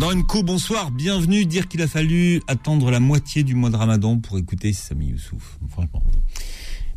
[0.00, 1.44] Ramadan Co, bonsoir, bienvenue.
[1.44, 5.58] Dire qu'il a fallu attendre la moitié du mois de Ramadan pour écouter Sami Youssouf.
[5.70, 6.00] Franchement.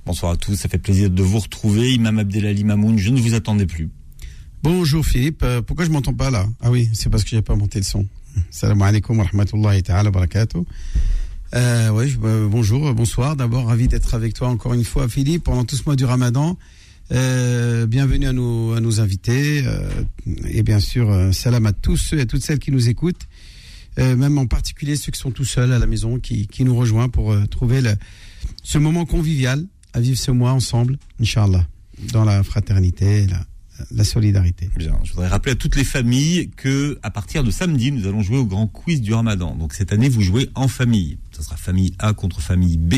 [0.06, 1.94] Bonsoir à tous, ça fait plaisir de vous retrouver.
[1.94, 3.90] Imam Abdelali Mamoun, je ne vous attendais plus.
[4.62, 6.46] Bonjour Philippe, euh, pourquoi je m'entends pas là?
[6.62, 8.06] Ah oui, c'est parce que j'ai pas monté le son.
[8.52, 10.60] Salam alaikum wa rahmatullahi ta'ala barakatuh.
[11.56, 13.36] Euh, ouais, euh, bonjour, bonsoir.
[13.36, 16.56] D'abord, ravi d'être avec toi encore une fois, Philippe, pendant tout ce mois du Ramadan.
[17.12, 19.90] Euh, bienvenue à nos, invités euh,
[20.46, 23.28] et bien sûr euh, salam à tous ceux et à toutes celles qui nous écoutent,
[23.98, 27.36] même en particulier ceux qui sont tout seuls à la maison, qui, nous rejoignent pour
[27.50, 27.82] trouver
[28.64, 31.68] ce moment convivial à vivre ce mois ensemble, Inch'Allah,
[32.14, 33.46] dans la fraternité, la,
[33.92, 34.70] la solidarité.
[34.78, 38.38] Je voudrais rappeler à toutes les familles que à partir de samedi, nous allons jouer
[38.38, 39.56] au grand quiz du Ramadan.
[39.56, 41.18] Donc cette année, vous jouez en famille.
[41.32, 42.96] Ce sera famille A contre famille B,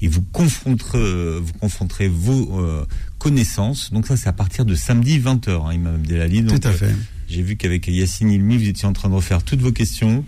[0.00, 2.86] et vous confronterez, vous confronterez vos
[3.24, 3.92] connaissances.
[3.92, 6.42] Donc ça, c'est à partir de samedi 20h, hein, Imam Abdelali.
[6.42, 6.86] Donc, Tout à fait.
[6.86, 6.92] euh,
[7.28, 10.24] J'ai vu qu'avec Yacine Ilmi, vous étiez en train de refaire toutes vos questions.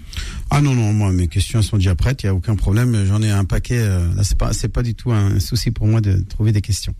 [0.50, 3.04] Ah non, non, moi, mes questions sont déjà prêtes, il n'y a aucun problème.
[3.06, 3.78] J'en ai un paquet.
[3.78, 6.94] euh, là, c'est pas, pas du tout un souci pour moi de trouver des questions.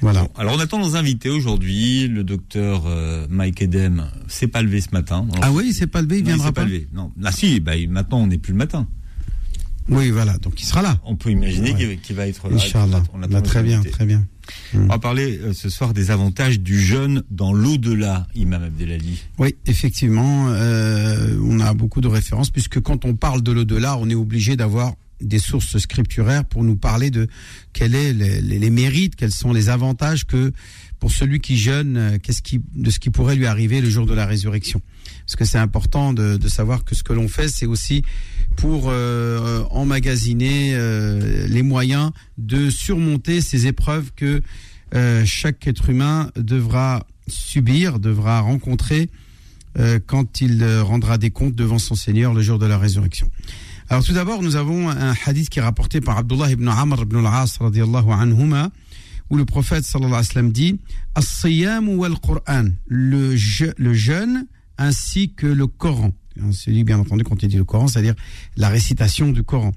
[0.00, 0.22] Voilà.
[0.22, 2.06] Bon, alors on attend nos invités aujourd'hui.
[2.08, 5.26] Le docteur euh, Mike Edem s'est pas levé ce matin.
[5.32, 6.66] Alors, Ah oui, il s'est pas levé, il non, viendra s'est pas pas.
[6.68, 6.88] levé.
[6.92, 8.86] Non, ah si, bah, il- maintenant on n'est plus le matin.
[9.88, 11.00] Oui, voilà, donc il sera là.
[11.04, 11.98] On peut imaginer Ouais.
[12.02, 12.56] qu'il va être là.
[12.56, 13.02] Inch'Allah.
[13.14, 14.24] On Bah, très bien, très bien.
[14.74, 19.22] On va parler euh, ce soir des avantages du jeûne dans l'au-delà, Imam Abdelali.
[19.38, 24.08] Oui, effectivement, euh, on a beaucoup de références puisque quand on parle de l'au-delà, on
[24.10, 27.26] est obligé d'avoir des sources scripturaires pour nous parler de
[27.72, 30.52] quels les, les- les mérites, quels sont les avantages que
[31.00, 34.06] pour celui qui jeûne, euh, qu'est-ce qui de ce qui pourrait lui arriver le jour
[34.06, 34.80] de la résurrection.
[35.26, 38.02] Parce que c'est important de, de savoir que ce que l'on fait, c'est aussi
[38.58, 44.42] pour euh, emmagasiner euh, les moyens de surmonter ces épreuves que
[44.94, 49.10] euh, chaque être humain devra subir, devra rencontrer
[49.78, 53.30] euh, quand il euh, rendra des comptes devant son Seigneur le jour de la résurrection.
[53.90, 57.24] Alors tout d'abord, nous avons un hadith qui est rapporté par Abdullah ibn Amr ibn
[57.24, 58.70] al-As radiallahu anhuma,
[59.30, 60.80] où le prophète sallallahu alayhi wa sallam dit
[62.20, 64.46] Qur'an, le jeûne
[64.78, 66.12] ainsi que le Coran.
[66.52, 68.14] C'est dit bien entendu quand il dit le Coran, c'est-à-dire
[68.56, 69.72] la récitation du Coran.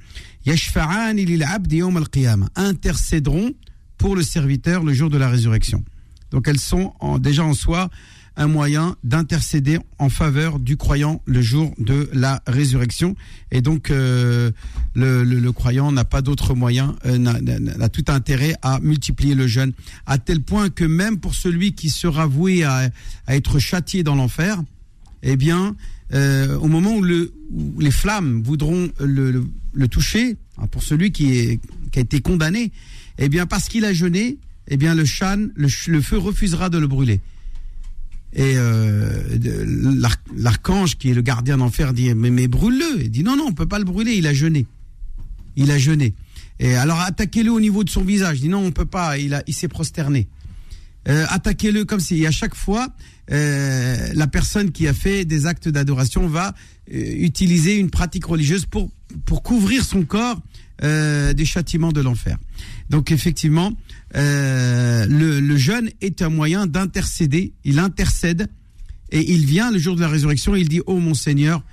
[2.56, 3.52] Intercéderont
[3.98, 5.84] pour le serviteur le jour de la résurrection.
[6.32, 7.90] Donc elles sont déjà en soi
[8.38, 13.16] un moyen d'intercéder en faveur du croyant le jour de la résurrection.
[13.52, 14.52] Et donc euh,
[14.96, 19.74] le, croyant n'a pas d'autre moyen, euh, n'a- tout intérêt à multiplier le jeûne,
[20.06, 22.90] à tel point que même pour celui qui sera voué à
[23.28, 24.64] être châtié dans l'enfer,
[25.24, 25.76] eh bien,
[26.14, 31.60] euh, au moment où, le, où les flammes voudront le, toucher, hein, pour celui qui,
[31.96, 32.72] a été condamné,
[33.18, 34.38] eh bien, parce qu'il a jeûné,
[34.68, 37.20] eh bien, le chan, le, feu refusera de le brûler.
[38.34, 39.38] Et euh,
[40.36, 43.04] l'archange, qui est le gardien d'enfer, dit mais, mais brûle-le.
[43.04, 44.66] Il dit non, non, on peut pas le brûler, il a jeûné.
[45.58, 46.14] Il a jeûné.
[46.60, 48.38] Et alors attaquez-le au niveau de son visage.
[48.38, 50.30] Il dit non, on peut pas, il s'est prosterné.
[51.08, 52.26] Euh, attaquez-le comme si.
[52.26, 52.88] À chaque fois,
[53.32, 56.54] euh, la personne qui a fait des actes d'adoration va
[56.94, 58.92] euh, utiliser une pratique religieuse pour,
[59.26, 60.40] pour couvrir son corps
[60.84, 62.40] des châtiments de l'enfer.
[62.90, 63.72] Donc effectivement,
[64.16, 67.54] le, jeûne est un moyen d'intercéder.
[67.64, 68.48] Il intercède
[69.12, 70.56] et il vient le jour de la résurrection.
[70.56, 71.64] Il dit, oh mon Seigneur,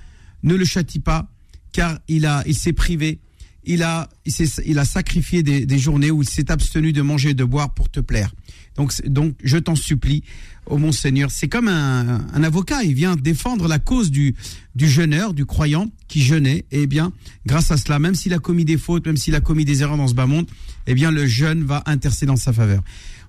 [0.43, 1.27] ne le châtie pas,
[1.71, 3.17] car il a, il s'est privé.
[3.63, 4.33] Il a, il,
[4.67, 7.73] il a sacrifié des, des journées où il s'est abstenu de manger et de boire
[7.73, 8.31] pour te plaire.
[8.79, 10.23] Donc, donc je t'en supplie,
[10.65, 11.31] ô mon Seigneur.
[11.31, 14.35] C'est comme un, un avocat, il vient défendre la cause du,
[14.73, 16.59] du jeûneur, du croyant qui jeûnait.
[16.71, 17.11] Et eh bien,
[17.45, 19.97] grâce à cela, même s'il a commis des fautes, même s'il a commis des erreurs
[19.97, 20.47] dans ce bas monde,
[20.87, 22.81] eh bien, le jeûne va intercéder en sa faveur.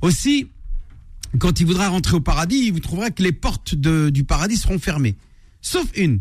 [0.02, 0.46] Aussi,
[1.40, 4.56] quand il voudra rentrer au paradis, il vous trouvera que les portes de- du paradis
[4.56, 5.16] seront fermées.
[5.62, 6.20] Sauf une,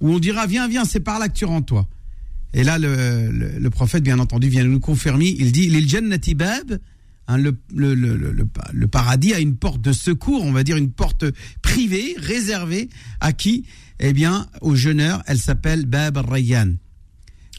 [0.00, 1.88] où on dira, viens, viens, c'est par là que tu rentres, toi.
[2.54, 5.34] Et là, le, le, prophète, bien entendu, vient nous confirmer.
[5.38, 5.68] Il dit,
[7.30, 8.16] hein, le, le, le,
[8.72, 11.24] le, paradis a une porte de secours, on va dire une porte
[11.62, 12.88] privée, réservée
[13.20, 13.64] à qui
[13.98, 16.74] Eh bien, aux jeûneurs, elle s'appelle Bab al-Rayyan.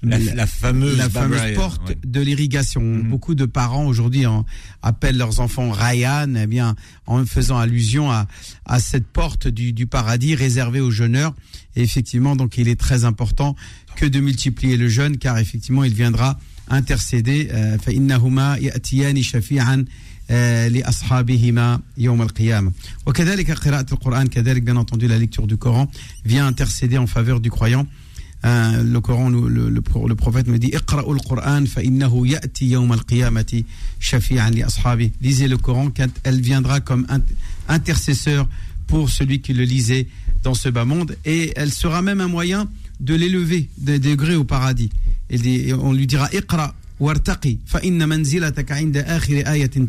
[0.03, 1.97] La, la fameuse, La fameuse Barbarian, porte ouais.
[2.03, 2.81] de l'irrigation.
[2.81, 3.03] Mhm.
[3.07, 4.45] Beaucoup de parents aujourd'hui en-
[4.81, 6.75] appellent leurs enfants Ryan, eh bien,
[7.05, 8.27] en faisant allusion à,
[8.65, 11.35] à cette porte du, du paradis réservée aux jeûneurs.
[11.75, 13.55] Et effectivement, donc, il est très important
[13.95, 17.48] que de multiplier le jeûne, car effectivement, il viendra intercéder.
[17.50, 19.84] euh, فإنهما يأتيان شفيعا
[20.30, 22.72] آه، لأصحابهما يوم القيامة.
[23.06, 25.88] وكذلك قراءة القرآن كذلك bien entendu la lecture du Coran
[26.24, 27.86] vient intercéder en faveur du croyant.
[28.44, 32.70] Euh, le Coran, nous- le, le, pro- le prophète me dit اقرأوا القرآن فإنه يأتي
[32.70, 33.62] يوم القيامة
[34.00, 35.10] شفيعا لأصحابه.
[35.22, 37.22] Lisez le Coran, car elle viendra comme int-
[37.68, 38.48] intercesseur
[38.86, 40.06] pour celui qui le lisait
[40.42, 42.68] dans ce bas monde et elle sera même un moyen
[43.00, 44.90] de l'élever des degrés au paradis.
[45.31, 49.87] On lui dira Iqra wartaqi fa inna manzilataka inda akhir ayatin.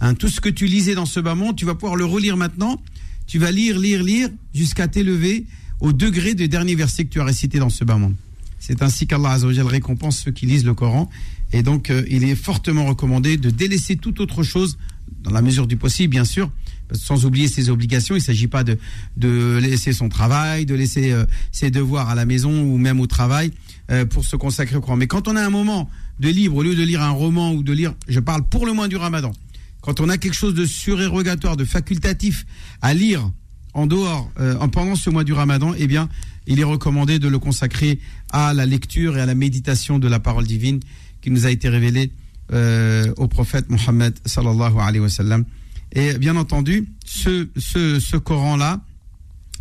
[0.00, 2.36] Hein, tout ce que tu lisais dans ce bas monde, tu vas pouvoir le relire
[2.36, 2.82] maintenant.
[3.26, 5.44] Tu vas lire, lire, lire jusqu'à t'élever
[5.80, 8.14] au degré du dernier verset que tu as récité dans ce bas monde.
[8.58, 11.08] C'est ainsi qu'Allah récompense ceux qui lisent le Coran.
[11.52, 14.78] Et donc, euh, il est fortement recommandé de délaisser toute autre chose,
[15.22, 16.50] dans la mesure du possible, bien sûr,
[16.92, 18.14] sans oublier ses obligations.
[18.14, 18.78] Il ne s'agit pas de,
[19.16, 23.06] de laisser son travail, de laisser euh, ses devoirs à la maison ou même au
[23.06, 23.52] travail
[23.92, 24.96] euh, pour se consacrer au Coran.
[24.96, 27.62] Mais quand on a un moment de libre, au lieu de lire un roman ou
[27.62, 29.32] de lire, je parle pour le mois du Ramadan,
[29.80, 32.46] quand on a quelque chose de surérogatoire, de facultatif
[32.80, 33.30] à lire
[33.74, 36.08] en dehors, euh, en pendant ce mois du Ramadan, eh bien,
[36.46, 37.98] il est recommandé de le consacrer
[38.30, 40.80] à la lecture et à la méditation de la parole divine
[41.20, 42.12] qui nous a été révélée
[42.52, 45.44] euh, au prophète Mohammed sallallahu.
[45.92, 48.80] Et bien entendu, ce, ce, ce Coran-là,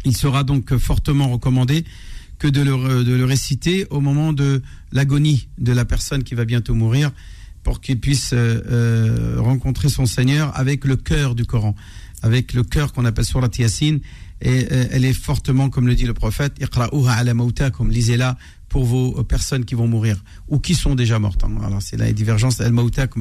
[0.05, 1.85] il sera donc fortement recommandé
[2.41, 6.43] que de le, de le réciter au moment de l'agonie de la personne qui va
[6.43, 7.11] bientôt mourir
[7.61, 11.75] pour qu'il puisse euh, euh, rencontrer son Seigneur avec le cœur du Coran,
[12.23, 13.99] avec le cœur qu'on appelle Surat Yasin.
[14.41, 17.35] Et euh, elle est fortement, comme le dit le prophète, Iqra'uha ala
[17.69, 18.35] comme lisez-la
[18.69, 21.43] pour vos personnes qui vont mourir ou qui sont déjà mortes.
[21.43, 21.51] Hein.
[21.63, 22.59] Alors c'est là les divergences.
[22.59, 22.73] Al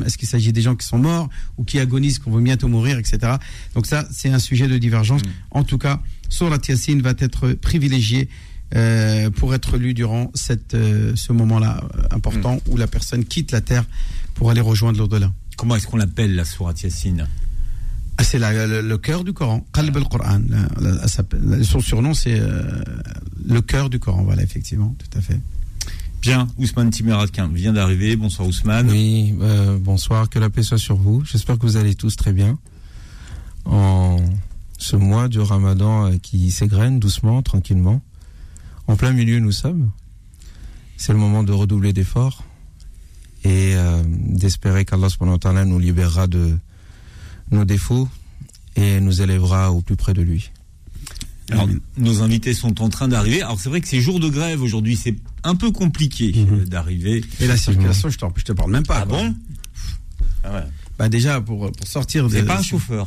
[0.07, 1.29] est-ce qu'il s'agit des gens qui sont morts
[1.59, 3.35] ou qui agonisent, qu'on veut bientôt mourir, etc.
[3.75, 5.21] Donc ça, c'est un sujet de divergence.
[5.21, 5.29] Mm.
[5.51, 6.01] En tout cas,
[6.31, 8.31] Surat Yasin va être privilégié
[8.75, 12.71] euh, pour être lu durant cette, euh, ce moment-là important mm.
[12.71, 13.85] où la personne quitte la terre
[14.35, 15.33] pour aller rejoindre l'au-delà.
[15.57, 17.29] Comment est-ce qu'on l'appelle la sourate Yassine
[18.17, 20.41] ah, C'est le, le, cœur du Coran, Qalb al-Quran.
[21.63, 22.63] Son surnom, c'est euh,
[23.47, 25.39] le cœur du Coran, voilà, effectivement, tout à fait.
[26.23, 28.15] Bien, Ousmane Timeradkin vient d'arriver.
[28.15, 28.91] Bonsoir Ousmane.
[28.91, 31.25] Oui, euh, bonsoir, que la paix soit sur vous.
[31.25, 32.59] J'espère que vous allez tous très bien.
[33.65, 34.19] En
[34.77, 38.03] ce mois du ramadan euh, qui s'égrène doucement, tranquillement.
[38.91, 39.93] En plein milieu, nous sommes.
[40.97, 42.43] C'est le moment de redoubler d'efforts
[43.45, 45.07] et euh, d'espérer qu'Allah
[45.65, 46.59] nous libérera de
[47.53, 48.09] nos défauts
[48.75, 50.51] et nous élèvera au plus près de lui.
[51.53, 53.43] Alors, nos invités sont en train d'arriver.
[53.43, 55.15] Alors, c'est vrai que c'est jour de grève aujourd'hui, c'est
[55.45, 56.65] un peu compliqué mhm.
[56.65, 57.25] d'arriver.
[57.39, 59.03] Et la circulation, je, je te parle même pas.
[59.03, 59.37] Ah bon?
[60.43, 60.65] Ah ouais.
[60.99, 62.27] Bah déjà, pour, pour sortir...
[62.27, 63.07] Vous n'êtes pas un chauffeur?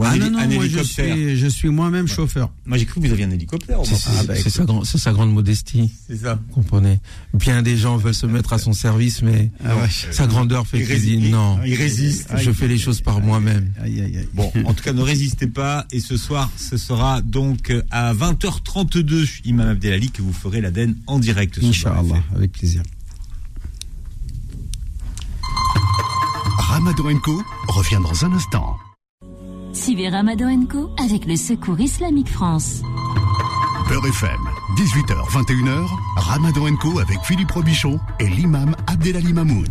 [0.00, 2.50] Ah non, non, moi je suis, je suis moi-même chauffeur.
[2.66, 3.80] Moi j'ai cru que vous aviez un hélicoptère.
[3.84, 5.90] C'est ah, bah, sa, sa, grande modestie.
[6.06, 6.38] C'est ça.
[6.52, 7.00] Comprenez.
[7.32, 9.74] Bien des gens veulent se mettre à son service, mais ah
[10.10, 11.58] sa grandeur fait qu'il dit non.
[11.64, 12.30] Il résiste.
[12.36, 13.72] Je fais les choses par moi-même.
[14.34, 15.86] Bon, en tout cas, ne résistez pas.
[15.90, 21.18] Et ce soir, ce sera donc à 20h32, Imam Abdelali, que vous ferez l'Aden en
[21.18, 21.58] direct.
[21.62, 22.82] Inch'Allah, avec plaisir.
[26.58, 28.76] Ramadan Co revient dans un instant.
[29.72, 32.82] Suivez Ramadan Co avec le Secours Islamique France.
[33.88, 34.40] Beurre FM,
[34.76, 35.86] 18h, 21h,
[36.16, 39.68] Ramadan Co avec Philippe Robichon et l'imam Abdelali Mamoun.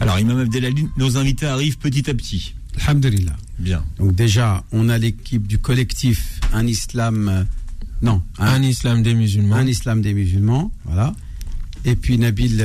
[0.00, 2.54] Alors, imam Abdelali, nos invités arrivent petit à petit.
[2.80, 3.36] Alhamdulillah.
[3.58, 3.84] Bien.
[3.98, 7.28] Donc déjà, on a l'équipe du collectif Un Islam...
[7.28, 7.44] Euh,
[8.02, 8.22] non.
[8.38, 9.56] Un, Islam des musulmans.
[9.56, 11.14] Un Islam des musulmans, voilà.
[11.84, 12.56] Et puis Nabil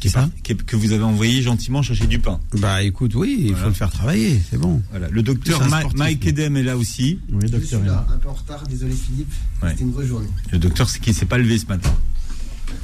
[0.00, 2.40] T'attends quoi que vous avez envoyé gentiment chercher du pain.
[2.58, 4.82] Bah écoute, oui, il faut le faire travailler, c'est bon.
[4.90, 5.08] Voilà.
[5.08, 5.60] Le docteur
[5.94, 7.20] Mike Edem est là aussi.
[7.30, 7.60] Oui, docteur.
[7.60, 9.32] Je suis là, un peu en retard, désolé Philippe.
[9.62, 10.28] C'était une vraie journée.
[10.52, 11.94] Le docteur, c'est qui s'est pas levé ce matin.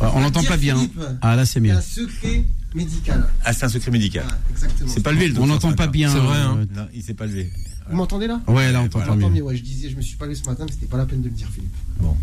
[0.00, 0.76] on l'entend pas bien.
[1.20, 1.72] ah là, c'est mieux.
[1.72, 3.28] un secret médical.
[3.44, 4.24] Ah, c'est un secret médical.
[4.50, 4.90] exactement.
[4.92, 5.44] C'est pas levé le docteur.
[5.44, 6.12] On n'entend pas bien.
[6.12, 6.38] C'est vrai.
[6.38, 6.66] Hein.
[6.74, 7.50] Non, il s'est pas levé.
[7.90, 8.40] Vous m'entendez là?
[8.46, 9.42] Ouais, là on t'entend mieux.
[9.42, 11.20] Ouais, je disais, je me suis pas levé ce matin, mais c'était pas la peine
[11.20, 11.74] de le dire, Philippe.
[12.00, 12.16] Bon.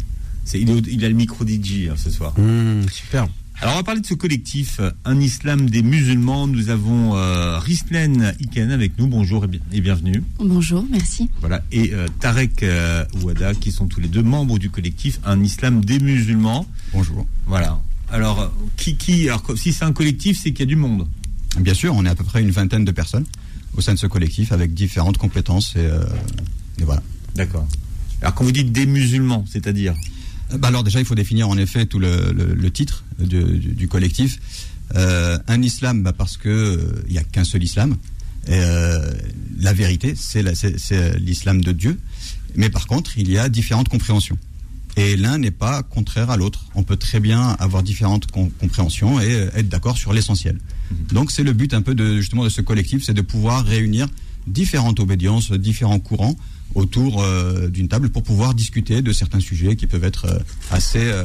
[0.53, 2.33] Il, il, a le micro DJ hein, ce soir.
[2.39, 3.27] Mmh, super.
[3.61, 6.47] Alors on va parler de ce collectif, euh, un islam des musulmans.
[6.47, 9.07] Nous avons euh, Rislen Iken avec nous.
[9.07, 10.23] Bonjour et, bienvenue.
[10.39, 11.29] Bonjour, merci.
[11.41, 15.43] Voilà et euh, Tarek euh, Ouada qui sont tous les deux membres du collectif un
[15.43, 16.65] islam des musulmans.
[16.93, 17.27] Bonjour.
[17.47, 17.81] Voilà.
[18.11, 21.05] Alors qui qui alors si c'est un collectif, c'est qu'il y a du monde.
[21.59, 23.25] Bien sûr, on est à peu près une vingtaine de personnes
[23.75, 25.89] au sein de ce collectif avec différentes compétences et,
[26.79, 27.03] et voilà.
[27.35, 27.67] D'accord.
[28.21, 29.95] Alors quand vous dites des musulmans, c'est-à-dire?
[30.57, 34.39] Bah alors déjà, il faut définir en effet tout le, le, titre du, du, collectif.
[34.95, 37.95] Euh, un islam, bah parce que euh, il n'y a qu'un seul islam.
[38.47, 39.11] Et, euh,
[39.59, 40.43] la vérité, c'est
[41.19, 41.99] l'islam de Dieu.
[42.55, 44.37] Mais par contre, il y a différentes compréhensions.
[44.97, 46.65] Et l'un n'est pas contraire à l'autre.
[46.73, 50.57] On peut très bien avoir différentes compréhensions et être d'accord sur l'essentiel.
[50.91, 50.97] Mhm.
[51.11, 54.07] Donc c'est le but un peu de justement de ce collectif, c'est de pouvoir réunir
[54.49, 56.35] différentes obédiences, différents courants
[56.75, 60.39] autour euh, d'une table pour pouvoir discuter de certains sujets qui peuvent être euh,
[60.71, 61.23] assez, euh,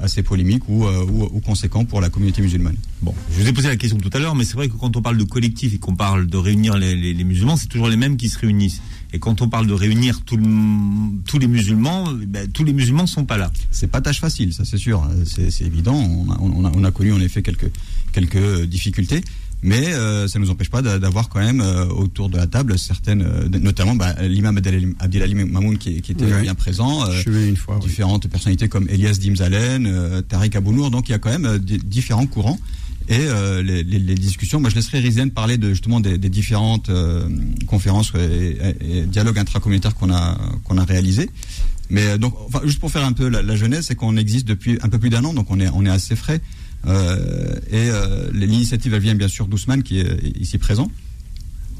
[0.00, 2.76] assez polémiques ou, ou, ou, conséquents pour la communauté musulmane.
[3.02, 4.96] Bon, je vous ai posé la question tout à l'heure, mais c'est vrai que quand
[4.96, 7.88] on parle de collectif et qu'on parle de réunir les, les, les musulmans, c'est toujours
[7.88, 8.80] les mêmes qui se réunissent.
[9.12, 10.44] Et quand on parle de réunir tout le,
[11.26, 13.52] tous les musulmans, ben, tous les musulmans sont pas là.
[13.70, 15.94] C'est pas tâche facile, ça c'est sûr, c'est évident.
[15.94, 17.70] On a, on, a, on a, connu en effet quelques,
[18.12, 19.22] quelques difficultés.
[19.66, 22.78] Mais euh, ça ne nous empêche pas d'avoir quand même euh, autour de la table
[22.78, 24.58] certaines, euh, notamment bah, l'imam
[25.00, 26.42] Abdelali Mamoun qui, qui était oui.
[26.42, 28.30] bien présent, une fois, différentes oui.
[28.30, 32.58] personnalités comme Elias Dimzalen, Tariq Abounour, donc il y a quand même différents courants.
[33.08, 33.26] Et
[33.62, 36.90] les, les, les, discussions, moi je laisserai Rizien parler de, justement des, des différentes
[37.66, 41.30] conférences et, et, et, dialogues intracommunautaires qu'on a, qu'on a réalisés.
[41.88, 44.78] Mais donc, enfin, juste pour faire un peu la, la jeunesse, c'est qu'on existe depuis
[44.82, 46.40] un peu plus d'un an, donc on est, on est assez frais.
[46.86, 50.90] Euh, et euh, l'initiative, elle vient bien sûr d'Ousmane qui est ici présent.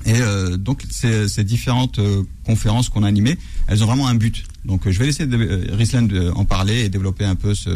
[0.07, 1.99] Et euh, donc ces, différentes
[2.45, 4.45] conférences qu'on a animées, elles ont vraiment un but.
[4.65, 5.27] Donc je vais laisser
[5.73, 7.71] Risland en parler et développer un peu ce,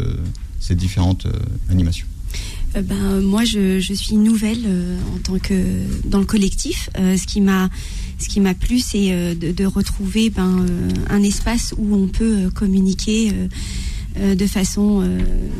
[0.59, 1.27] ces différentes
[1.69, 2.07] animations.
[2.75, 4.63] Ben, moi, je, suis nouvelle
[5.15, 5.55] en tant que
[6.05, 6.91] dans le collectif.
[6.95, 7.69] Ce qui m'a
[8.19, 10.67] ce plu, c'est de, de, retrouver ben,
[11.09, 13.33] un espace où on peut communiquer
[14.19, 15.07] de façon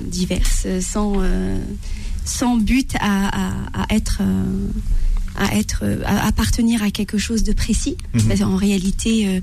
[0.08, 1.16] diverse, sans
[2.26, 4.22] sans but à, à, à être
[5.36, 7.98] à être à appartenir à quelque chose de précis.
[8.14, 8.22] Mmh.
[8.28, 9.42] Parce en réalité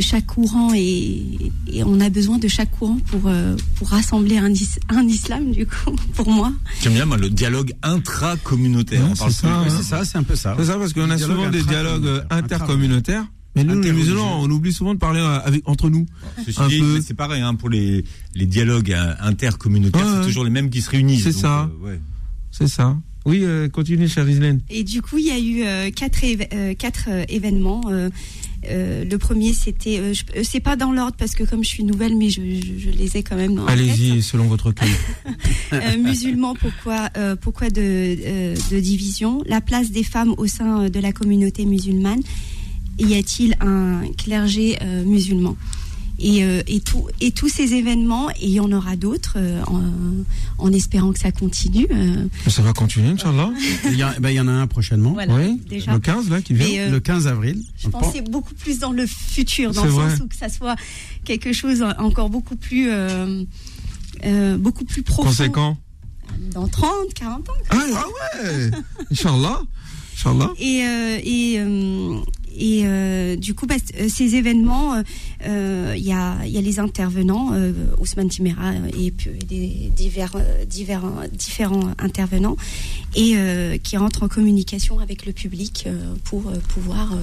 [0.00, 4.50] chaque courant et, et, on a besoin de chaque courant pour, euh, pour rassembler un,
[4.50, 6.52] is, un islam, du coup, pour moi.
[6.82, 9.02] J'aime bien, moi, le dialogue intracommunautaire.
[9.14, 9.82] C'est ça, hein.
[9.82, 10.54] ça c'est un peu ça.
[10.58, 13.26] C'est ça, parce qu'on a souvent des dialogues intercommunautaires.
[13.56, 16.06] Mais nous, les musulmans, on oublie souvent de parler avec, entre nous.
[16.46, 20.90] C'est pareil, hein, pour les, les dialogues intercommunautaires, ouais, c'est toujours les mêmes qui se
[20.90, 21.24] réunissent.
[21.24, 21.70] C'est ça.
[21.82, 22.00] Euh, ouais.
[22.50, 22.96] C'est ça.
[23.26, 24.60] Oui, euh, continuez, chère Islaine.
[24.68, 27.82] Et du coup, il y a eu euh, quatre, événements.
[28.70, 32.16] Euh, le premier, c'était, euh, c'est pas dans l'ordre parce que comme je suis nouvelle,
[32.16, 33.60] mais je, je, je les ai quand même.
[33.68, 34.88] Allez-y, selon votre cœur.
[35.72, 39.42] euh, musulmans, pourquoi, euh, pourquoi de, de, division?
[39.46, 42.20] La place des femmes au sein de la communauté musulmane.
[42.98, 45.56] Y a-t-il un clergé musulman?
[46.18, 49.62] Et, euh, et, tout, et tous ces événements, et il y en aura d'autres, euh,
[49.66, 49.82] en,
[50.58, 51.88] en, espérant que ça continue.
[51.90, 52.28] Euh.
[52.46, 53.50] Ça va continuer, Inch'Allah
[53.86, 55.12] Il y, a, ben, il y en a un prochainement.
[55.12, 55.92] Voilà, oui, déjà.
[55.92, 56.88] le 15 là qui vient.
[56.88, 57.62] Le 15 avril.
[57.76, 60.10] Je pensais beaucoup plus dans le futur, dans le vrai.
[60.10, 60.76] sens où que ça soit
[61.24, 62.88] quelque chose encore beaucoup plus,
[64.58, 65.30] beaucoup plus profond.
[65.30, 65.76] Conséquent
[66.52, 67.52] Dans 30, 40 ans.
[67.70, 68.04] Ah, ah
[68.44, 68.70] ouais
[69.10, 69.62] Inch'Allah
[70.14, 70.52] Inch'Allah.
[70.60, 70.84] Et,
[71.24, 71.60] et
[72.56, 73.74] et euh, du coup, bah,
[74.08, 75.04] ces événements, il
[75.46, 79.12] euh, y, a, y, a, les intervenants, euh, Ousmane Timera et
[79.90, 80.36] divers,
[80.68, 82.56] divers, différents intervenants,
[83.16, 83.34] et
[83.82, 85.88] qui rentrent en communication avec le public
[86.24, 87.16] pour pouvoir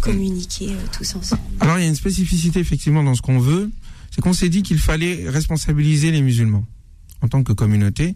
[0.00, 1.42] communiquer tous ensemble.
[1.60, 3.70] Alors, il y a une spécificité effectivement dans ce qu'on veut,
[4.10, 6.64] c'est qu'on s'est dit qu'il fallait responsabiliser les musulmans
[7.20, 8.14] en tant que communauté,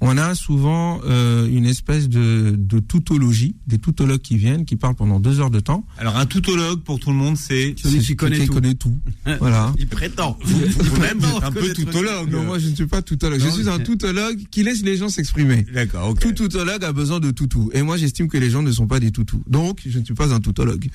[0.00, 4.94] on a souvent euh, une espèce de, de toutologie, des toutologues qui viennent, qui parlent
[4.94, 5.84] pendant deux heures de temps.
[5.98, 8.96] Alors un toutologue, pour tout le monde, c'est celui qui connaît, qui connaît tout.
[9.38, 9.72] voilà.
[9.78, 10.38] Il prétend.
[10.44, 12.30] Vous-même, vous, vous êtes un peu toutologue.
[12.30, 13.40] Non, moi je ne suis pas toutologue.
[13.40, 15.66] Non, je suis un toutologue qui laisse les gens s'exprimer.
[15.72, 16.20] D'accord, ok.
[16.20, 17.70] Tout toutologue a besoin de toutou.
[17.72, 19.42] Et moi j'estime que les gens ne sont pas des toutous.
[19.46, 20.88] Donc je ne suis pas un toutologue.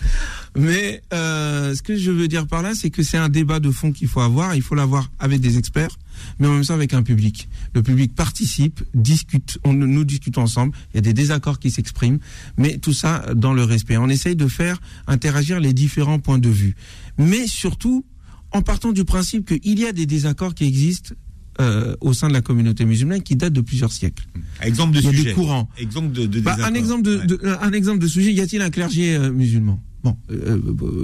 [0.57, 3.71] Mais euh, ce que je veux dire par là, c'est que c'est un débat de
[3.71, 4.55] fond qu'il faut avoir.
[4.55, 5.98] Il faut l'avoir avec des experts,
[6.39, 7.50] mais en même temps avec un public.
[7.74, 12.19] Le public participe, discute, on, nous discutons ensemble, il y a des désaccords qui s'expriment,
[12.57, 13.97] mais tout ça dans le respect.
[13.97, 16.75] On essaye de faire interagir les différents points de vue.
[17.17, 18.05] Mais surtout,
[18.51, 21.13] en partant du principe qu'il y a des désaccords qui existent
[21.59, 24.25] euh, au sein de la communauté musulmane qui datent de plusieurs siècles.
[24.61, 25.23] Exemple de il y a sujet.
[25.25, 25.69] des courants.
[25.77, 27.25] Exemple de, de bah, un exemple de, ouais.
[27.25, 28.31] de, un exemple de sujet.
[28.31, 29.83] Y a-t-il un clergé euh, musulman?
[30.03, 30.57] Bon, euh,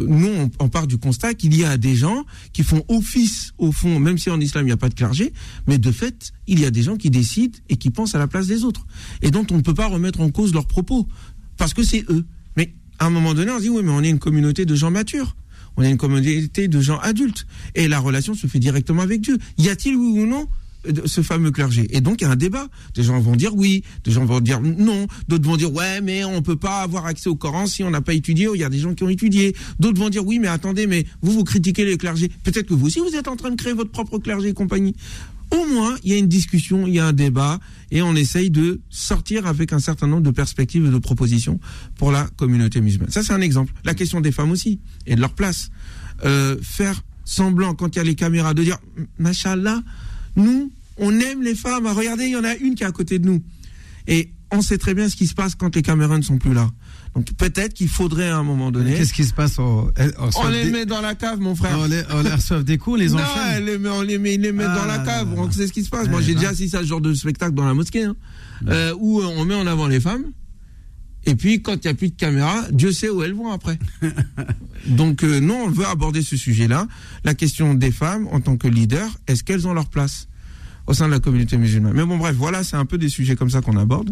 [0.08, 3.72] nous, on, on, part du constat qu'il y a des gens qui font office, au
[3.72, 5.34] fond, même si en islam il n'y a pas de clergé,
[5.68, 8.28] mais de fait, il y a des gens qui décident et qui pensent à la
[8.28, 8.86] place des autres,
[9.22, 11.08] et dont on ne peut pas remettre en cause leurs propos,
[11.58, 12.26] parce que c'est eux.
[12.56, 14.76] Mais à un moment donné, on se dit, oui, mais on est une communauté de
[14.76, 15.36] gens matures.
[15.78, 17.46] On est une communauté de gens adultes.
[17.76, 19.38] Et la relation se fait directement avec Dieu.
[19.58, 20.48] Y a-t-il, oui ou non,
[21.06, 21.88] ce fameux clergé.
[21.96, 22.68] Et donc il y a un débat.
[22.94, 26.24] Des gens vont dire oui, des gens vont dire non, d'autres vont dire ouais mais
[26.24, 28.48] on peut pas avoir accès au Coran si on n'a pas étudié.
[28.54, 29.56] Il y a des gens qui ont étudié.
[29.80, 32.30] D'autres vont dire oui mais attendez mais vous vous critiquez les clergés.
[32.44, 34.96] Peut-être que vous aussi vous êtes en train de créer votre propre clergé et compagnie.
[35.52, 37.60] Au moins il y a une discussion, il y a un débat
[37.92, 41.60] et on essaye de sortir avec un certain nombre de perspectives et de propositions
[41.98, 43.12] pour la communauté musulmane.
[43.12, 43.74] Ça c'est un exemple.
[43.84, 45.70] La question des femmes aussi et de leur place.
[46.24, 48.78] Euh, faire semblant quand il y a les caméras de dire
[49.20, 49.82] machallah
[50.36, 51.88] nous, on aime les femmes.
[51.88, 53.42] Regardez, il y en a une qui est à côté de nous.
[54.08, 56.54] Et on sait très bien ce qui se passe quand les caméras ne sont plus
[56.54, 56.70] là.
[57.16, 58.94] Donc peut-être qu'il faudrait à un moment donné.
[58.94, 61.78] Qu'est-ce qui se passe au- on, On les met dans la cave, mon frère.
[61.80, 63.66] on les, on les reçoit des coups, les non, enchaîne.
[63.66, 65.34] les met, on les met, ils les met Ah dans la là cave.
[65.38, 66.08] On sait ce qui se passe.
[66.10, 66.40] Moi, Ouais, j'ai là.
[66.42, 68.16] déjà assisté à ce genre de spectacle dans la mosquée, hein,
[68.68, 70.26] euh, où on met en avant les femmes.
[71.26, 73.80] Et puis, quand il n'y a plus de caméra, Dieu sait où elles vont après.
[74.88, 76.88] Donc, euh, non, on veut aborder ce sujet-là.
[77.24, 80.28] La question des femmes en tant que leaders, est-ce qu'elles ont leur place
[80.88, 81.94] au sein de la communauté musulmane?
[81.94, 84.12] Mais bon, bref, voilà, c'est un peu des sujets comme ça qu'on aborde.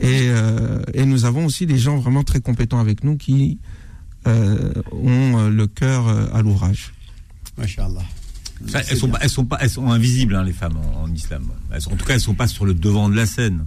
[0.00, 3.58] Et, euh, et nous avons aussi des gens vraiment très compétents avec nous qui
[4.26, 6.92] euh, ont euh, le cœur à l'ouvrage.
[7.58, 8.02] Machallah.
[8.68, 11.12] Ça, elles sont pas, elles sont pas, elles sont invisibles hein, les femmes en, en
[11.12, 11.44] islam.
[11.72, 13.66] Elles sont- en tout cas, elles sont pas sur le devant de la scène.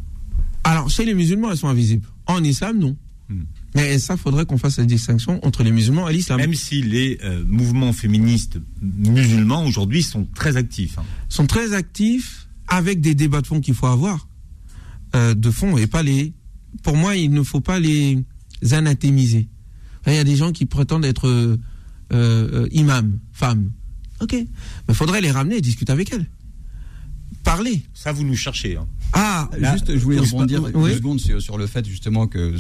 [0.66, 2.08] Alors, chez les musulmans, elles sont invisibles.
[2.26, 2.98] En islam, non.
[3.30, 3.44] Hmm.
[3.76, 6.40] Mais ça, faudrait qu'on fasse la distinction entre les musulmans et l'islam.
[6.40, 10.98] Même si les euh, mouvements féministes musulmans aujourd'hui sont très actifs.
[10.98, 11.04] hein.
[11.30, 14.28] sont très actifs avec des débats de fond qu'il faut avoir.
[15.16, 16.34] Euh, de fond et pas les.
[16.82, 18.24] Pour moi, il ne faut pas les
[18.72, 19.48] anathémiser.
[20.08, 21.28] Il y a des gens qui prétendent être
[22.12, 23.72] euh, imams, femmes.
[24.20, 24.34] Ok.
[24.34, 24.48] Mais
[24.90, 26.26] il faudrait les ramener et discuter avec elles.
[27.46, 27.84] Parler.
[27.94, 28.76] Ça, vous nous cherchez.
[28.76, 28.86] hein.
[29.14, 30.90] Ah, Là, juste, je voulais rebondir oui.
[30.92, 32.58] une seconde sur, sur le fait justement que euh,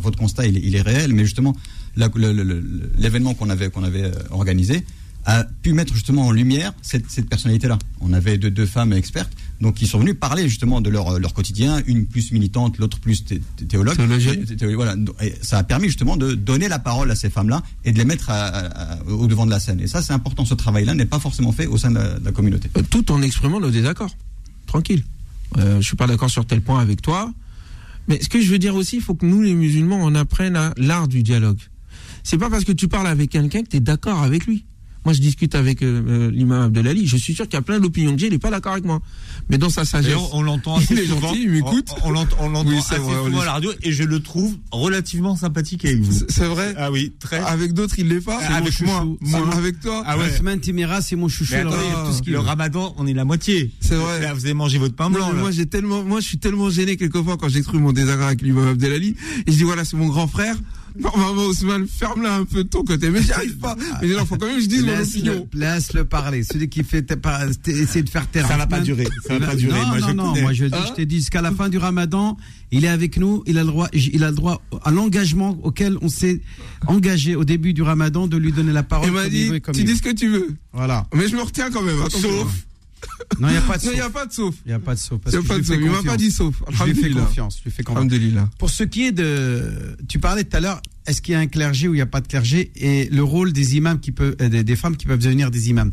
[0.00, 1.54] votre constat il, est- il est réel, mais justement
[1.96, 4.84] l'événement qu'on avait qu'on avait euh, organisé
[5.24, 7.78] a pu mettre justement en lumière cette, cette personnalité-là.
[8.00, 11.32] On avait deux, deux femmes expertes, donc qui sont venues parler justement de leur, leur
[11.34, 13.96] quotidien, une plus militante, l'autre plus thé- thé- théologue.
[14.74, 14.96] Voilà.
[15.20, 18.04] Et ça a permis justement de donner la parole à ces femmes-là et de les
[18.04, 19.80] mettre à- à- à- au devant de la scène.
[19.80, 20.44] Et ça, c'est important.
[20.44, 22.68] Ce travail-là n'est pas forcément fait au sein de la, de la communauté.
[22.76, 24.14] Euh, tout en exprimant nos désaccords.
[24.66, 25.04] Tranquille.
[25.58, 27.32] Euh, je suis pas d'accord sur tel point avec toi.
[28.08, 30.58] Mais ce que je veux dire aussi, il faut que nous, les musulmans, on apprenne
[30.76, 31.58] l'art du dialogue.
[32.24, 34.64] C'est pas parce que tu parles avec quelqu'un que tu es d'accord avec lui.
[35.04, 37.06] Moi, je discute avec euh, euh, l'imam Abdelali.
[37.08, 38.84] Je suis sûr qu'il y a plein d'opinions que j'ai, il n'est pas d'accord avec
[38.84, 39.00] moi.
[39.48, 40.06] Mais dans sa sagesse.
[40.12, 41.28] D'ailleurs, on l'entend assez Il est souvent.
[41.28, 41.88] gentil, il m'écoute.
[42.04, 43.90] On, on l'entend, on l'entend Oui, c'est assez vrai, on souvent à la radio et
[43.92, 46.12] je le trouve relativement sympathique avec vous.
[46.28, 46.74] C'est- vrai.
[46.76, 47.38] Ah oui, très.
[47.38, 48.38] Avec d'autres, il l'est pas.
[48.42, 49.04] Ah, avec C'est moi.
[49.20, 49.48] Moi.
[49.56, 50.02] Avec toi.
[50.06, 50.30] Ah ouais.
[50.32, 51.54] Ousmane Timira, c'est mon chouchou.
[51.54, 52.44] Mais là, attendez, il y a tout ce qu'il le veut.
[52.44, 53.70] ramadan, on est la moitié.
[53.80, 54.20] C'est vrai.
[54.20, 55.32] Là, vous avez mangé votre pain Non, blanc.
[55.32, 55.40] là.
[55.40, 58.68] moi, j'ai tellement, moi, je suis tellement gêné quelquefois quand j'exprime mon désaccord avec l'imam
[58.68, 59.16] Abdelali.
[59.46, 60.56] Et je dis, voilà, c'est mon grand frère.
[60.98, 63.10] Normalement, Ousmane, ferme-la un peu de ton côté.
[63.10, 63.76] Mais j'y arrive pas.
[64.00, 65.48] Mais il faut quand même que je dise mon Laisse-le opinion.
[65.54, 66.42] laisse-le parler.
[66.42, 67.04] Celui qui fait
[67.66, 68.46] essayer de faire taire.
[68.48, 69.80] Ça va pas durer, ça il pas durer.
[69.80, 70.40] Non, Moi, non, je non.
[70.40, 72.36] Moi, je, Hein je t'ai dit jusqu'à la fin du Ramadan,
[72.70, 73.42] il est avec nous.
[73.46, 76.40] Il a le droit, il a le droit à l'engagement auquel on s'est
[76.86, 79.08] engagé au début du Ramadan de lui donner la parole.
[79.08, 80.48] Il m'a dit, veut et comme tu il dis ce que tu veux.
[80.72, 81.06] Voilà.
[81.14, 82.00] Mais je me retiens quand même.
[82.00, 82.20] attention.
[82.30, 82.52] Sauf.
[83.38, 83.92] Non, il n'y a pas de sauf.
[83.92, 84.54] il n'y a pas de sauf.
[84.64, 85.20] Il n'y a pas de sauf.
[85.20, 85.76] parce Il n'y a que pas de sauf.
[85.80, 86.62] Il m'a pas dit sauf.
[86.70, 87.58] Je lui fais confiance.
[87.58, 88.48] Je lui fais confiance.
[88.58, 91.46] Pour ce qui est de, tu parlais tout à l'heure, est-ce qu'il y a un
[91.46, 94.36] clergé ou il n'y a pas de clergé et le rôle des imams qui peut,
[94.40, 95.92] euh, des, des femmes qui peuvent devenir des imams?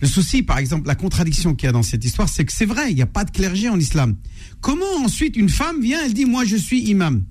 [0.00, 2.66] Le souci, par exemple, la contradiction qu'il y a dans cette histoire, c'est que c'est
[2.66, 4.16] vrai, il n'y a pas de clergé en islam.
[4.60, 7.24] Comment ensuite une femme vient, elle dit, moi je suis imam?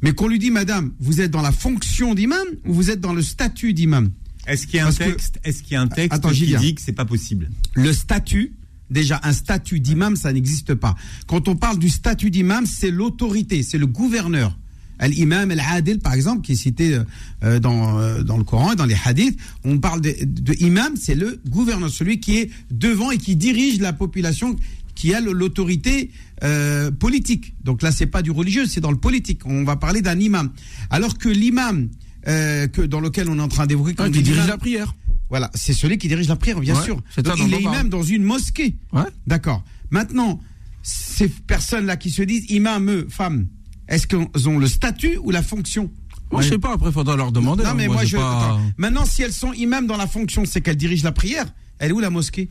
[0.00, 3.12] Mais qu'on lui dit, madame, vous êtes dans la fonction d'imam ou vous êtes dans
[3.12, 4.10] le statut d'imam?
[4.48, 6.58] Est-ce qu'il y a un texte, est-ce qu'il y a un texte Attends, qui viens.
[6.60, 8.54] dit que c'est pas possible Le statut,
[8.90, 10.96] déjà un statut d'imam, ça n'existe pas.
[11.26, 14.56] Quand on parle du statut d'imam, c'est l'autorité, c'est le gouverneur.
[14.98, 16.98] Al-imam al-adil, par exemple, qui est cité
[17.44, 20.94] euh, dans, euh, dans le Coran et dans les hadiths, on parle de, de imam,
[20.96, 24.56] c'est le gouverneur, celui qui est devant et qui dirige la population,
[24.96, 26.10] qui a l'autorité
[26.42, 27.54] euh, politique.
[27.62, 29.46] Donc là, c'est pas du religieux, c'est dans le politique.
[29.46, 30.50] On va parler d'un imam.
[30.90, 31.88] Alors que l'imam
[32.26, 34.94] euh, que dans lequel on est en train d'évoquer, quand Ah, qui dirige la prière.
[35.30, 37.00] voilà, c'est celui qui dirige la prière, bien Ouais, sûr.
[37.14, 38.76] c'est ça Donc, il est imam dans une mosquée.
[38.92, 39.02] Ouais.
[39.26, 39.62] D'accord.
[39.90, 40.40] Maintenant,
[40.82, 43.46] ces personnes-là qui se disent imam, eux, femmes,
[43.88, 45.90] est-ce qu'elles ont le statut ou la fonction
[46.32, 46.74] Moi, je sais pas.
[46.74, 47.62] Après, faudra leur demander.
[47.64, 47.74] Non, hein.
[47.74, 48.16] mais moi, je.
[48.16, 48.58] pas-.
[48.76, 51.46] Maintenant, si elles sont imam dans la fonction, c'est qu'elles dirigent la prière.
[51.78, 52.48] Elle est où la mosquée?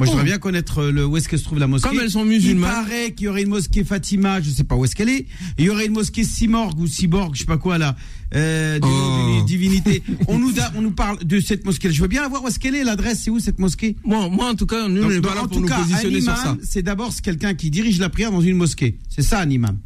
[0.00, 0.32] Moi, je voudrais Oh.
[0.32, 1.88] bien connaître euh, le, où est-ce que se trouve la mosquée.
[1.88, 2.70] Comme elles sont musulmanes.
[2.70, 5.26] Il paraît qu'il y aurait une mosquée Fatima, je sais pas où est-ce qu'elle est.
[5.58, 7.94] Il y aurait une mosquée Simorg ou Cyborg, je sais pas quoi là,
[8.34, 9.44] euh, du Oh.
[9.46, 10.02] divinité.
[10.26, 11.92] on nous a, on nous parle de cette mosquée.
[11.92, 13.96] Je veux bien voir où est-ce qu'elle est, l'adresse, c'est où cette mosquée?
[14.04, 16.16] Moi, moi, en tout cas, nous, on pas là en pour tout nous cas, positionner
[16.16, 16.42] un sur ça.
[16.44, 18.96] imam, c'est d'abord quelqu'un qui dirige la prière dans une mosquée.
[19.08, 19.76] C'est ça un imam.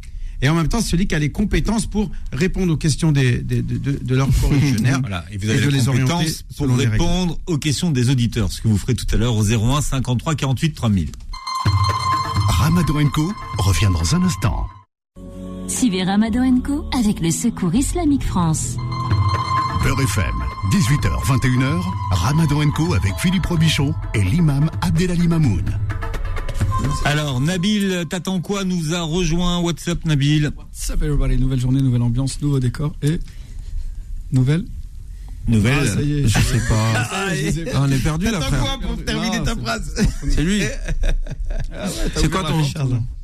[0.45, 3.63] Et en même temps, celui qui a les compétences pour répondre aux questions des, des-
[3.63, 4.99] de, de, de leurs corréligionnaires.
[5.01, 8.51] Voilà, et vous Et avez de les orienter compétence pour répondre aux questions des auditeurs,
[8.51, 11.09] ce que vous ferez tout à l'heure au 01 53 48 3000.
[12.47, 14.67] Ramadan Co revient dans un instant.
[15.67, 18.77] Suivez Ramadan Co avec le Secours Islamique France.
[19.83, 20.35] Beurre FM,
[20.71, 21.81] 18h, 21h,
[22.11, 25.63] Ramadan Co avec Philippe Robichon et l'imam Abdelali Mamoun.
[27.03, 30.51] Alors, Nabil, t'attends quoi Nous a rejoint WhatsApp, Nabil?
[30.71, 33.19] Ça fait everybody, nouvelle journée, nouvelle ambiance, nouveau décor et
[34.31, 34.65] nouvelle.
[35.47, 35.77] Nouvelle.
[35.81, 36.27] Ah, ça y est.
[36.27, 37.07] Je sais pas.
[37.11, 37.71] Ah, je sais pas.
[37.75, 38.79] Ah, on est perdu là, frère.
[38.79, 39.93] pour terminer ta phrase
[40.29, 40.61] C'est lui.
[41.73, 42.63] Ah C'est quoi ton,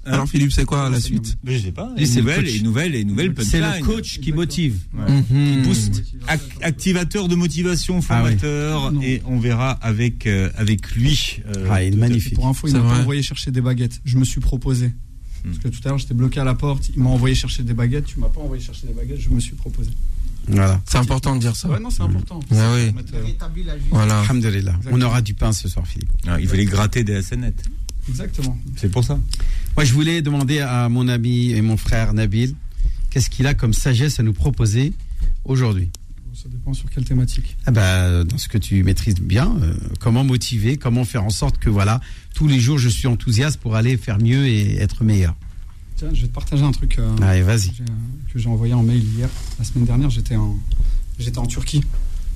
[0.06, 1.92] Alors Philippe, c'est quoi la suite Je sais pas.
[1.98, 2.56] Et Et c'est le nouvelle, coach.
[2.56, 4.80] et nouvelle, et nouvelle C'est le coach qui motive.
[4.94, 5.24] Mhm.
[5.30, 6.04] Qui booste.
[6.28, 11.42] Ac- activateur de motivation, formateur, et on verra avec euh, avec lui.
[11.56, 12.36] euh, Ah, il est magnifique.
[12.36, 14.00] Pour info, il m'a envoyé chercher des baguettes.
[14.06, 14.92] Je me suis proposé.
[15.44, 16.90] Parce que tout à l'heure, j'étais bloqué à la porte.
[16.96, 18.06] Il m'a envoyé chercher des baguettes.
[18.06, 19.20] Tu m'as pas envoyé chercher des baguettes.
[19.20, 19.90] Je me suis proposé.
[20.48, 20.82] Voilà.
[20.86, 21.70] C'est important de dire ça.
[21.70, 22.40] Ouais, non, c'est important.
[22.52, 22.92] Ah oui.
[22.94, 23.92] Mettre, euh, Rétablir la justice.
[23.94, 24.20] Voilà.
[24.22, 24.80] Alhamdulillah.
[24.92, 26.12] On aura du pain ce soir, Philippe.
[26.28, 27.54] Ah, il fallait gratter des SNET.
[28.10, 28.58] Exactement.
[28.76, 29.20] C'est pour ça.
[29.78, 32.56] Moi, je voulais demander à mon ami et mon frère Nabil,
[33.10, 34.94] qu'est-ce qu'il a comme sagesse à nous proposer
[35.46, 35.90] aujourd'hui?
[36.34, 37.56] Ça dépend sur quelle thématique.
[37.68, 41.60] ah bah, Dans ce que tu maîtrises bien, euh, comment motiver, comment faire en sorte
[41.60, 42.02] que voilà,
[42.34, 45.36] tous les jours je suis enthousiaste pour aller faire mieux et être meilleur.
[46.02, 47.72] Tiens, je vais te partager un truc euh, Allez, vas-y.
[47.78, 47.84] j'ai-
[48.34, 49.30] que j'ai envoyé en mail hier.
[49.60, 50.58] La semaine dernière, j'étais en,
[51.20, 51.84] j'étais en Turquie.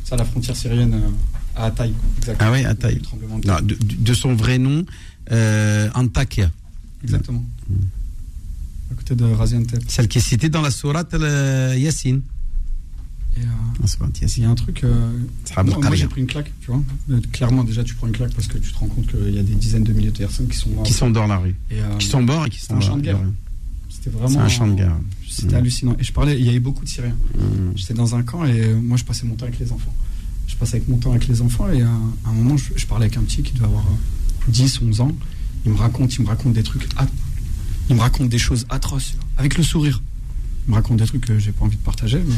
[0.04, 1.10] C'est à la frontière syrienne, euh,
[1.56, 1.91] à Hatay.
[2.19, 2.47] Exactement.
[2.47, 2.93] Ah ouais, Hatay.
[2.95, 4.86] De Non, de, de- son vrai nom,
[5.32, 6.51] euh, Antakya,
[7.04, 7.43] Exactement.
[8.91, 9.82] À côté de Raziantep.
[9.88, 12.21] celle qui est citée dans la sourate euh, Yassine.
[13.36, 13.45] Et, euh,
[14.38, 14.84] il y a un truc.
[14.84, 15.10] euh,
[15.65, 16.84] moi, moi, j'ai pris une claque, tu vois.
[17.10, 19.39] Euh, Clairement, déjà, tu prends une claque parce que tu te rends compte qu'il y
[19.39, 20.86] a des dizaines de milliers de personnes qui sont mortes.
[20.86, 21.56] Qui sont dans la rue.
[21.71, 23.17] Et, euh, Qui sont morts et qui sont un champ de guerre.
[23.95, 24.39] C'était C'est vraiment.
[24.41, 24.95] un champ de guerre.
[25.29, 25.58] C'était Mm.
[25.60, 25.95] hallucinant.
[25.99, 27.15] Et je parlais, il y avait beaucoup de Syriens.
[27.38, 27.71] Mm.
[27.75, 29.93] J'étais dans un camp et euh, moi, je passais mon temps avec les enfants.
[30.47, 31.88] Je passais avec mon temps avec les enfants et euh,
[32.25, 35.01] à un moment, je, je parlais avec un petit qui devait avoir euh, 10, 11
[35.01, 35.12] ans.
[35.65, 36.88] Il me raconte, il me raconte des trucs.
[37.89, 40.01] Il me raconte des choses atroces, avec le sourire.
[40.67, 42.19] Il me raconte des trucs que j'ai pas envie de partager.
[42.25, 42.34] Mais...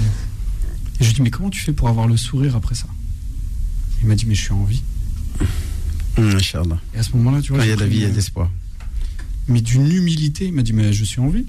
[1.00, 2.88] Et je lui dis, mais comment tu fais pour avoir le sourire après ça?
[4.02, 4.82] Il m'a dit, mais je suis en vie.
[6.18, 6.80] Mm, Inch'Allah.
[6.94, 8.06] Et à ce moment-là, tu vois, Quand il y a de la vie, il y
[8.06, 8.50] a de l'espoir.
[9.48, 10.46] Mais d'une humilité.
[10.46, 11.46] Il m'a dit, mais je suis en vie.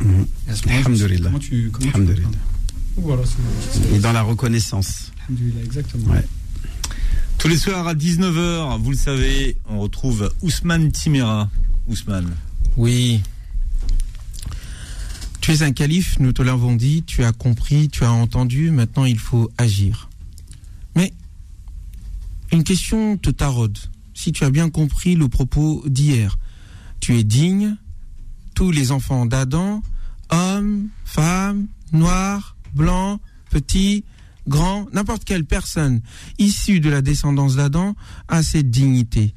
[0.00, 0.24] Mm.
[0.68, 1.24] Alhamdulillah.
[1.24, 2.28] Comment tu, comment Alhamdulillah.
[2.96, 3.22] Voilà,
[3.94, 5.12] Et dans la reconnaissance.
[5.28, 6.12] Alhamdulillah, exactement.
[6.12, 6.24] Ouais.
[7.38, 11.50] Tous les soirs à 19h, vous le savez, on retrouve Ousmane Timera.
[11.86, 12.34] Ousmane.
[12.76, 13.20] Oui.
[15.40, 19.04] Tu es un calife, nous te l'avons dit, tu as compris, tu as entendu, maintenant
[19.04, 20.08] il faut agir.
[20.96, 21.12] Mais
[22.50, 23.78] une question te taraude.
[24.14, 26.38] Si tu as bien compris le propos d'hier,
[27.00, 27.76] tu es digne,
[28.54, 29.82] tous les enfants d'Adam,
[30.30, 34.04] hommes, femmes, noirs, blancs, petits,
[34.48, 36.00] grands, n'importe quelle personne
[36.38, 37.94] issue de la descendance d'Adam
[38.28, 39.34] a cette dignité.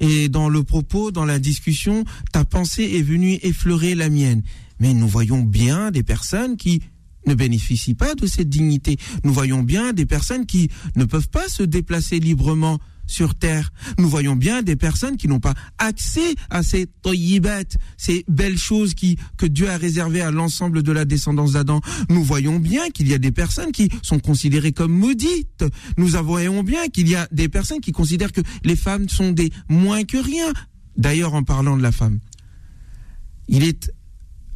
[0.00, 4.42] Et dans le propos, dans la discussion, ta pensée est venue effleurer la mienne.
[4.78, 6.82] Mais nous voyons bien des personnes qui
[7.26, 8.98] ne bénéficient pas de cette dignité.
[9.24, 13.72] Nous voyons bien des personnes qui ne peuvent pas se déplacer librement sur terre.
[13.98, 17.64] Nous voyons bien des personnes qui n'ont pas accès à ces toyibat,
[17.96, 21.80] ces belles choses qui, que Dieu a réservées à l'ensemble de la descendance d'Adam.
[22.08, 25.64] Nous voyons bien qu'il y a des personnes qui sont considérées comme maudites.
[25.96, 29.50] Nous voyons bien qu'il y a des personnes qui considèrent que les femmes sont des
[29.68, 30.52] moins que rien.
[30.96, 32.20] D'ailleurs, en parlant de la femme,
[33.48, 33.92] il est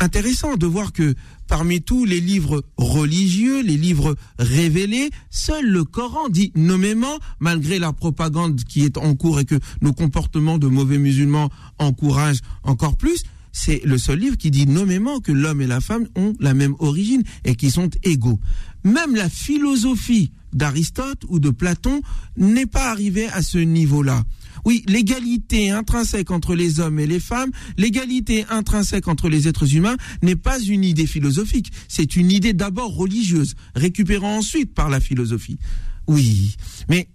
[0.01, 1.15] intéressant de voir que
[1.47, 7.93] parmi tous les livres religieux, les livres révélés, seul le Coran dit nommément, malgré la
[7.93, 13.23] propagande qui est en cours et que nos comportements de mauvais musulmans encouragent encore plus,
[13.53, 16.75] c'est le seul livre qui dit nommément que l'homme et la femme ont la même
[16.79, 18.41] origine et qui sont égaux.
[18.85, 22.01] Même la philosophie d'Aristote ou de Platon
[22.37, 24.25] n'est pas arrivée à ce niveau-là.
[24.64, 29.96] Oui, l'égalité intrinsèque entre les hommes et les femmes, l'égalité intrinsèque entre les êtres humains
[30.23, 35.59] n'est pas une idée philosophique, c'est une idée d'abord religieuse, récupérant ensuite par la philosophie.
[36.07, 36.57] Oui,
[36.88, 37.09] mais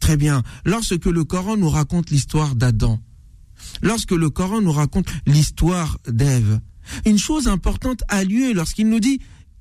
[0.00, 3.00] très bien, lorsque le Coran nous raconte l'histoire d'Adam,
[3.82, 6.60] lorsque le Coran nous raconte l'histoire d'Ève,
[7.06, 9.20] une chose importante a lieu lorsqu'il nous dit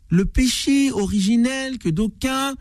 [0.09, 2.55] le péché originel que d'aucuns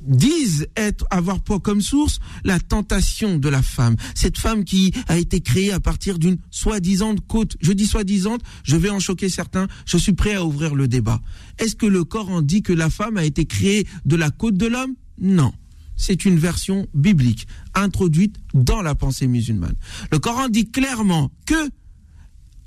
[0.00, 3.96] disent être avoir pour comme source la tentation de la femme.
[4.14, 7.56] Cette femme qui a été créée à partir d'une soi-disant côte.
[7.60, 11.20] Je dis soi-disant, je vais en choquer certains, je suis prêt à ouvrir le débat.
[11.58, 14.66] Est-ce que le Coran dit que la femme a été créée de la côte de
[14.66, 14.94] l'homme?
[15.20, 15.52] Non.
[15.96, 19.74] C'est une version biblique introduite dans la pensée musulmane.
[20.12, 21.70] Le Coran dit clairement que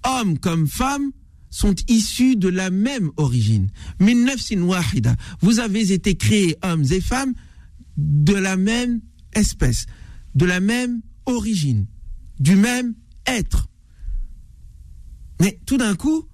[0.03, 1.11] hommes comme femmes
[1.51, 3.69] sont issus de la même origine.
[3.99, 4.25] Min
[4.63, 5.15] wahida.
[5.41, 7.33] Vous avez été créés, hommes et femmes,
[7.97, 9.01] de la même
[9.33, 9.85] espèce,
[10.33, 11.85] de la même origine,
[12.39, 12.95] du même
[13.27, 13.67] être.
[15.39, 16.27] Mais tout d'un coup,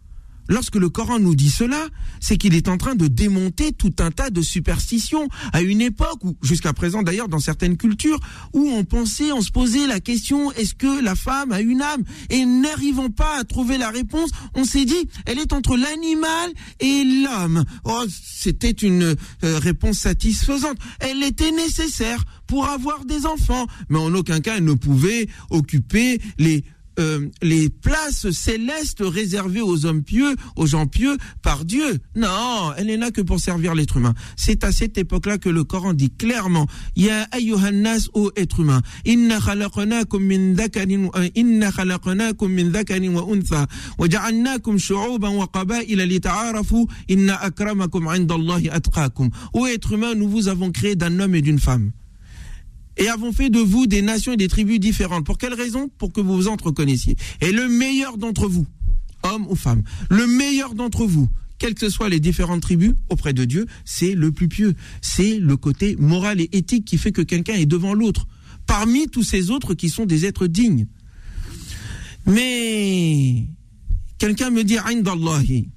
[0.47, 1.87] lorsque le Coran nous dit cela,
[2.19, 6.23] c'est qu'il est en train de démonter tout un tas de superstitions à une époque
[6.23, 8.19] où, jusqu'à présent d'ailleurs dans certaines cultures,
[8.53, 12.03] où on pensait, on se posait la question est-ce que la femme a une âme?
[12.29, 17.03] Et n'arrivant pas à trouver la réponse, on s'est dit elle est entre l'animal et
[17.03, 17.63] l'homme.
[17.83, 20.77] Oh, c'était une euh, réponse satisfaisante.
[20.99, 26.19] Elle était nécessaire pour avoir des enfants, mais en aucun cas elle ne pouvait occuper
[26.37, 26.63] les
[26.99, 31.99] euh, les places célestes réservées aux hommes pieux, aux gens pieux par Dieu.
[32.15, 34.13] Non, elle n'est là que pour servir l'être humain.
[34.35, 39.39] C'est à cette époque-là que le Coran dit clairement Ya ayyuhannas, ô être humain, inna
[39.39, 46.87] khalaqnakum min dhakarin inna khalaqnakum min dhakarin wa untha wa ja'alnakum shu'uban wa qaba'ila lita'arafu
[47.07, 49.29] inna akramakum 'inda Allahi atqakum.
[49.53, 51.91] Ô être humain, nous vous avons créé d'un homme et d'une femme
[52.97, 55.25] et avons fait de vous des nations et des tribus différentes.
[55.25, 57.15] Pour quelle raison Pour que vous vous entreconnaissiez.
[57.41, 58.65] Et le meilleur d'entre vous,
[59.23, 61.29] homme ou femme, le meilleur d'entre vous,
[61.59, 64.75] quelles que soient les différentes tribus auprès de Dieu, c'est le plus pieux.
[65.01, 68.27] C'est le côté moral et éthique qui fait que quelqu'un est devant l'autre,
[68.65, 70.87] parmi tous ces autres qui sont des êtres dignes.
[72.25, 73.45] Mais
[74.17, 74.77] quelqu'un me dit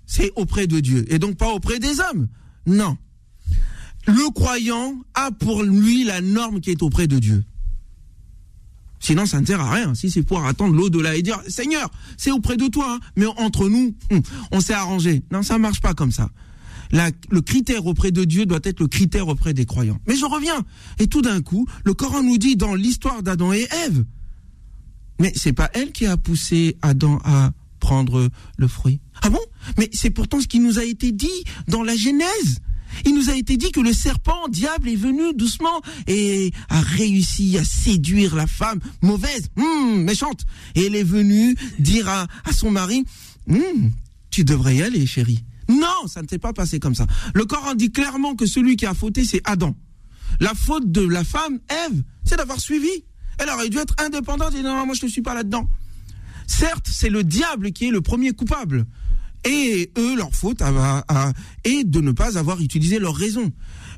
[0.06, 2.28] c'est auprès de Dieu et donc pas auprès des hommes.
[2.66, 2.96] Non
[4.06, 7.44] le croyant a pour lui la norme qui est auprès de Dieu.
[9.00, 9.94] Sinon, ça ne sert à rien.
[9.94, 13.00] Si c'est pour attendre l'au-delà et dire, Seigneur, c'est auprès de toi, hein.
[13.16, 14.20] mais entre nous, hum,
[14.52, 15.22] on s'est arrangé.
[15.32, 16.28] Non, ça marche pas comme ça.
[16.92, 19.98] le critère auprès de Dieu doit être le critère auprès des croyants.
[20.06, 20.64] Mais je reviens.
[20.98, 24.04] Et tout d'un coup, le Coran nous dit dans l'histoire d'Adam et Ève,
[25.18, 29.00] mais c'est pas elle qui a poussé Adam à prendre le fruit.
[29.22, 29.40] Ah bon?
[29.78, 32.60] Mais c'est pourtant ce qui nous a été dit dans la Genèse.
[33.04, 37.58] Il nous a été dit que le serpent, diable, est venu doucement et a réussi
[37.58, 40.44] à séduire la femme mauvaise, hum, méchante.
[40.74, 43.04] Et elle est venue dire à, son mari,
[43.48, 43.90] hum,
[44.30, 45.44] tu devrais y aller, chérie.
[45.68, 47.06] Non, ça ne s'est pas passé comme ça.
[47.34, 49.76] Le Coran dit clairement que celui qui a fauté, c'est Adam.
[50.40, 53.04] La faute de la femme, Ève, c'est d'avoir suivi.
[53.38, 55.68] Elle aurait dû être indépendante et non, moi je ne suis pas là-dedans.
[56.46, 58.86] Certes, c'est le diable qui est le premier coupable.
[59.44, 60.62] Et eux, leur faute
[61.64, 63.52] est de ne pas avoir utilisé leur raison.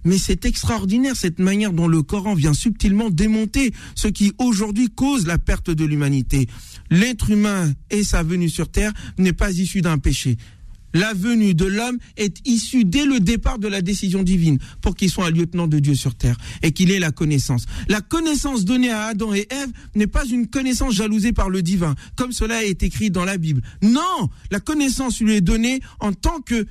[0.04, 5.26] Mais c'est extraordinaire cette manière dont le Coran vient subtilement démonter ce qui aujourd'hui cause
[5.26, 6.48] la perte de l'humanité.
[6.90, 10.36] L'être humain et sa venue sur Terre n'est pas issu d'un péché
[10.94, 15.10] la venue de l'homme est issue dès le départ de la décision divine pour qu'il
[15.10, 17.66] soit un lieutenant de Dieu sur terre et qu'il ait la connaissance.
[17.88, 21.94] La connaissance donnée à Adam et Ève n'est pas une connaissance jalousée par le divin,
[22.16, 23.62] comme cela est écrit dans la Bible.
[23.82, 26.66] Non, la connaissance lui est donnée en tant que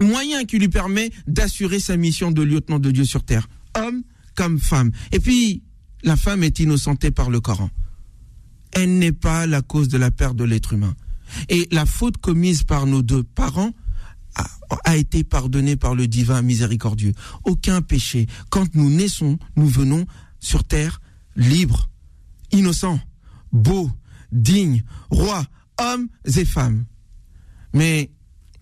[0.00, 4.02] moyen qui lui permet d'assurer sa mission de lieutenant de Dieu sur terre, homme
[4.34, 4.92] comme femme.
[5.12, 5.62] Et puis,
[6.02, 7.70] la femme est innocentée par le Coran.
[8.72, 10.94] Elle n'est pas la cause de la perte de l'être humain.
[11.48, 13.72] Et la faute commise par nos deux parents
[14.84, 17.12] a, été pardonnée par le divin miséricordieux.
[17.44, 18.26] Aucun péché.
[18.50, 20.06] Quand nous naissons, nous venons
[20.40, 21.00] sur terre
[21.36, 21.88] libres,
[22.52, 23.00] innocents,
[23.52, 23.90] beaux,
[24.32, 25.44] dignes, rois,
[25.80, 26.84] hommes et femmes.
[27.72, 28.10] Mais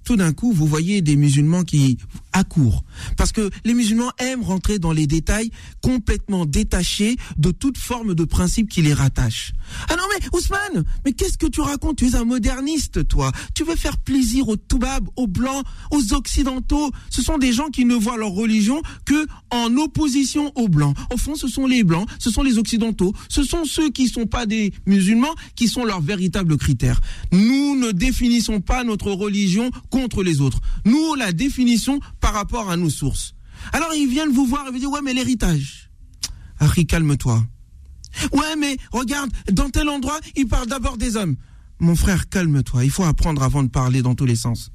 [0.04, 1.98] tout d'un coup, vous voyez des musulmans qui
[2.32, 2.84] accourent.
[3.16, 8.24] Parce que les musulmans aiment rentrer dans les détails complètement détachés de toute forme de
[8.24, 9.52] principe qui les rattache.
[9.88, 11.96] Ah non mais Ousmane, mais qu'est-ce que tu racontes?
[11.96, 13.32] Tu es un moderniste, toi.
[13.54, 16.90] Tu veux faire plaisir aux Toubabs, aux Blancs, aux Occidentaux.
[17.10, 20.96] Ce sont des gens qui ne voient leur religion que en opposition aux Blancs.
[21.12, 24.10] Au fond, ce sont les Blancs, ce sont les Occidentaux, ce sont ceux qui ne
[24.10, 27.00] sont pas des musulmans qui sont leurs véritables critères.
[27.32, 30.58] Nous ne définissons pas notre religion contre les autres.
[30.84, 33.36] Nous la définissons par rapport à nos sources.
[33.72, 35.88] Alors ils viennent vous voir et vous disent ouais mais l'héritage.
[36.58, 37.46] Harry calme-toi.
[38.32, 41.36] Ouais mais regarde dans tel endroit il parle d'abord des hommes.
[41.78, 42.84] Mon frère calme-toi.
[42.84, 44.72] Il faut apprendre avant de parler dans tous les sens.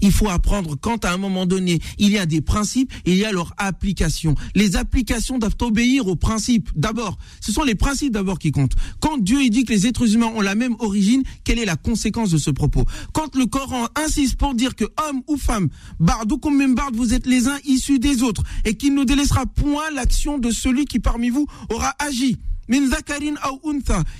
[0.00, 3.18] Il faut apprendre quand à un moment donné, il y a des principes et il
[3.18, 4.34] y a leur application.
[4.54, 6.70] Les applications doivent obéir aux principes.
[6.74, 8.74] D'abord, ce sont les principes d'abord qui comptent.
[9.00, 12.30] Quand Dieu dit que les êtres humains ont la même origine, quelle est la conséquence
[12.30, 12.86] de ce propos?
[13.12, 15.68] Quand le Coran insiste pour dire que homme ou femme,
[16.00, 19.46] barde ou même barde, vous êtes les uns issus des autres et qu'il ne délaissera
[19.46, 22.38] point l'action de celui qui parmi vous aura agi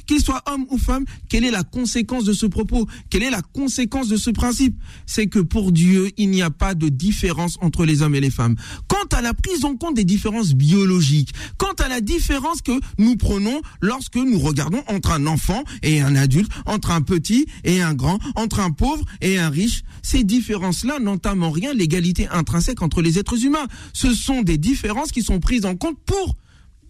[0.06, 2.86] qu'il soit homme ou femme, quelle est la conséquence de ce propos?
[3.10, 4.76] Quelle est la conséquence de ce principe?
[5.06, 8.30] C'est que pour Dieu, il n'y a pas de différence entre les hommes et les
[8.30, 8.56] femmes.
[8.88, 13.16] Quant à la prise en compte des différences biologiques, quant à la différence que nous
[13.16, 17.94] prenons lorsque nous regardons entre un enfant et un adulte, entre un petit et un
[17.94, 23.18] grand, entre un pauvre et un riche, ces différences-là n'entament rien l'égalité intrinsèque entre les
[23.18, 23.66] êtres humains.
[23.92, 26.36] Ce sont des différences qui sont prises en compte pour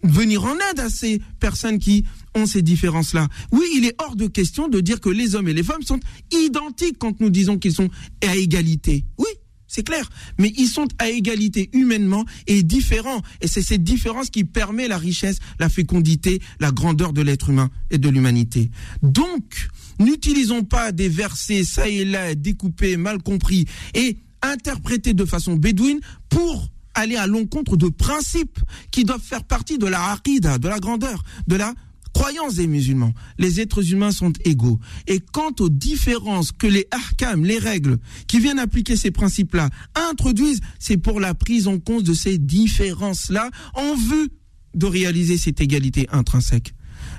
[0.03, 2.03] venir en aide à ces personnes qui
[2.35, 3.27] ont ces différences-là.
[3.51, 5.99] Oui, il est hors de question de dire que les hommes et les femmes sont
[6.31, 7.89] identiques quand nous disons qu'ils sont
[8.25, 9.05] à égalité.
[9.17, 9.27] Oui,
[9.67, 10.07] c'est clair.
[10.37, 13.21] Mais ils sont à égalité humainement et différents.
[13.41, 17.69] Et c'est cette différence qui permet la richesse, la fécondité, la grandeur de l'être humain
[17.89, 18.69] et de l'humanité.
[19.01, 25.55] Donc, n'utilisons pas des versets ça et là découpés, mal compris et interprétés de façon
[25.55, 28.59] bédouine pour aller à l'encontre de principes
[28.91, 31.73] qui doivent faire partie de la harida, de la grandeur, de la
[32.13, 33.13] croyance des musulmans.
[33.37, 34.79] Les êtres humains sont égaux.
[35.07, 40.61] Et quant aux différences que les ahkam, les règles qui viennent appliquer ces principes-là, introduisent,
[40.79, 44.29] c'est pour la prise en compte de ces différences-là en vue
[44.75, 46.73] de réaliser cette égalité intrinsèque.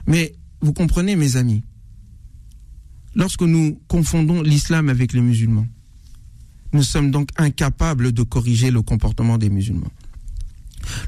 [0.06, 1.64] Mais vous comprenez, mes amis,
[3.14, 5.66] lorsque nous confondons l'islam avec les musulmans,
[6.74, 9.90] nous sommes donc incapables de corriger le comportement des musulmans.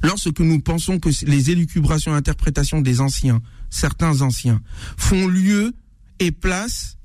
[0.03, 4.63] Lorsque nous pensons que les élucubrations et interprétations des anciens, certains anciens,
[4.97, 5.75] font lieu
[6.21, 6.97] et place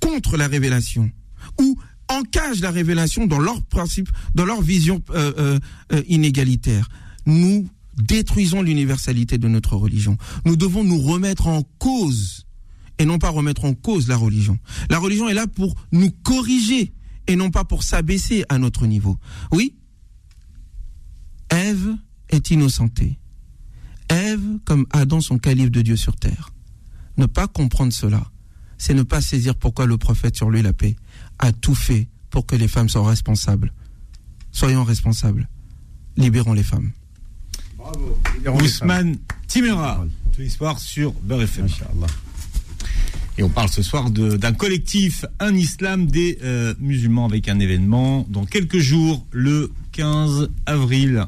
[0.00, 1.10] contre la révélation,
[1.58, 5.58] ou encagent la révélation dans leur principe, dans leur vision euh, euh,
[5.92, 6.88] euh, inégalitaire,
[7.26, 10.18] nous détruisons l'universalité de notre religion.
[10.44, 12.44] Nous devons nous remettre en cause
[12.98, 14.58] et non pas remettre en cause la religion.
[14.90, 16.92] La religion est là pour nous corriger
[17.26, 19.18] et non pas pour s'abaisser à notre niveau.
[19.52, 19.76] Oui,
[21.50, 21.96] Ève
[22.28, 23.18] est innocentée.
[24.08, 26.52] Ève, comme Adam, sont calife de Dieu sur terre.
[27.16, 28.24] Ne pas comprendre cela,
[28.78, 30.96] c'est ne pas saisir pourquoi le prophète sur lui la paix
[31.38, 33.72] a tout fait pour que les femmes soient responsables.
[34.52, 35.48] Soyons responsables.
[36.16, 36.90] Libérons les femmes.
[37.76, 38.18] Bravo.
[38.60, 41.68] Ousmane Timera, tous les soirs sur Beurre FM.
[43.40, 48.26] Et on parle ce soir d'un collectif, un islam des euh, musulmans, avec un événement
[48.28, 51.24] dans quelques jours, le 15 avril.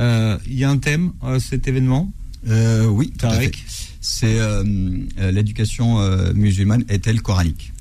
[0.00, 2.12] Euh, il y a un thème à cet événement?
[2.48, 3.64] Euh, Oui, Tarek.
[4.00, 4.40] C'est
[5.20, 6.00] l'éducation
[6.34, 7.72] musulmane est-elle coranique?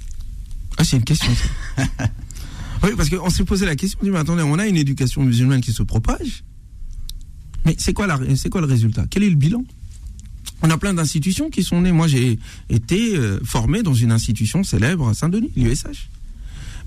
[0.78, 1.32] Ah, c'est une question.
[1.34, 1.84] Ça.
[2.84, 3.97] oui, parce qu'on s'est posé la question.
[4.04, 6.43] On dit, mais attendez, on a une éducation musulmane qui se propage?
[7.65, 8.06] Mais c'est quoi,
[8.51, 9.06] quoi le résultat?
[9.10, 9.63] Quel est le bilan?
[10.62, 11.91] On a plein d'institutions qui sont nées.
[11.91, 16.10] Moi, j'ai été euh, formé dans une institution célèbre à Saint-Denis, l'USH.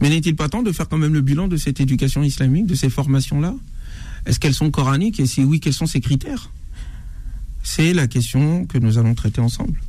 [0.01, 2.75] Mais n'est-il pas temps de faire quand même le bilan de cette éducation islamique, de
[2.75, 3.55] ces formations-là?
[4.27, 5.21] Est-ce qu'elles sont coraniques?
[5.21, 6.51] Et si oui, quels sont ces critères?
[7.62, 9.81] C'est la question que nous allons traiter ensemble.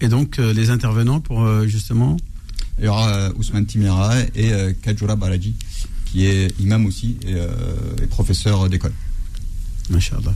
[0.00, 2.16] Et donc, euh, les intervenants pour euh, justement
[2.78, 5.54] Il y aura Ousmane Timira et Kajura Balaji,
[6.06, 8.92] qui est imam aussi et, professeur d'école.
[9.90, 10.34] Masha'Allah.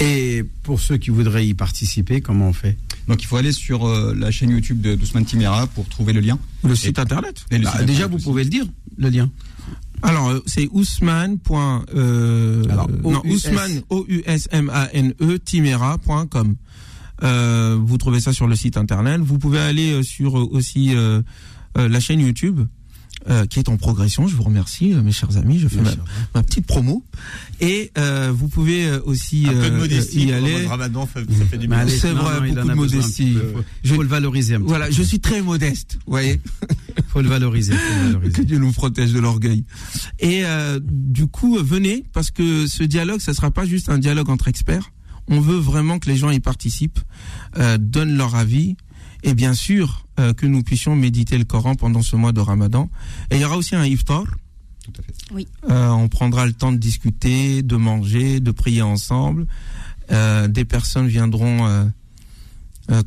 [0.00, 2.76] Et pour ceux qui voudraient y participer, comment on fait?
[3.08, 6.20] Donc il faut aller sur euh, la chaîne YouTube de Doucement Timera pour trouver le
[6.20, 6.38] lien.
[6.64, 8.66] Le site internet bah, Déjà, vous pouvez le dire,
[8.98, 9.30] le lien.
[10.02, 11.38] Alors, euh, c'est Ousmane.
[11.94, 12.64] Euh,
[13.02, 16.56] non, Ousmane, O-U-S-M-A-N-E, timera.com.
[17.22, 19.20] Euh, vous trouvez ça sur le site internet.
[19.20, 20.94] Vous pouvez aller sur aussi
[21.74, 22.60] la chaîne YouTube
[23.28, 24.28] euh, qui est en progression.
[24.28, 25.58] Je vous remercie, euh, mes chers amis.
[25.58, 25.80] Je fais
[26.32, 27.02] ma, petite promo.
[27.60, 30.66] Et euh, vous pouvez aussi un peu de modestie y aller.
[30.66, 31.88] Ramadan, ça, fait du bien.
[31.88, 33.36] C'est vrai, beaucoup de modestie.
[33.82, 35.98] Il faut le valoriser un petit Voilà, je suis très modeste.
[36.06, 36.40] Vous voyez.
[37.08, 37.72] faut le valoriser.
[37.72, 38.32] Faut le valoriser.
[38.32, 39.64] Que Dieu nous protège de l'orgueil.
[40.20, 40.44] Et
[40.80, 44.92] du coup, venez parce que ce dialogue, ça sera pas juste un dialogue entre experts.
[45.28, 47.00] On veut vraiment que les gens y participent,
[47.80, 48.76] donnent leur avis
[49.26, 52.88] et bien sûr euh, que nous puissions méditer le Coran pendant ce mois de Ramadan.
[53.30, 54.24] Et il y aura aussi un iftar.
[54.84, 55.12] Tout à fait.
[55.32, 55.48] Oui.
[55.68, 59.46] Euh, on prendra le temps de discuter, de manger, de prier ensemble.
[60.12, 61.90] Euh, des personnes viendront,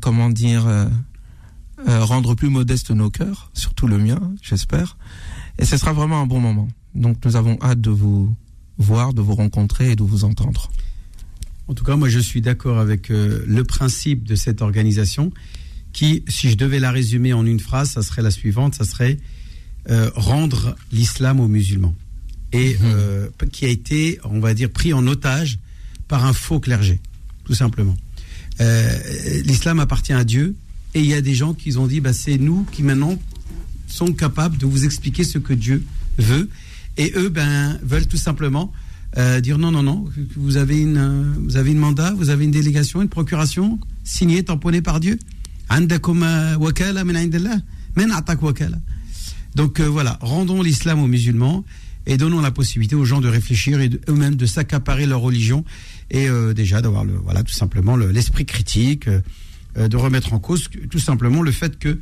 [0.02, 0.68] comment dire,
[1.86, 4.98] rendre plus modestes nos cœurs, surtout le mien, j'espère.
[5.58, 6.68] Et ce sera vraiment un bon moment.
[6.94, 8.34] Donc nous avons hâte de vous
[8.76, 10.70] voir, de vous rencontrer et de vous entendre.
[11.68, 15.32] En tout cas, moi je suis d'accord avec le principe de cette organisation
[15.92, 19.18] qui, si je devais la résumer en une phrase, ça serait la suivante, ça serait
[19.88, 21.94] euh, rendre l'islam aux musulmans.
[22.52, 22.78] Et mhm.
[22.84, 25.58] euh, qui a été, on va dire, pris en otage
[26.08, 27.00] par un faux clergé,
[27.44, 27.96] tout simplement.
[28.60, 30.54] Euh, l'islam appartient à Dieu,
[30.94, 33.18] et il y a des gens qui ont dit, bah, c'est nous qui maintenant
[33.86, 35.84] sont capables de vous expliquer ce que Dieu
[36.18, 36.48] veut,
[36.96, 38.72] et eux, ben, veulent tout simplement
[39.42, 40.04] dire non, non, non,
[40.36, 44.82] vous avez une, vous avez une mandat, vous avez une délégation, une procuration signée, tamponnée
[44.82, 45.18] par Dieu.
[49.54, 51.64] Donc euh, voilà, rendons l'islam aux musulmans
[52.06, 55.64] et donnons la possibilité aux gens de réfléchir et eux-mêmes de s'accaparer leur religion
[56.10, 60.68] et euh, déjà d'avoir le voilà tout simplement l'esprit critique, euh, de remettre en cause
[60.90, 61.98] tout simplement le fait que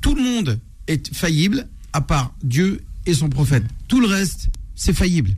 [0.00, 3.64] tout le monde est faillible à part Dieu et son prophète.
[3.88, 5.30] Tout le reste, c'est faillible.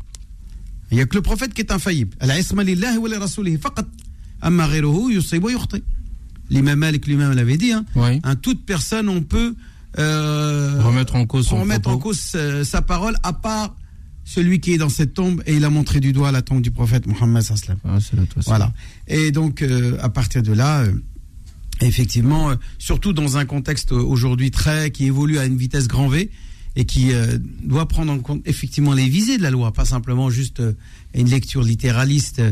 [0.90, 2.16] Il n'y a que le prophète qui est infaillible.
[6.50, 7.72] L'imam Malik lui-même l'avait dit.
[7.72, 9.54] Hein, hein, toute personne, on peut
[9.98, 13.74] euh, remettre en cause, remettre en cause euh, sa, parole, à part
[14.24, 16.70] celui qui est dans cette tombe et il a montré du doigt la tombe du
[16.70, 17.42] prophète Mohammed
[17.84, 17.98] ah,
[18.44, 18.72] Voilà.
[19.06, 20.84] Et donc, euh, à partir de là,
[21.80, 26.30] effectivement, surtout dans un contexte aujourd'hui très qui évolue à une vitesse grand V
[26.76, 27.10] et qui
[27.62, 30.62] doit prendre en compte effectivement les visées de la loi, pas simplement juste
[31.14, 32.42] une lecture littéraliste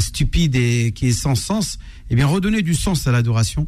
[0.00, 1.78] stupide et qui est sans sens,
[2.10, 3.66] eh bien, redonner du sens à l'adoration.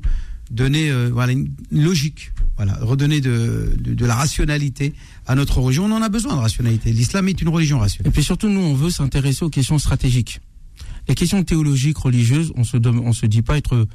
[0.51, 4.93] donner euh, voilà, une logique, voilà, redonner de, de, la rationalité
[5.27, 5.87] à notre religion.
[5.87, 6.93] On en a besoin de rationalité.
[6.93, 8.11] L'islam est une religion rationnelle.
[8.11, 10.41] Et puis surtout, nous, on veut s'intéresser aux questions stratégiques.
[11.09, 13.89] Les questions théologiques, religieuses, on se, se dit pas être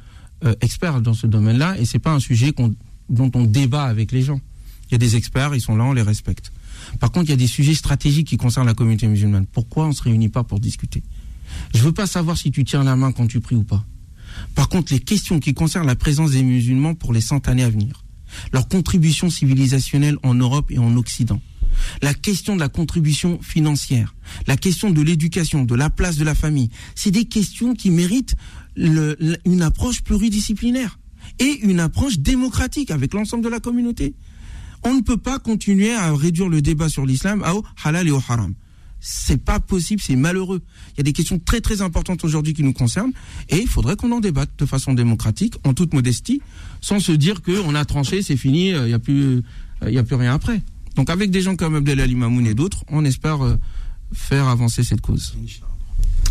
[0.44, 2.52] euh, expert dans ce domaine-là, et c'est pas un sujet
[3.08, 4.40] dont on débat avec les gens.
[4.88, 6.52] Il y a des experts, ils sont là, on les respecte.
[7.00, 9.46] Par contre, il y a des sujets stratégiques qui concernent la communauté musulmane.
[9.46, 11.02] Pourquoi on se réunit pas pour discuter?
[11.74, 13.84] Je veux pas savoir si tu tiens la main quand tu pries ou pas.
[14.54, 17.70] Par contre, les questions qui concernent la présence des musulmans pour les cent années à
[17.70, 18.04] venir,
[18.52, 21.40] leur contribution civilisationnelle en Europe et en Occident,
[22.02, 24.14] la question de la contribution financière,
[24.46, 28.34] la question de l'éducation, de la place de la famille, c'est des questions qui méritent
[28.76, 30.98] une approche pluridisciplinaire
[31.38, 34.14] et une approche démocratique avec l'ensemble de la communauté.
[34.84, 38.22] On ne peut pas continuer à réduire le débat sur l'islam au halal et au
[38.28, 38.54] haram.
[39.00, 40.60] C'est pas possible, c'est malheureux.
[40.94, 43.12] Il y a des questions très très importantes aujourd'hui qui nous concernent
[43.48, 46.42] et il faudrait qu'on en débatte de façon démocratique, en toute modestie,
[46.80, 49.42] sans se dire qu'on a tranché, c'est fini, il n'y a plus,
[49.86, 50.62] il y a plus rien après.
[50.96, 53.56] Donc avec des gens comme Abdelali Mamoun et d'autres, on espère euh,
[54.12, 55.36] faire avancer cette cause.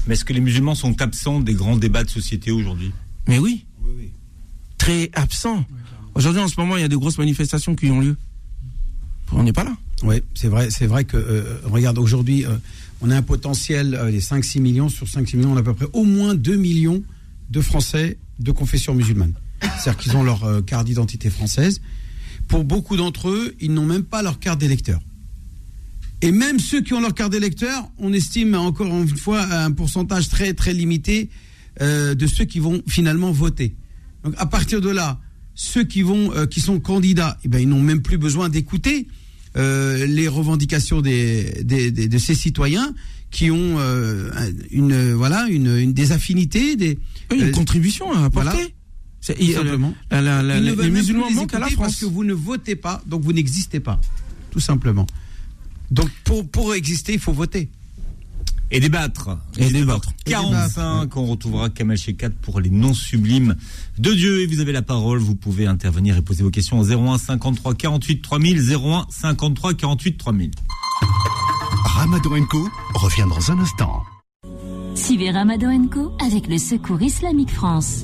[0.07, 2.91] Mais est-ce que les musulmans sont absents des grands débats de société aujourd'hui?
[3.27, 3.65] Mais oui.
[4.77, 5.65] Très absents.
[6.15, 8.17] Aujourd'hui, en ce moment, il y a des grosses manifestations qui ont lieu.
[9.31, 9.75] On n'est pas là.
[10.03, 12.55] Oui, c'est vrai, c'est vrai que, euh, regarde, aujourd'hui, euh,
[13.01, 15.73] on a un potentiel, euh, les 5-6 millions, sur 5-6 millions, on a à peu
[15.73, 17.03] près au moins 2 millions
[17.49, 19.33] de Français de confession musulmane.
[19.61, 21.81] C'est-à-dire qu'ils ont leur carte d'identité française.
[22.47, 24.99] Pour beaucoup d'entre eux, ils n'ont même pas leur carte d'électeur.
[26.21, 30.29] Et même ceux qui ont leur carte d'électeur, on estime encore une fois un pourcentage
[30.29, 31.29] très très limité
[31.81, 33.75] de ceux qui vont finalement voter.
[34.23, 35.19] Donc à partir de là,
[35.59, 39.07] ceux qui vont, qui sont candidats, eh ben, ils n'ont même plus besoin d'écouter
[39.57, 42.93] euh, les revendications des, des, de ces citoyens
[43.31, 44.29] qui ont euh,
[44.69, 46.99] une voilà une, une, des affinités, des
[47.33, 48.75] une euh, contribution à apporter.
[49.25, 49.53] Voilà.
[49.53, 49.95] simplement.
[50.11, 53.79] les musulmans manquent à la France parce que vous ne votez pas, donc vous n'existez
[53.79, 53.99] pas,
[54.51, 55.07] tout simplement.
[55.89, 57.69] Donc pour pour exister, il faut voter.
[58.69, 59.37] Et débattre.
[59.57, 60.09] Et débattre.
[60.25, 63.55] 45, on retrouvera Kamal Shekat pour les noms sublimes
[63.97, 64.41] de Dieu.
[64.41, 67.75] Et vous avez la parole, vous pouvez intervenir et poser vos questions au 01 53
[67.75, 70.51] 48 3000, 01 53 48 3000.
[71.85, 74.03] Ramadan Co revient dans un instant.
[74.95, 78.03] Suivez Ramadan Co avec le Secours Islamique France.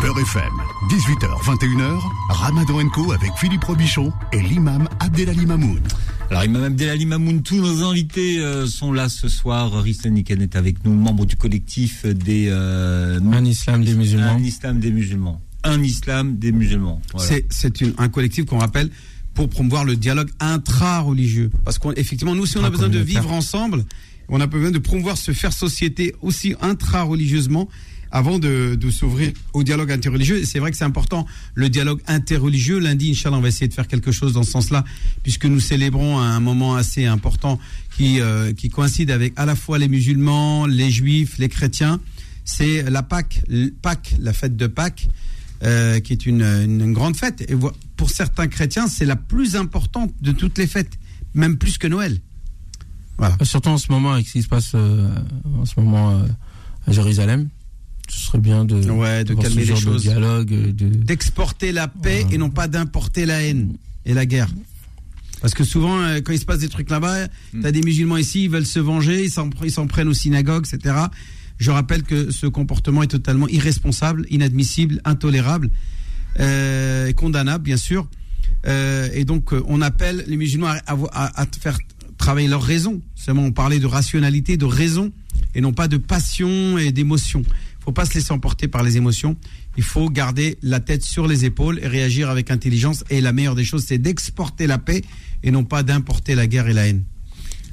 [0.00, 0.52] Beurre FM,
[0.90, 5.82] 18h, 21h, Ramadan Co avec Philippe Robichon et l'imam Abdelali Mamoun.
[6.30, 9.82] Alors, Imam Abdelali Mamoun, tous nos invités euh, sont là ce soir.
[9.82, 12.48] Ristan Nikan est avec nous, membre du collectif des...
[12.50, 14.34] Euh, un islam des musulmans.
[14.34, 15.40] Un islam des musulmans.
[15.64, 17.00] Un islam des musulmans.
[17.16, 18.90] C'est un collectif qu'on rappelle
[19.32, 21.50] pour promouvoir le dialogue intra-religieux.
[21.64, 23.84] Parce qu'effectivement, nous, si on a besoin de vivre ensemble,
[24.28, 27.68] on a besoin de promouvoir se faire société aussi intra-religieusement
[28.10, 30.44] avant de, s'ouvrir au dialogue interreligieux.
[30.44, 32.78] C'est vrai que c'est important, le dialogue interreligieux.
[32.78, 34.84] Lundi, Inch'Allah, on va essayer de faire quelque chose dans ce sens-là,
[35.22, 37.58] puisque nous célébrons un moment assez important
[37.96, 42.00] qui, euh, qui coïncide avec à la fois les musulmans, les juifs, les chrétiens.
[42.44, 43.42] C'est la Pâque,
[43.82, 45.08] Pâques, la fête de Pâques,
[45.62, 47.42] euh, qui est une, grande fête.
[47.50, 47.54] Et
[47.96, 50.98] pour certains chrétiens, c'est la plus importante de toutes les fêtes,
[51.34, 52.18] même plus que Noël.
[53.18, 53.36] Voilà.
[53.42, 55.10] Surtout en ce moment, avec ce qui se passe euh,
[55.60, 56.22] en ce moment
[56.86, 57.48] à Jérusalem,
[58.08, 62.50] ce serait bien de, ouais, de calmer les choses, dialogue, d'exporter la paix et non
[62.50, 64.48] pas d'importer la haine et la guerre.
[65.40, 67.60] Parce que souvent, euh, quand il se passe des trucs là-bas, mm.
[67.60, 70.94] tu as des musulmans ici, ils veulent se venger, ils s'en prennent aux synagogues, etc.
[71.58, 75.70] Je rappelle que ce comportement est totalement irresponsable, inadmissible, intolérable,
[76.38, 78.08] euh, condamnable, bien sûr.
[78.66, 81.78] Euh, et donc, euh, on appelle les musulmans à, à, à, faire
[82.16, 83.00] travailler leur raison.
[83.14, 85.12] Seulement, on parlait de rationalité, de raison,
[85.54, 87.42] et non pas de passion et d'émotion
[87.88, 89.34] faut pas se laisser emporter par les émotions.
[89.78, 93.02] Il faut garder la tête sur les épaules et réagir avec intelligence.
[93.08, 95.00] Et la meilleure des choses, c'est d'exporter la paix
[95.42, 97.04] et non pas d'importer la guerre et la haine.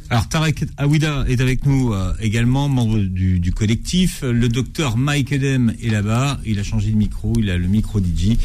[0.09, 4.21] Alors Tarek Aouida est avec nous euh, également, membre du, collectif.
[4.23, 6.39] Le docteur Mike Edem est là-bas.
[6.45, 8.37] Il a changé de micro, il a le micro DJ.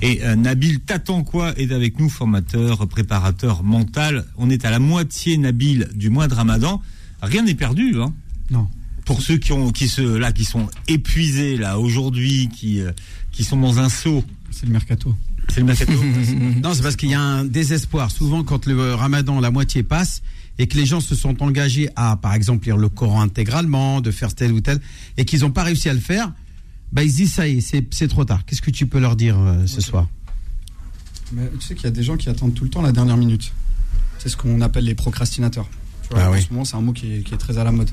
[0.00, 4.24] Et euh, Nabil Tatanquois est avec nous, formateur, préparateur mental.
[4.38, 6.82] On est à la moitié, Nabil, du mois de Ramadan.
[7.22, 8.12] Rien n'est perdu, hein?
[8.50, 8.66] Non
[9.04, 12.92] pour ceux qui ont qui se là qui sont épuisés là aujourd'hui qui euh,
[13.30, 14.24] qui sont dans un saut.
[14.50, 15.14] C'est le mercato.
[15.48, 15.92] C'est le mercato
[16.62, 18.10] non c'est parce qu'il y a un désespoir.
[18.10, 20.22] Souvent quand le ramadan la moitié passe
[20.58, 24.10] et que les gens se sont engagés à par exemple lire le Coran intégralement de
[24.10, 24.80] faire tel ou tel
[25.16, 26.32] et qu'ils n'ont pas réussi à le faire
[26.92, 28.44] bah ils se disent ça y est c'est trop tard.
[28.44, 30.08] Qu'est-ce que tu peux leur dire euh, ce soir
[31.32, 33.16] Mais tu sais qu'il y a des gens qui attendent tout le temps la dernière
[33.16, 33.52] minute.
[34.18, 35.68] C'est ce qu'on appelle les procrastinateurs.
[36.02, 37.64] Tu vois, ah en ce moment c'est un mot qui est, qui est très à
[37.64, 37.90] la mode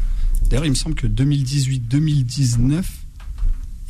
[0.49, 2.83] D'ailleurs, il me semble que 2018-2019,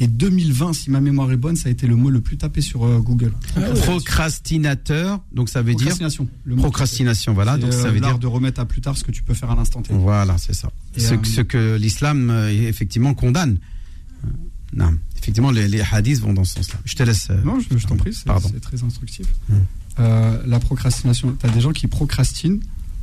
[0.02, 2.62] Et 2020, si ma mémoire est bonne, ça a été le mot le plus tapé
[2.62, 3.34] sur euh, Google.
[3.82, 6.28] Procrastinateur, donc ça veut dire Procrastination.
[6.46, 7.34] Le mot procrastination.
[7.34, 9.34] Voilà, donc ça euh, veut dire de remettre à plus tard ce que tu peux
[9.34, 9.94] faire à l'instant T.
[9.94, 10.72] Voilà, c'est ça.
[10.96, 13.58] Et, Ce, euh, ce que l'islam euh, effectivement condamne.
[14.74, 16.80] Non, effectivement, les, les hadiths vont dans ce sens-là.
[16.86, 17.30] Je te laisse.
[17.44, 19.28] Non, je, je t'en prie, c'est très instructif.
[20.00, 22.60] Euh, la procrastination, tu as des gens qui procrastinent.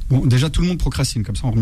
[0.09, 1.55] Bon, déjà, tout le monde procrastine, comme ça, on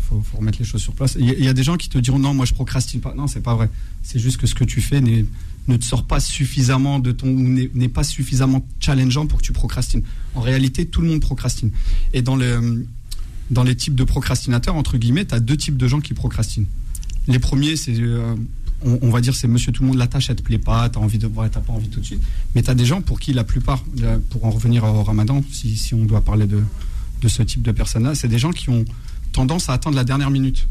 [0.00, 1.16] faut, remettre les choses sur place.
[1.18, 3.14] Il y, a- des gens qui te diront non, moi je procrastine pas.
[3.14, 3.70] Non, c'est pas vrai.
[4.02, 7.88] C'est juste que ce que tu fais ne te sort pas suffisamment de ton, n'est
[7.88, 10.02] pas suffisamment challengeant pour que tu procrastines.
[10.34, 11.70] En réalité, tout le monde procrastine.
[12.12, 12.84] Et dans le,
[13.50, 16.66] dans les types de procrastinateurs, entre guillemets, tu as deux types de gens qui procrastinent.
[17.28, 18.34] Les premiers, c'est, euh,
[18.82, 20.88] on, on va dire, c'est monsieur tout le monde, la tâche, elle te plaît pas,
[20.88, 22.22] t'as envie de, ouais, t'as pas envie tout de suite.
[22.54, 25.44] Mais tu as des gens pour qui la plupart, là, pour en revenir au ramadan,
[25.52, 26.62] si, si on doit parler de,
[27.20, 28.84] de ce type de personnes-là, c'est des gens qui ont
[29.32, 30.68] tendance à attendre la dernière minute.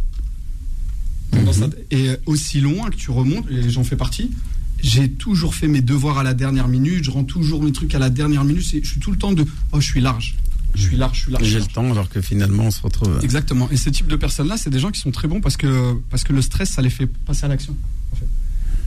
[1.34, 4.32] À- et aussi loin que tu remontes, et j'en fais partie,
[4.82, 8.00] j'ai toujours fait mes devoirs à la dernière minute, je rends toujours mes trucs à
[8.00, 10.36] la dernière minute, je suis tout le temps de, oh, je suis large,
[10.76, 11.44] je suis large, je suis large.
[11.44, 13.20] J'ai le temps alors que finalement on se retrouve.
[13.24, 13.70] Exactement.
[13.72, 16.24] Et ce type de personnes-là, c'est des gens qui sont très bons parce que, parce
[16.24, 17.76] que le stress, ça les fait passer à l'action.
[18.14, 18.28] En fait.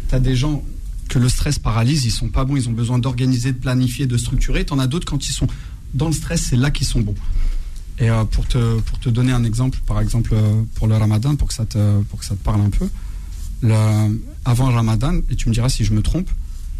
[0.09, 0.65] Tu as des gens
[1.09, 4.17] que le stress paralyse, ils sont pas bons, ils ont besoin d'organiser, de planifier, de
[4.17, 4.65] structurer.
[4.65, 5.49] Tu en as d'autres, quand ils sont
[5.95, 7.15] dans le stress, c'est là qu'ils sont bons.
[7.99, 11.37] Et euh, pour, te, pour te donner un exemple, par exemple, euh, pour le ramadan,
[11.37, 12.89] pour que ça te, pour que ça te parle un peu,
[13.63, 16.29] le- avant le ramadan, et tu me diras si je me trompe,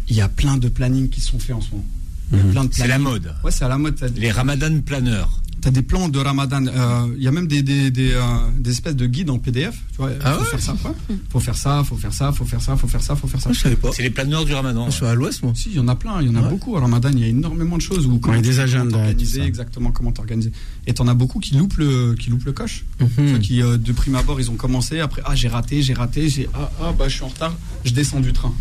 [0.07, 1.85] il y a plein de plannings qui sont faits en ce moment.
[2.31, 3.35] De C'est la mode.
[3.43, 4.13] Ouais, c'est à la mode.
[4.15, 5.41] Les ramadan planeurs.
[5.61, 6.65] T'as des plans de Ramadan.
[6.65, 8.21] euh, Il y a même des, des, des, euh,
[8.57, 9.75] des espèces de guides en PDF.
[9.91, 10.73] Tu vois, Ah faut ouais faire ça.
[10.73, 11.15] ouais.
[11.29, 13.51] Faut faire ça, faut faire ça, faut faire ça, faut faire ça, faut faire ça.
[13.53, 13.91] Je savais pas.
[13.93, 14.89] C'est les planeurs du ramadan.
[14.89, 15.53] Je suis à l'ouest, moi.
[15.55, 16.49] Si, il y en a plein, il y en a Ouais.
[16.49, 16.75] beaucoup.
[16.77, 19.13] À Ramadan, il y a énormément de choses où comment Ouais, des tu- comment agendas,
[19.25, 19.43] ça.
[19.45, 20.51] exactement comment t'organiser.
[20.87, 22.83] Et t'en as beaucoup qui loupent le, qui loupent le coche.
[22.99, 23.09] Mhm.
[23.17, 25.93] Tu vois, qui euh, de prime abord ils ont commencé, après ah j'ai raté, j'ai
[25.93, 27.55] raté, j'ai ah, ah bah je suis en retard,
[27.85, 28.53] je descends du train.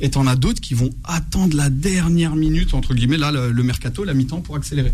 [0.00, 3.62] Et t'en as d'autres qui vont attendre la dernière minute entre guillemets là le, le
[3.62, 4.92] mercato, la mi-temps pour accélérer.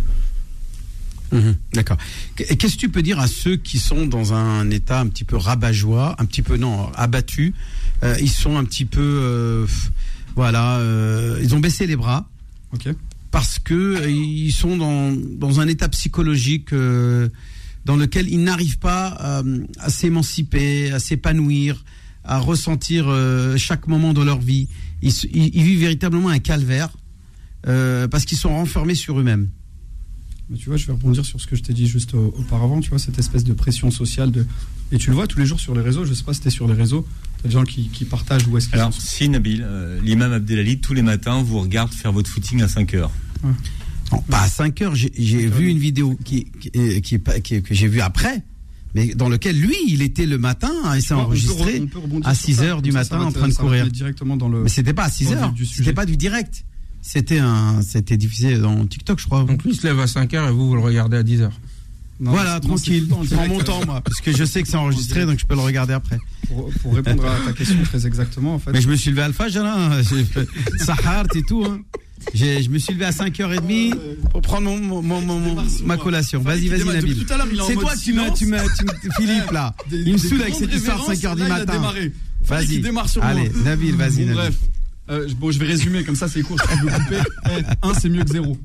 [1.33, 1.97] Mhm, D'accord.
[2.49, 5.25] Et qu'est-ce que tu peux dire à ceux qui sont dans un état un petit
[5.25, 7.55] peu rabat-joie, un petit peu non abattu
[8.03, 9.67] Euh, Ils sont un petit peu, euh,
[10.35, 12.29] voilà, euh, ils ont baissé les bras
[12.73, 12.89] Ok.
[13.31, 17.29] parce que euh, ils sont dans, dans un état psychologique euh,
[17.85, 21.85] dans lequel ils n'arrivent pas euh, à s'émanciper, à s'épanouir,
[22.25, 24.69] à ressentir euh, chaque moment de leur vie.
[25.03, 26.91] Ils, ils- ils vivent véritablement un calvaire
[27.67, 29.49] euh, parce qu'ils sont renfermés sur eux-mêmes.
[30.51, 32.81] Mais tu vois, je vais rebondir sur ce que je t'ai dit juste euh, auparavant,
[32.81, 34.33] tu vois, cette espèce de pression sociale.
[34.33, 34.45] De...
[34.91, 36.51] Et tu le vois tous les jours sur les réseaux, je sais pas si t'es
[36.51, 37.07] sur les réseaux,
[37.41, 39.01] t'as des gens qui, qui partagent où est-ce qu'ils Alors, sont.
[39.01, 42.95] si Nabil, euh, l'imam Abdelali, tous les matins, vous regarde faire votre footing à 5
[42.95, 43.13] heures.
[44.13, 44.95] Non, pas à 5 heures.
[44.97, 47.01] J'ai vu une vidéo qui, est-
[47.63, 48.43] que j'ai vue après,
[48.97, 51.81] mais dans lequel lui, il était le matin, hein, il s'est On peut re- enregistré
[51.81, 53.47] on peut rebondir à sur 6 ça, heures du comme ça, ça matin en train
[53.49, 53.87] de courir.
[53.89, 54.65] directement dans le.
[54.65, 55.85] Mais c'était pas à 6 dans le heures, vif du sujet.
[55.85, 56.65] c'était pas du direct.
[57.03, 59.45] C'était un, c'était diffusé dans TikTok, je crois.
[59.45, 61.51] Donc lui il se lève à 5h et vous, vous le regardez à 10h.
[62.21, 63.09] Non, voilà, tranquille.
[63.09, 65.63] prends mon temps, moi, parce que je sais que c'est enregistré, donc je peux le
[65.63, 66.19] regarder après.
[66.49, 68.73] Pour, pour répondre à ta question très exactement, en fait.
[68.73, 70.03] Mais je me suis levé à Alpha, hein.
[70.03, 70.47] J'ai fait
[70.79, 71.65] Sahar et tout.
[71.65, 71.81] Hein.
[72.35, 73.95] J'ai- Je me suis levé à 5h30
[74.31, 76.43] pour prendre mon, mon- mon- mon- mon- ma collation.
[76.43, 76.85] Vas-y, vas-y.
[76.85, 77.25] Nabil.
[77.67, 79.75] C'est toi qui m'as, tu m'as, tu m'as- Philippe, là.
[79.89, 81.93] Des- Il me saoule avec cette histoire de révérences, 5h du matin.
[82.45, 82.81] Vas-y.
[82.81, 83.51] démarre sur Allez.
[83.65, 84.33] Nabil, vas-y, Nabil.
[84.35, 84.57] bref.
[85.11, 87.17] Euh, bon, je vais résumer, comme ça c'est court, je peux me couper.
[87.47, 88.57] Eh, un, c'est mieux que zéro.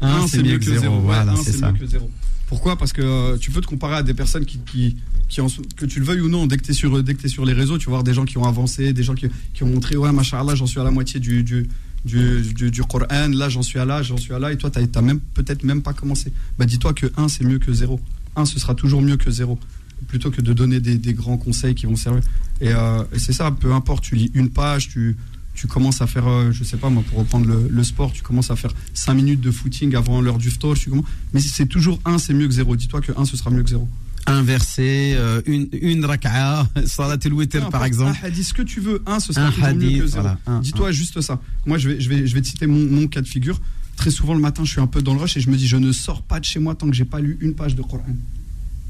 [0.00, 1.00] Un, c'est mieux que zéro.
[1.00, 1.72] Voilà, c'est ça.
[1.72, 2.10] mieux que zéro.
[2.48, 2.76] Pourquoi?
[2.76, 4.96] Parce que euh, tu peux te comparer à des personnes qui, qui,
[5.28, 7.14] qui en sont- que tu le veuilles ou non, dès que tu es, sur, dès
[7.14, 9.14] que t'es sur les réseaux, tu vas voir des gens qui ont avancé, des gens
[9.14, 11.68] qui, qui ont montré, ouais, machallah, j'en suis à la moitié du, du,
[12.04, 14.70] du, du, du Coran, là, j'en suis à là, j'en suis à là, et toi,
[14.70, 16.32] tu n'as même, peut-être même pas commencé.
[16.58, 18.00] Bah, dis-toi que 1, c'est mieux que 0.
[18.36, 19.58] 1, ce sera toujours mieux que 0.
[20.06, 22.20] Plutôt que de donner des, des grands conseils qui vont servir.
[22.60, 25.16] Et, euh, et c'est ça, peu importe, tu lis une page, tu,
[25.56, 28.22] tu commences à faire, euh, je sais pas moi, pour reprendre le, le sport, tu
[28.22, 31.66] commences à faire 5 minutes de footing avant l'heure du store, tu commences- mais c'est
[31.66, 32.76] toujours 1, c'est mieux que 0.
[32.76, 33.88] Dis-toi que 1, ce sera mieux que 0.
[34.28, 38.18] Un verset, euh, une, une raka'a, salat al-witr par exemple.
[38.22, 40.10] Un hadith, ce que tu veux, 1, ce sera Un toujours mieux que 0.
[40.22, 41.40] voilà, un, Dis-toi juste ça.
[41.64, 43.60] Moi, je vais, je, vais, je vais te citer mon, mon cas de figure.
[43.96, 45.66] Très souvent, le matin, je suis un peu dans le rush et je me dis,
[45.66, 47.82] je ne sors pas de chez moi tant que j'ai pas lu une page de
[47.82, 48.04] Coran.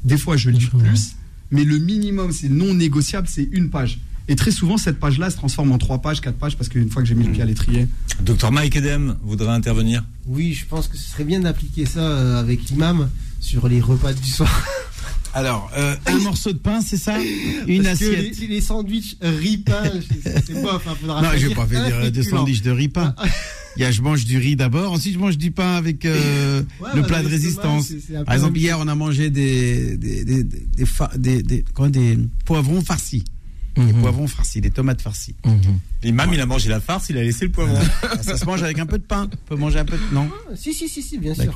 [0.03, 1.15] Des fois, je lis plus,
[1.51, 3.99] mais le minimum, c'est non négociable, c'est une page.
[4.29, 7.01] Et très souvent, cette page-là se transforme en trois pages, quatre pages, parce qu'une fois
[7.01, 7.87] que j'ai mis le pied à l'étrier.
[8.21, 10.03] Docteur Mike Edem voudrait intervenir.
[10.25, 13.09] Oui, je pense que ce serait bien d'appliquer ça euh, avec l'imam
[13.39, 14.65] sur les repas du soir.
[15.33, 17.17] Alors, euh, un morceau de pain, c'est ça
[17.67, 18.39] Une Parce que assiette.
[18.39, 19.83] Les, les sandwichs riz-pain,
[20.23, 20.85] c'est c'est bof.
[20.87, 23.13] Hein, faudra Non, je vais pas faire des, sandwichs de riz pain.
[23.77, 26.63] Il y a, je mange du riz d'abord, ensuite je mange du pain avec euh,
[26.81, 27.91] Ouais, le bah, plat de résistance.
[28.25, 31.87] Par exemple, hier on a mangé des des des des, des, fa- des- des- quoi,
[31.89, 33.23] des poivrons farcis.
[33.85, 34.01] Des Mhm.
[34.01, 35.35] poivrons farcis, des tomates farcies.
[36.03, 37.77] L'imam, il a mangé la farce, il a laissé le poivron.
[38.03, 39.29] Ah, ça se mange avec un peu de pain.
[39.31, 40.13] On peut manger un peu de...
[40.13, 41.55] Non Ah, Si, si, si, si, bien sûr.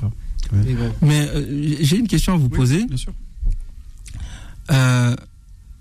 [0.52, 0.92] Mais bon.
[1.02, 2.86] Mais euh, j'ai une question à vous poser.
[2.86, 3.14] Bien sûr.
[4.72, 5.16] Euh,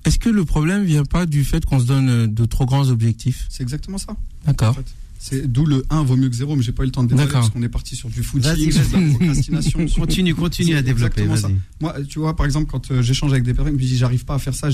[0.05, 2.89] Est-ce que le problème vient pas du fait qu'on se donne euh, de trop grands
[2.89, 4.17] objectifs C'est exactement ça.
[4.47, 4.71] D'accord.
[4.71, 4.87] En fait.
[5.23, 7.15] C'est d'où le 1 vaut mieux que 0, mais j'ai pas eu le temps de
[7.15, 7.33] D'accord.
[7.43, 9.87] parce qu'on est parti sur du footing, sur de la procrastination.
[9.95, 11.49] Continue, continue à développer, exactement ça.
[11.49, 11.57] vas-y.
[11.81, 14.37] Moi, tu vois, par exemple, quand j'échange avec des personnes, je me dis j'arrive pas
[14.37, 14.71] à faire ça,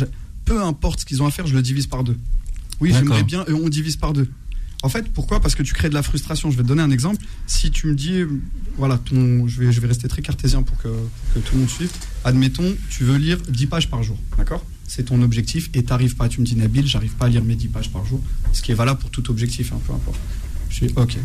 [0.47, 2.17] peu importe ce qu'ils ont à faire, je le divise par deux.
[2.81, 4.29] Oui, j'aimerais bien, et on divise par deux.
[4.83, 5.41] En fait, pourquoi?
[5.41, 6.51] Parce que tu crées de la frustration.
[6.51, 7.25] Je vais te donner un exemple.
[7.47, 8.23] Si tu me dis,
[8.77, 11.61] voilà, ton, je, vais, je vais rester très cartésien pour que, pour que tout le
[11.61, 11.91] monde suive.
[12.25, 14.65] Admettons, tu veux lire 10 pages par jour, d'accord?
[14.87, 16.29] C'est ton objectif et t'arrives pas.
[16.29, 18.23] Tu me dis, Nabil, j'arrive pas à lire mes 10 pages par jour,
[18.53, 20.21] ce qui est valable pour tout objectif, hein, peu importe.
[20.69, 21.17] Je dis, ok.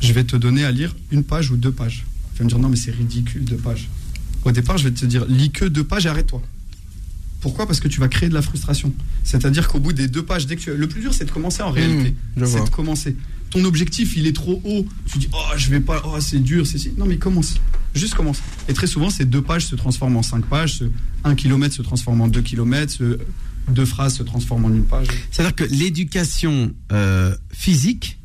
[0.00, 2.04] Je vais te donner à lire une page ou deux pages.
[2.34, 3.88] Tu vas me dire, non, mais c'est ridicule, deux pages.
[4.44, 6.42] Au départ, je vais te dire, lis que deux pages et arrête-toi.
[7.46, 8.92] Pourquoi Parce que tu vas créer de la frustration.
[9.22, 10.76] C'est-à-dire qu'au bout des deux pages, dès que tu...
[10.76, 12.16] le plus dur, c'est de commencer en réalité.
[12.36, 13.14] je c'est de commencer.
[13.50, 14.84] Ton objectif, il est trop haut.
[15.12, 16.90] Tu dis, oh, je vais pas, oh, c'est dur, c'est si.
[16.98, 17.54] Non, mais commence.
[17.94, 18.42] Juste commence.
[18.68, 20.78] Et très souvent, ces deux pages se transforment en cinq pages.
[20.78, 20.84] Ce
[21.22, 22.92] un kilomètre se transforme en deux kilomètres.
[22.92, 23.20] Ce
[23.70, 25.06] deux phrases se transforment en une page.
[25.30, 28.18] C'est-à-dire que l'éducation euh, physique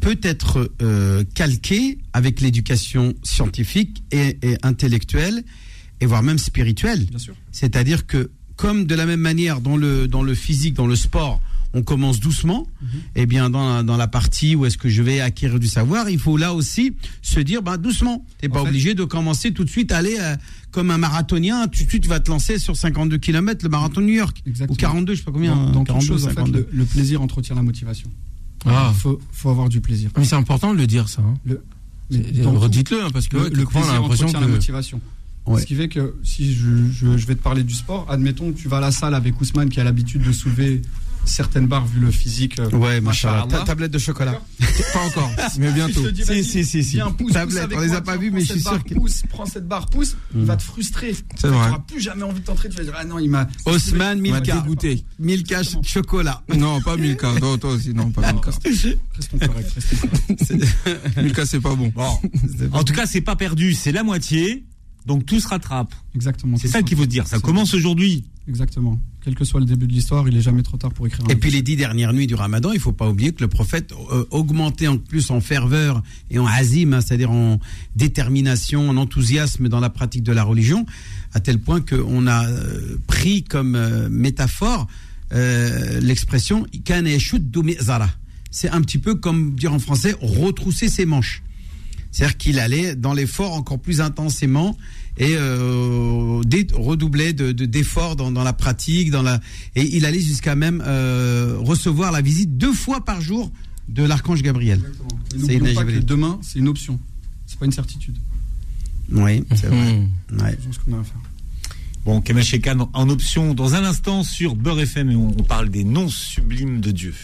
[0.00, 5.42] peut être euh, calquée avec l'éducation scientifique et, et intellectuelle,
[6.00, 7.06] et voire même spirituelle.
[7.06, 7.34] Bien sûr.
[7.50, 11.40] C'est-à-dire que, comme de la même manière dans le, dans le physique, dans le sport,
[11.74, 12.66] on commence doucement,
[13.14, 16.08] eh bien dans la, dans la partie où est-ce que je vais acquérir du savoir,
[16.10, 18.24] il faut là aussi se dire bah, doucement.
[18.40, 20.34] Tu n'es pas fait- obligé de commencer tout de suite à aller euh,
[20.70, 24.00] comme un marathonien, tout de suite tu vas te lancer sur 52 km le marathon
[24.00, 24.42] de New York.
[24.46, 24.72] Exactement.
[24.74, 25.54] Ou 42, je sais pas combien.
[25.54, 26.58] Dans, dans toute 42, chose, en fait, 52.
[26.58, 28.10] le, le plaisir entretient la motivation.
[28.66, 28.90] Ah.
[28.94, 30.10] Il faut, faut avoir du plaisir.
[30.16, 31.22] Mais c'est important de le dire, ça.
[31.22, 31.34] hein.
[31.44, 31.62] Le,
[32.46, 34.52] Redites-le, hein, parce que le, ouais, le plaisir l'impression entretient la que.
[34.52, 35.00] motivation.
[35.54, 35.60] Ouais.
[35.60, 38.58] Ce qui fait que si je, je- je vais te parler du sport, admettons que
[38.58, 40.82] tu vas à la salle avec Ousmane qui a l'habitude de soulever
[41.24, 42.58] certaines barres vu le physique.
[42.58, 43.46] euh, Ouais, machallah.
[43.50, 44.40] Ta tablette de chocolat.
[44.94, 46.06] Pas encore, mais bientôt.
[46.06, 46.94] Si dis, Si, si, si, si.
[46.96, 49.22] Viens, pousse, Tablette, pousse on les a pas vus, mais je suis sûr que- Pousse,
[49.28, 50.44] prends cette barre, pousse, il Mm.
[50.44, 51.14] va te frustrer.
[51.36, 53.46] C'est Tu n'auras plus jamais envie de t'entrer, tu vas dire, ah non, il m'a.
[53.66, 54.56] Osman, Il m'a Milka.
[54.60, 55.04] dégoûté.
[55.18, 56.42] Milka ch- chocolat.
[56.56, 57.30] Non, pas Milka.
[57.40, 58.50] Non, toi aussi, non, pas Milka.
[58.50, 60.06] Restons corrects, restons
[60.46, 61.16] corrects.
[61.22, 61.92] Milka, c'est pas bon.
[61.94, 62.18] Bon.
[62.72, 64.64] En tout cas, c'est pas perdu, c'est la moitié.
[65.08, 65.94] Donc tout se rattrape.
[66.14, 66.58] Exactement.
[66.58, 67.26] C'est ça qu'il faut se dire.
[67.26, 68.24] Ça commence aujourd'hui.
[68.46, 69.00] Exactement.
[69.24, 71.28] Quel que soit le début de l'histoire, il est jamais trop tard pour écrire un
[71.28, 73.92] Et puis les dix dernières nuits du Ramadan, il faut pas oublier que le prophète
[74.12, 77.58] euh, augmentait en plus en ferveur et en azim, hein, c'est-à-dire en
[77.96, 80.84] détermination, en enthousiasme dans la pratique de la religion,
[81.32, 84.86] à tel point qu'on a euh, pris comme euh, métaphore
[85.30, 86.66] l'expression.
[88.50, 91.42] C'est un petit peu comme dire en français retrousser ses manches.
[92.10, 94.76] C'est-à-dire qu'il allait dans l'effort encore plus intensément
[95.18, 96.40] et euh,
[96.72, 99.40] redoublait de de- d'efforts dans, dans la pratique, dans la
[99.76, 103.50] et il allait jusqu'à même euh, recevoir la visite deux fois par jour
[103.88, 104.80] de l'archange Gabriel.
[105.46, 106.98] C'est pas que demain, c'est une option.
[107.46, 108.16] C'est pas une certitude.
[109.10, 109.92] Oui, c'est vrai.
[109.94, 110.40] Mmh.
[110.42, 110.56] Ouais.
[110.56, 111.20] Faisons ce qu'on a à faire.
[112.04, 115.84] Bon, Shekan en option dans un instant sur Beurre FM et on, on parle des
[115.84, 117.14] noms sublimes de Dieu.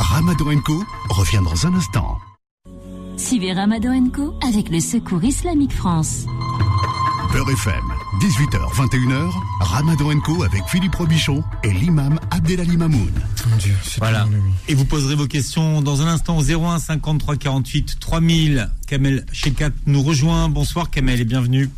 [0.00, 2.18] Ramadan Co revient dans un instant.
[3.18, 6.24] Suivez Ramadan Co avec le Secours Islamique France.
[7.32, 7.82] Beurre FM,
[8.20, 13.10] 18h, 21h, Ramadan Co avec Philippe Robichon et l'imam Abdelali Mamoun.
[13.58, 14.26] Dieu, c'est Voilà.
[14.68, 18.70] Et vous poserez vos questions dans un instant au 01 53 48 3000.
[18.86, 20.48] Kamel Shekat nous rejoint.
[20.48, 21.68] Bonsoir Kamel et bienvenue.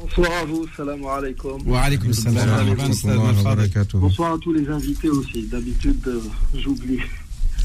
[0.00, 1.60] Bonsoir à vous, salam alaikum.
[1.66, 1.82] Wa
[2.12, 3.20] Salam salam.
[3.20, 3.98] alaikum barakatuh.
[3.98, 5.42] Bonsoir à tous les invités aussi.
[5.46, 6.20] D'habitude, euh,
[6.54, 7.00] j'oublie.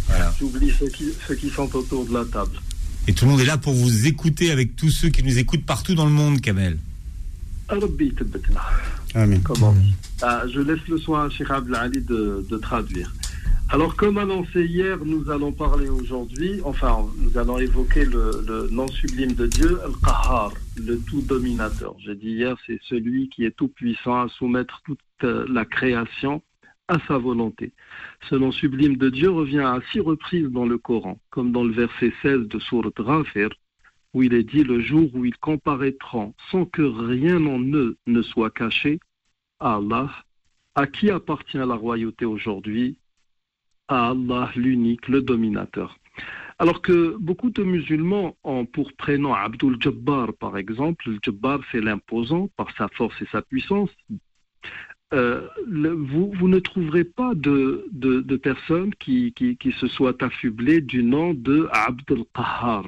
[0.07, 0.33] Voilà.
[0.39, 2.59] J'oublie ceux qui, ceux qui sont autour de la table.
[3.09, 5.65] Et tout le monde est là pour vous écouter avec tous ceux qui nous écoutent
[5.65, 6.77] partout dans le monde, Kamel.
[9.15, 9.41] Amen.
[9.43, 9.73] Comment
[10.21, 13.11] Ah, Je laisse le soin à Cheikh Abdelali de, de traduire.
[13.69, 18.87] Alors, comme annoncé hier, nous allons parler aujourd'hui, enfin, nous allons évoquer le, le nom
[18.89, 21.95] sublime de Dieu, Al-Qahar, le tout dominateur.
[22.05, 26.43] J'ai dit hier, c'est celui qui est tout puissant à soumettre toute la création
[26.89, 27.71] à sa volonté.
[28.29, 31.71] Ce nom sublime de Dieu revient à six reprises dans le Coran, comme dans le
[31.71, 33.49] verset 16 de Sourate Ghafir,
[34.13, 38.21] où il est dit le jour où ils comparaîtront sans que rien en eux ne
[38.23, 38.99] soit caché
[39.59, 40.09] à Allah,
[40.75, 42.97] à qui appartient la royauté aujourd'hui?
[43.87, 45.97] À Allah l'unique, le dominateur.
[46.57, 51.09] Alors que beaucoup de musulmans ont pour prénom Abdul Jabbar, par exemple.
[51.09, 53.89] Le Jabbar, c'est l'imposant par sa force et sa puissance.
[55.13, 60.21] Euh, vous, vous ne trouverez pas de, de, de personnes qui, qui, qui se soient
[60.23, 62.85] affublées du nom de Abdul Qahar.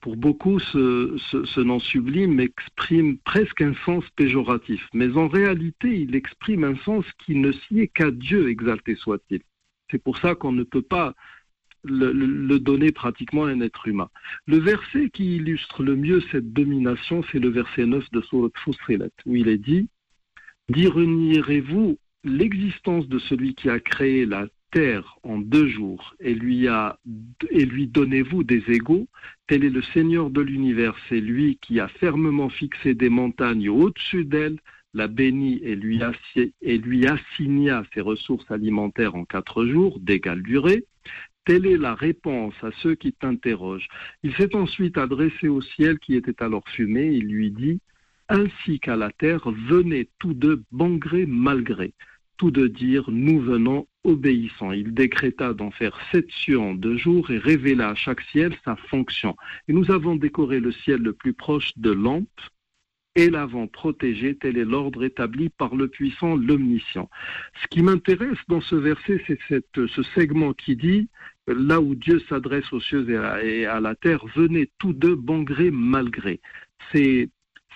[0.00, 6.00] Pour beaucoup, ce, ce- ce nom sublime exprime presque un sens péjoratif, mais en réalité,
[6.00, 9.42] il exprime un sens qui ne sied qu'à Dieu, exalté soit-il.
[9.92, 11.14] C'est pour ça qu'on ne peut pas
[11.84, 14.08] le, le- le donner pratiquement à un être humain.
[14.46, 19.10] Le verset qui illustre le mieux cette domination, c'est le verset 9 de Surat Fussilat,
[19.26, 19.88] où il est dit
[20.72, 26.66] Dire nierez-vous l'existence de celui qui a créé la terre en deux jours et lui,
[27.88, 29.06] donnez-vous des égaux?
[29.48, 34.24] Tel est le Seigneur de l'univers, c'est lui qui a fermement fixé des montagnes au-dessus
[34.24, 34.58] d'elle,
[34.94, 36.00] la bénit et lui,
[36.62, 40.86] et lui assigna ses ressources alimentaires en quatre jours d'égale durée.
[41.44, 43.88] Telle est la réponse à ceux qui t'interrogent.
[44.22, 47.78] Il s'est ensuite adressé au ciel qui était alors fumé, il lui dit
[48.32, 51.92] ainsi qu'à la terre, venez tous deux bon gré, mal gré.
[52.38, 54.72] Tous deux dire, nous venons obéissants.
[54.72, 59.36] Il décréta d'en faire sept en deux jours et révéla à chaque ciel sa fonction.
[59.68, 62.40] Et nous avons décoré le ciel le plus proche de lampe
[63.14, 67.10] et l'avons protégé, tel est l'ordre établi par le puissant, l'omniscient.
[67.60, 71.10] Ce qui m'intéresse dans ce verset, c'est ce segment qui dit,
[71.46, 75.14] là où Dieu s'adresse aux cieux et à, et à la terre, venez tous deux
[75.14, 76.40] bon gré, mal gré.
[76.92, 77.28] C'est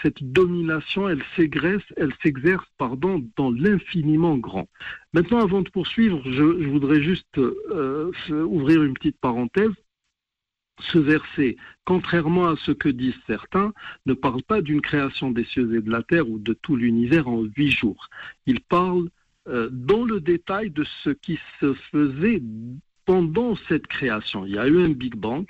[0.03, 4.69] cette domination, elle s'exerce, elle s'exerce, pardon, dans l'infiniment grand.
[5.13, 9.73] Maintenant, avant de poursuivre, je, voudrais juste euh, ouvrir une petite parenthèse.
[10.81, 13.73] Ce verset, contrairement à ce que disent certains,
[14.05, 17.29] ne parle pas d'une création des cieux et de la terre ou de tout l'univers
[17.29, 18.11] en huit jours.
[18.45, 19.09] Il parle
[19.49, 22.43] euh, dans le détail de ce qui se faisait
[23.07, 24.45] pendant cette création.
[24.45, 25.47] Il y a eu un Big Bang,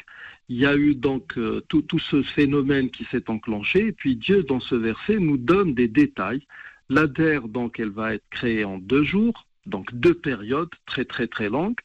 [0.49, 4.17] il y a eu donc euh, tout, tout ce phénomène qui s'est enclenché, et puis
[4.17, 6.47] Dieu, dans ce verset, nous donne des détails.
[6.89, 11.27] La terre, donc, elle va être créée en deux jours, donc deux périodes très très
[11.27, 11.81] très longues.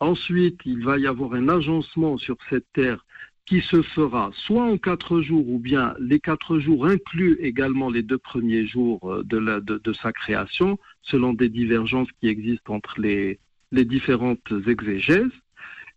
[0.00, 3.04] Ensuite, il va y avoir un agencement sur cette terre
[3.46, 8.02] qui se fera soit en quatre jours ou bien les quatre jours incluent également les
[8.02, 13.38] deux premiers jours euh, de, sa création, selon des divergences qui existent entre les,
[13.72, 15.30] les différentes exégèses.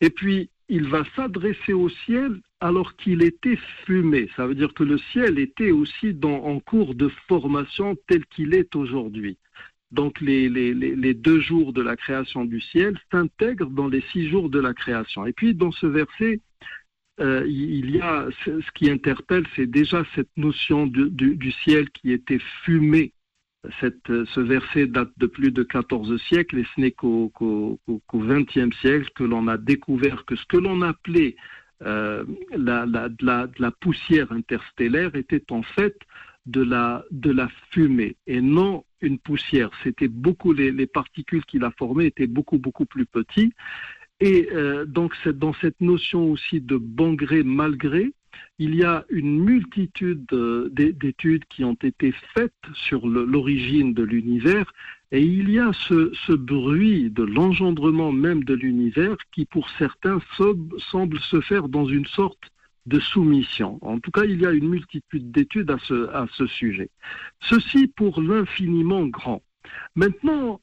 [0.01, 4.30] Et puis, il va s'adresser au ciel alors qu'il était fumé.
[4.36, 8.76] Ça veut dire que le ciel était aussi en cours de formation tel qu'il est
[8.76, 9.38] aujourd'hui.
[9.91, 14.59] Donc les, deux jours de la création du ciel s'intègrent dans les six jours de
[14.59, 15.26] la création.
[15.26, 16.39] Et puis dans ce verset,
[17.20, 22.39] euh, il y a ce qui interpelle, c'est déjà cette notion du ciel qui était
[22.63, 23.13] fumé.
[23.66, 27.80] Euh, ce verset date de plus de 14 siècles et ce n'est qu'au qu'au
[28.14, 31.36] 20e siècle que l'on a découvert que ce que l'on appelait
[31.82, 32.24] euh,
[32.55, 35.97] la, poussière interstellaire était en fait
[36.45, 37.03] de la,
[37.72, 39.72] fumée et non une poussière.
[39.84, 43.53] C'était beaucoup, les, les particules qui la formaient étaient beaucoup, beaucoup plus petites.
[44.22, 48.14] Et euh, donc, dans cette notion aussi de bon gré, mal gré,
[48.58, 54.04] il y a une multitude euh, d'é- d'études qui ont été faites sur l'origine de
[54.04, 54.72] l'univers
[55.12, 60.20] et il y a ce, bruit de l'engendrement même de l'univers qui, pour certains,
[60.92, 62.52] semble se faire dans une sorte
[62.86, 63.80] de soumission.
[63.82, 66.90] En tout cas, il y a une multitude d'études à ce, à ce sujet.
[67.40, 69.42] Ceci pour l'infiniment grand.
[69.96, 70.62] Maintenant,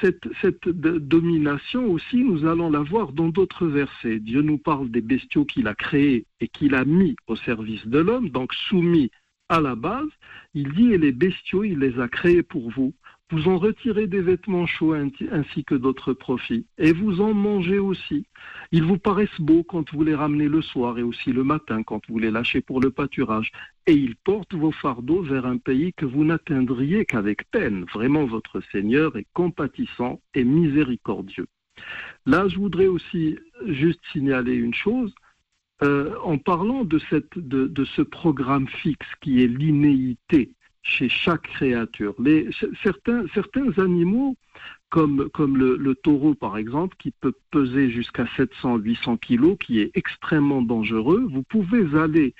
[0.00, 4.18] cette, cette domination aussi, nous allons la voir dans d'autres versets.
[4.18, 7.98] Dieu nous parle des bestiaux qu'il a créés et qu'il a mis au service de
[7.98, 9.10] l'homme, donc soumis
[9.48, 10.08] à la base.
[10.54, 12.94] Il dit, et les bestiaux, il les a créés pour vous.
[13.34, 18.26] Vous en retirez des vêtements chauds ainsi que d'autres profits, et vous en mangez aussi.
[18.70, 22.00] Ils vous paraissent beaux quand vous les ramenez le soir et aussi le matin quand
[22.08, 23.50] vous les lâchez pour le pâturage,
[23.88, 27.86] et ils portent vos fardeaux vers un pays que vous n'atteindriez qu'avec peine.
[27.92, 31.48] Vraiment, votre Seigneur est compatissant et miséricordieux.
[32.26, 35.12] Là, je voudrais aussi juste signaler une chose.
[35.82, 37.00] Euh, en parlant de,
[37.34, 40.52] de, ce programme fixe qui est l'innéité
[40.84, 42.50] chez chaque créature, les,
[42.82, 44.36] certains, certains animaux,
[44.90, 50.62] comme, comme le, taureau par exemple, qui peut peser jusqu'à 700-800 kilos, qui est extrêmement
[50.62, 52.34] dangereux, vous pouvez aller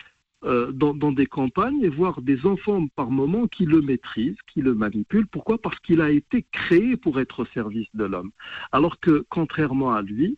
[0.45, 4.61] euh, dans, dans des campagnes et voir des enfants par moment qui le maîtrisent, qui
[4.61, 5.26] le manipulent.
[5.26, 5.57] Pourquoi?
[5.59, 8.30] Parce qu'il a été créé pour être au service de l'homme.
[8.70, 10.36] Alors que, contrairement à lui,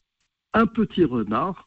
[0.54, 1.65] un petit renard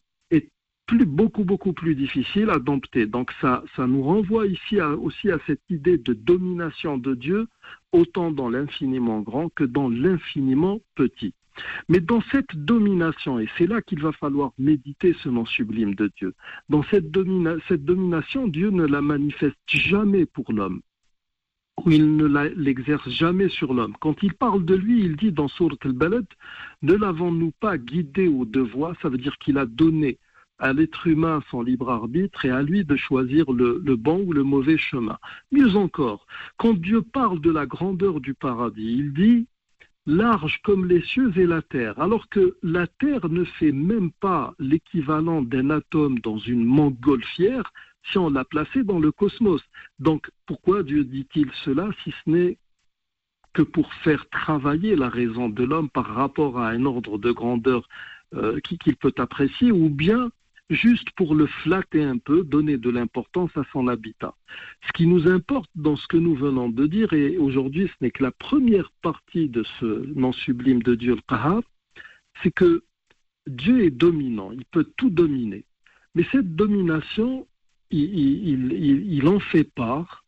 [0.97, 3.05] beaucoup, beaucoup plus difficile à dompter.
[3.05, 7.47] Donc ça, ça nous renvoie ici aussi à cette idée de domination de Dieu,
[7.91, 11.33] autant dans l'infiniment grand que dans l'infiniment petit.
[11.89, 16.09] Mais dans cette domination, et c'est là qu'il va falloir méditer ce nom sublime de
[16.15, 16.33] Dieu,
[16.69, 20.81] dans cette, domina- cette domination, Dieu ne la manifeste jamais pour l'homme,
[21.83, 22.25] ou il ne
[22.55, 23.93] l'exerce jamais sur l'homme.
[23.99, 26.25] Quand il parle de lui, il dit dans Sourate al-Balad,
[26.81, 28.69] ne l'avons-nous pas guidé aux deux
[29.01, 30.17] Ça veut dire qu'il a donné
[30.59, 34.43] à l'être humain son libre arbitre et à lui de choisir le, bon ou le
[34.43, 35.17] mauvais chemin.
[35.51, 36.25] Mieux encore,
[36.57, 39.47] quand Dieu parle de la grandeur du paradis, il dit
[40.05, 44.53] large comme les cieux et la terre, alors que la terre ne fait même pas
[44.59, 47.71] l'équivalent d'un atome dans une montgolfière
[48.11, 49.61] si on l'a placé dans le cosmos.
[49.99, 52.57] Donc pourquoi Dieu dit-il cela si ce n'est
[53.53, 57.87] que pour faire travailler la raison de l'homme par rapport à un ordre de grandeur
[58.35, 60.31] euh, qui- qu'il peut apprécier, ou bien
[60.69, 64.35] juste pour le flatter un peu, donner de l'importance à son habitat.
[64.85, 68.11] Ce qui nous importe dans ce que nous venons de dire, et aujourd'hui ce n'est
[68.11, 71.61] que la première partie de ce nom sublime de Dieu, le Qahar,
[72.43, 72.83] c'est que
[73.47, 75.65] Dieu est dominant, il peut tout dominer.
[76.15, 77.47] Mais cette domination,
[77.91, 80.23] il, en fait part,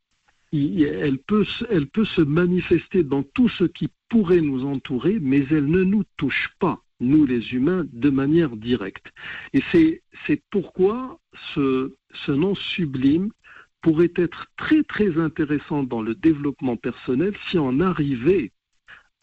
[0.51, 6.03] elle peut se manifester dans tout ce qui pourrait nous entourer, mais elle ne nous
[6.17, 9.07] touche pas, nous les humains, de manière directe.
[9.53, 11.19] Et c'est pourquoi
[11.53, 11.91] ce,
[12.29, 13.31] nom sublime
[13.81, 18.51] pourrait être très très intéressant dans le développement personnel si on arrivait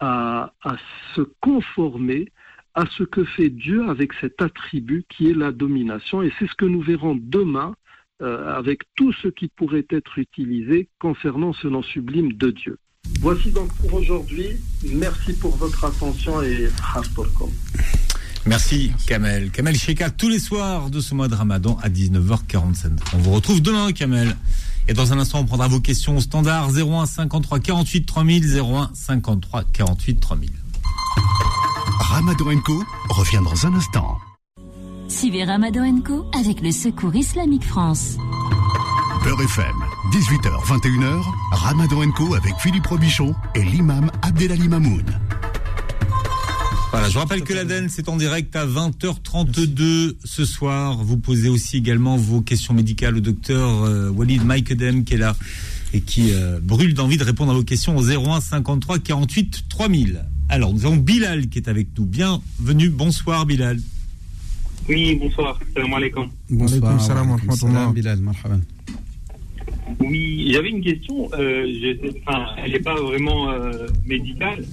[0.01, 0.77] à, à
[1.15, 2.31] se conformer
[2.75, 6.23] à ce que fait Dieu avec cet attribut qui est la domination.
[6.23, 7.75] Et c'est ce que nous verrons demain
[8.21, 12.79] euh, avec tout ce qui pourrait être utilisé concernant ce nom sublime de Dieu.
[13.21, 14.49] Voici donc pour aujourd'hui.
[14.95, 17.51] Merci pour votre attention et Haftorkom.
[18.47, 19.51] Merci Kamel.
[19.51, 22.93] Kamel Sheka tous les soirs de ce mois de Ramadan à 19h47.
[23.15, 24.37] On vous retrouve demain Kamel.
[24.89, 28.91] Et dans un instant, on prendra vos questions au standard 01 53 48 3000 01
[28.95, 30.51] 53 48 3000.
[32.01, 34.19] Ramadan Co revient dans un instant.
[35.09, 38.17] Suivez Ramadan Co avec le Secours Islamique France.
[39.25, 39.77] Beurre FM,
[40.13, 45.05] 18h, 21h, Ramadan Co avec Philippe Robichon et l'imam Abdelali Mamoun.
[46.91, 50.97] Voilà, je rappelle que l'ADN, c'est en direct à 20h32 ce soir.
[51.05, 55.37] Vous posez aussi également vos questions médicales au docteur euh, Walid Maikedem qui est là
[55.93, 60.25] et qui euh, brûle d'envie de répondre à vos questions au 01 53 48 3000.
[60.49, 62.07] Alors, nous avons Bilal qui est avec nous.
[62.07, 63.79] Bienvenue, bonsoir Bilal.
[64.89, 65.59] Oui, bonsoir.
[65.75, 66.29] Salam alaikum.
[66.49, 66.99] Bonsoir.
[67.03, 68.61] salam, Bilal, marhaban.
[70.01, 71.29] Oui, j'avais une question.
[71.35, 74.65] Euh, je- enfin, elle n'est pas vraiment euh, médicale.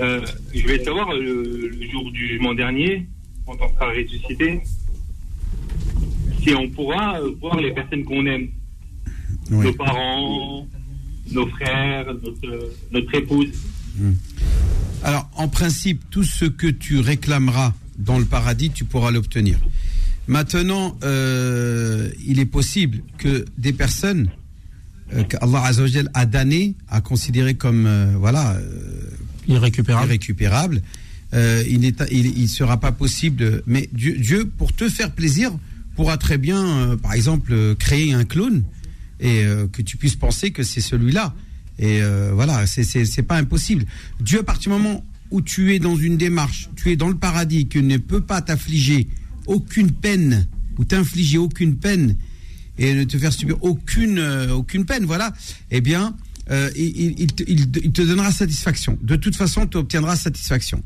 [0.00, 3.06] Euh, je voulais savoir, le, le jour du jugement dernier,
[3.46, 4.60] quand on sera ressuscité,
[6.42, 8.48] si on pourra voir les personnes qu'on aime.
[9.50, 9.66] Oui.
[9.66, 10.66] Nos parents,
[11.30, 13.48] nos frères, notre, notre épouse.
[15.04, 19.58] Alors, en principe, tout ce que tu réclameras dans le paradis, tu pourras l'obtenir.
[20.28, 24.28] Maintenant, euh, il est possible que des personnes
[25.14, 29.10] euh, qu'Allah Azzawajal a damnées, a considérées comme euh, voilà euh,
[29.48, 30.06] Irrécupérable.
[30.06, 30.82] irrécupérables,
[31.34, 33.62] euh, il n'est il, il sera pas possible.
[33.66, 35.50] Mais Dieu, Dieu, pour te faire plaisir,
[35.96, 38.62] pourra très bien, euh, par exemple, créer un clone
[39.20, 41.34] et euh, que tu puisses penser que c'est celui-là.
[41.78, 43.84] Et euh, voilà, c'est c'est c'est pas impossible.
[44.20, 47.16] Dieu, à partir du moment où tu es dans une démarche, tu es dans le
[47.16, 49.08] paradis, que ne peut pas t'affliger
[49.46, 50.46] aucune peine
[50.78, 52.16] ou t'infliger aucune peine
[52.78, 55.32] et ne te faire subir aucune euh, aucune peine, voilà.
[55.70, 56.16] Eh bien,
[56.50, 58.98] euh, il, te, donnera satisfaction.
[59.02, 60.82] De toute façon, tu obtiendras satisfaction.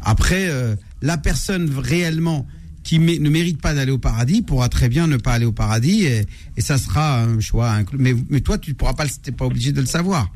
[0.00, 2.46] Après, euh, la personne réellement
[2.82, 6.06] qui ne mérite pas d'aller au paradis pourra très bien ne pas aller au paradis
[6.06, 6.26] et,
[6.58, 7.78] ça sera un choix.
[7.98, 10.32] Mais, toi, tu ne pourras pas, pas obligé de le savoir.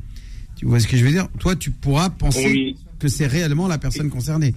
[0.55, 1.27] Tu vois ce que je veux dire?
[1.39, 2.75] Toi, tu pourras penser.
[2.99, 4.53] Que c'est réellement la personne concernée.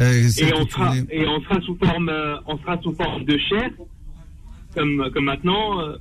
[0.00, 3.24] Euh, Et on, sera, voulais- et on sera sous forme, euh, on sera sous forme
[3.24, 3.70] de chair,
[4.74, 5.96] comme, comme maintenant, euh,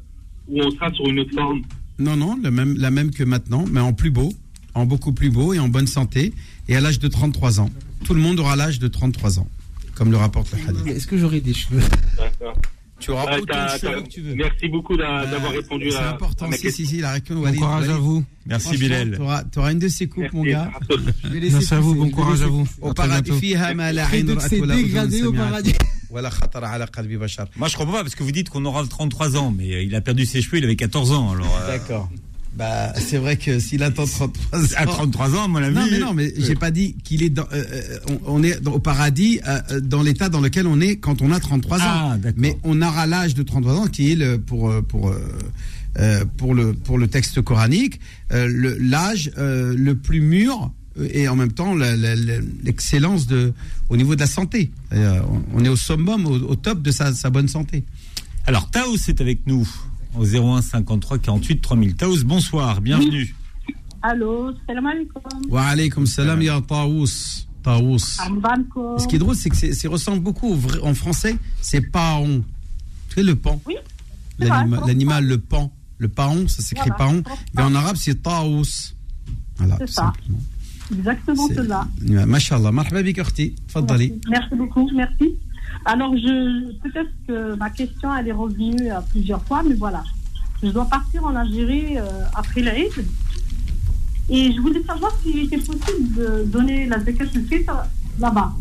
[0.47, 1.61] ou on sera sur une autre forme?
[1.97, 4.31] Non, non, la même, la même que maintenant, mais en plus beau,
[4.73, 6.33] en beaucoup plus beau et en bonne santé,
[6.67, 7.69] et à l'âge de 33 ans.
[8.05, 9.47] Tout le monde aura l'âge de 33 ans,
[9.95, 10.87] comme le rapporte le hadith.
[10.87, 11.81] Est-ce que j'aurai des cheveux?
[12.17, 12.57] D'accord.
[12.99, 14.35] Tu auras Ouais, autant de cheveux que tu veux.
[14.35, 16.85] Merci beaucoup d'a- d'avoir répondu C'est à, important, à ma question.
[16.85, 17.37] si, si, la réponse.
[17.37, 18.25] Bon courage à vous.
[18.45, 19.19] Merci Bilal.
[19.51, 20.71] Tu auras une de ces coupes, mon gars.
[21.23, 22.67] Je vais laisser Merci à vous, bon courage à vous.
[22.81, 23.31] Au paradis,
[24.49, 25.73] C'est dégradé au paradis.
[27.55, 29.93] Moi, je comprends pas parce que vous dites qu'on aura 33 ans, mais euh, il
[29.95, 31.31] a perdu ses cheveux, il avait 14 ans.
[31.31, 32.09] Alors, euh, D'accord.
[32.55, 34.63] Bah, c'est vrai que s'il attend 33 ans.
[34.75, 35.75] à 33 ans, mon avis.
[35.75, 38.67] Non, mais non, mais j'ai pas dit qu'il est dans, euh, euh, on, on est
[38.67, 41.81] au paradis, euh, euh, dans l'état dans lequel on est quand on a 33 ans.
[41.85, 42.17] Ah.
[42.35, 45.21] Mais on aura l'âge de 33 ans qui est le, pour, euh, pour, euh,
[45.99, 47.99] euh, pour, le, pour le texte coranique,
[48.33, 51.75] euh, le- l'âge euh, le plus mûr euh, et en même temps
[52.63, 53.53] l'excellence de,
[53.89, 54.71] au niveau de la santé.
[54.93, 55.19] Euh,
[55.53, 57.83] on est au summum, au, au top de sa, sa bonne santé.
[58.45, 59.67] Alors, Taos est avec nous
[60.15, 61.95] au 01 53 48 3000.
[61.95, 63.33] Taos, bonsoir, bienvenue.
[64.01, 65.21] Allô, salam alaikum.
[65.49, 67.45] Wa alaykum salam ya Taous.
[67.63, 67.97] Taous.
[68.97, 72.43] Ce qui est drôle, c'est que c'est c'est ressemble beaucoup au en français, c'est paon.
[73.09, 73.61] Tu sais, le pan.
[73.67, 73.75] Oui.
[74.39, 75.73] L'animal, le pan.
[75.97, 77.23] Le paon, ça s'écrit Voilà, paon.
[77.53, 78.63] Mais en arabe, c'est taous.
[79.57, 80.13] Voilà, C'est tout ça.
[80.13, 80.39] simplement.
[80.91, 81.87] Exactement cela.
[82.25, 83.17] Mashallah, marhaba bik.
[83.17, 85.37] Merci beaucoup, merci.
[85.85, 90.03] Alors, je peut-être que ma question elle est revenue à plusieurs fois, mais voilà.
[90.61, 92.03] Je dois partir en Algérie euh,
[92.35, 92.91] après l'Aïd.
[94.29, 97.25] Et je voulais savoir s'il était possible de donner la zakat
[98.19, 98.53] là-bas.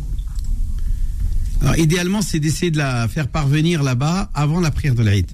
[1.61, 5.27] Alors, idéalement, c'est d'essayer de la faire parvenir là-bas avant la prière de l'Aïd.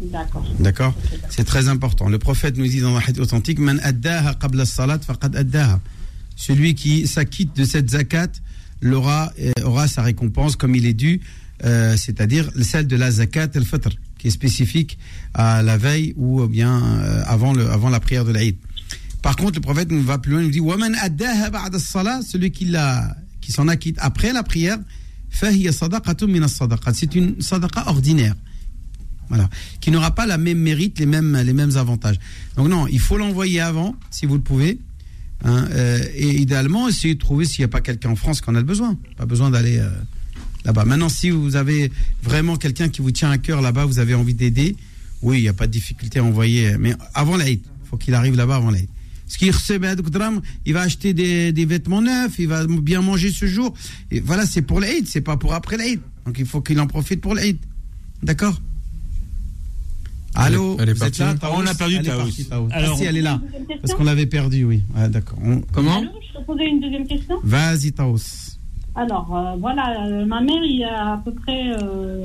[0.00, 0.44] D'accord.
[0.58, 0.94] D'accord?
[1.30, 2.08] C'est très important.
[2.08, 5.80] Le prophète nous dit dans hadith authentique Man addaha qabla as-salat faqad addaha.
[6.36, 8.28] Celui qui s'acquitte de cette zakat
[8.84, 11.20] l'aura, euh, aura sa récompense comme il est dû,
[11.64, 14.98] euh, c'est-à-dire celle de la zakat al-fitr, qui est spécifique
[15.32, 18.56] à la veille ou bien euh, avant, le, avant la prière de l'Aïd.
[19.22, 20.94] Par contre, le prophète nous va plus loin, il nous dit Waman
[22.22, 24.78] celui qui, l'a, qui s'en acquitte après la prière.
[25.30, 28.34] C'est une sadaqa ordinaire.
[29.28, 29.48] Voilà.
[29.80, 32.20] Qui n'aura pas la même mérite, les mêmes, les mêmes avantages.
[32.56, 34.78] Donc non, il faut l'envoyer avant, si vous le pouvez.
[35.44, 38.50] Hein, euh, et idéalement, essayez de trouver s'il n'y a pas quelqu'un en France qui
[38.50, 38.98] en a besoin.
[39.16, 39.88] Pas besoin d'aller euh,
[40.64, 40.84] là-bas.
[40.84, 41.92] Maintenant, si vous avez
[42.22, 44.74] vraiment quelqu'un qui vous tient à cœur là-bas, vous avez envie d'aider,
[45.22, 46.76] oui, il n'y a pas de difficulté à envoyer.
[46.78, 48.88] Mais avant l'Aïd, il faut qu'il arrive là-bas avant l'Aïd.
[49.26, 49.50] Ce qui
[50.66, 53.74] il va acheter des, des vêtements neufs, il va bien manger ce jour.
[54.10, 56.00] Et voilà, c'est pour l'Aïd, c'est pas pour après l'Aïd.
[56.24, 57.58] Donc il faut qu'il en profite pour l'Aïd.
[58.22, 58.60] D'accord?
[60.34, 62.68] Allô Elle est vous êtes partie là, Taous On a perdu partie, Taous.
[62.72, 63.40] Ah, Alors- si, elle est là.
[63.80, 64.82] Parce qu'on l'avait perdu, oui.
[64.96, 65.38] Ouais, d'accord.
[65.44, 68.56] On- Comment Allô, je peux poser une deuxième question Vas-y, Taos.
[68.96, 72.24] Alors, euh, voilà, euh, ma mère, il y a à peu près euh,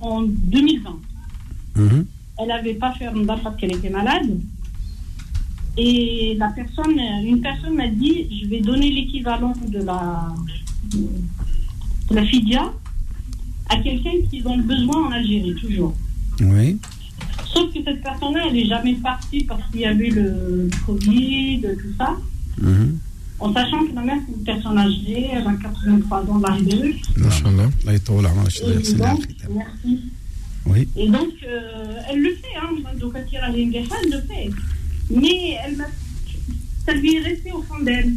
[0.00, 0.96] en 2020.
[1.76, 2.06] Mhm.
[2.38, 4.38] Elle n'avait pas fait Ramadan parce qu'elle était malade.
[5.78, 10.28] Et la personne, une personne m'a dit je vais donner l'équivalent de la,
[10.92, 12.70] de la fidia
[13.70, 15.94] à quelqu'un qui en a besoin en Algérie, toujours.
[16.40, 16.78] Oui.
[17.52, 21.96] Sauf que cette personne-là, elle n'est jamais partie parce qu'il y avait le Covid, tout
[21.98, 22.16] ça.
[22.60, 22.98] Mhm.
[23.38, 27.02] En sachant que ma mère, c'est une personne âgée, elle a 83 ans de l'arrivée.
[29.50, 30.00] Merci.
[30.64, 30.88] Oui.
[30.94, 32.70] Et donc, euh, elle le fait, hein.
[33.00, 34.50] Donc, elle le fait.
[35.10, 35.84] Mais elle m'a...
[36.86, 38.12] ça lui est resté au fond d'elle.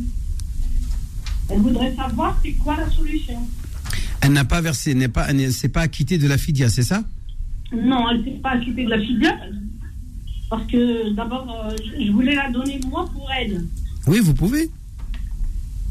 [1.49, 3.39] Elle voudrait savoir c'est quoi la solution.
[4.21, 7.03] Elle n'a pas versé, n'est pas, s'est pas acquittée de la fidia, c'est ça?
[7.83, 9.35] Non, elle ne s'est pas occupée de la fidia.
[10.49, 13.63] Parce que d'abord, euh, je- voulais la donner moi pour elle.
[14.07, 14.69] Oui, vous pouvez.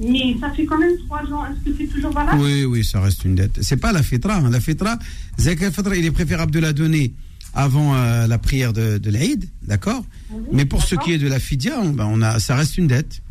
[0.01, 1.45] Mais ça fait quand même trois ans.
[1.47, 2.41] Est-ce que c'est toujours valable?
[2.41, 3.59] Oui, oui, ça reste une dette.
[3.63, 4.37] C'est pas la fitra.
[4.37, 4.51] hein.
[4.51, 4.99] La fitra,
[5.39, 7.13] zakat al-fitra, il est préférable de la donner
[7.53, 10.05] avant euh, la prière de, de l'Aïd, d'accord?
[10.53, 12.89] Mais pour ce qui est de la fidia, on, ben, on a, ça reste une
[12.89, 13.23] dette.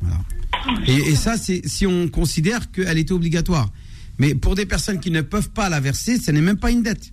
[0.00, 0.20] Voilà.
[0.86, 3.70] Et, et ça, c'est si on considère qu'elle était obligatoire.
[4.18, 6.82] Mais pour des personnes qui ne peuvent pas la verser, ce n'est même pas une
[6.82, 7.10] dette.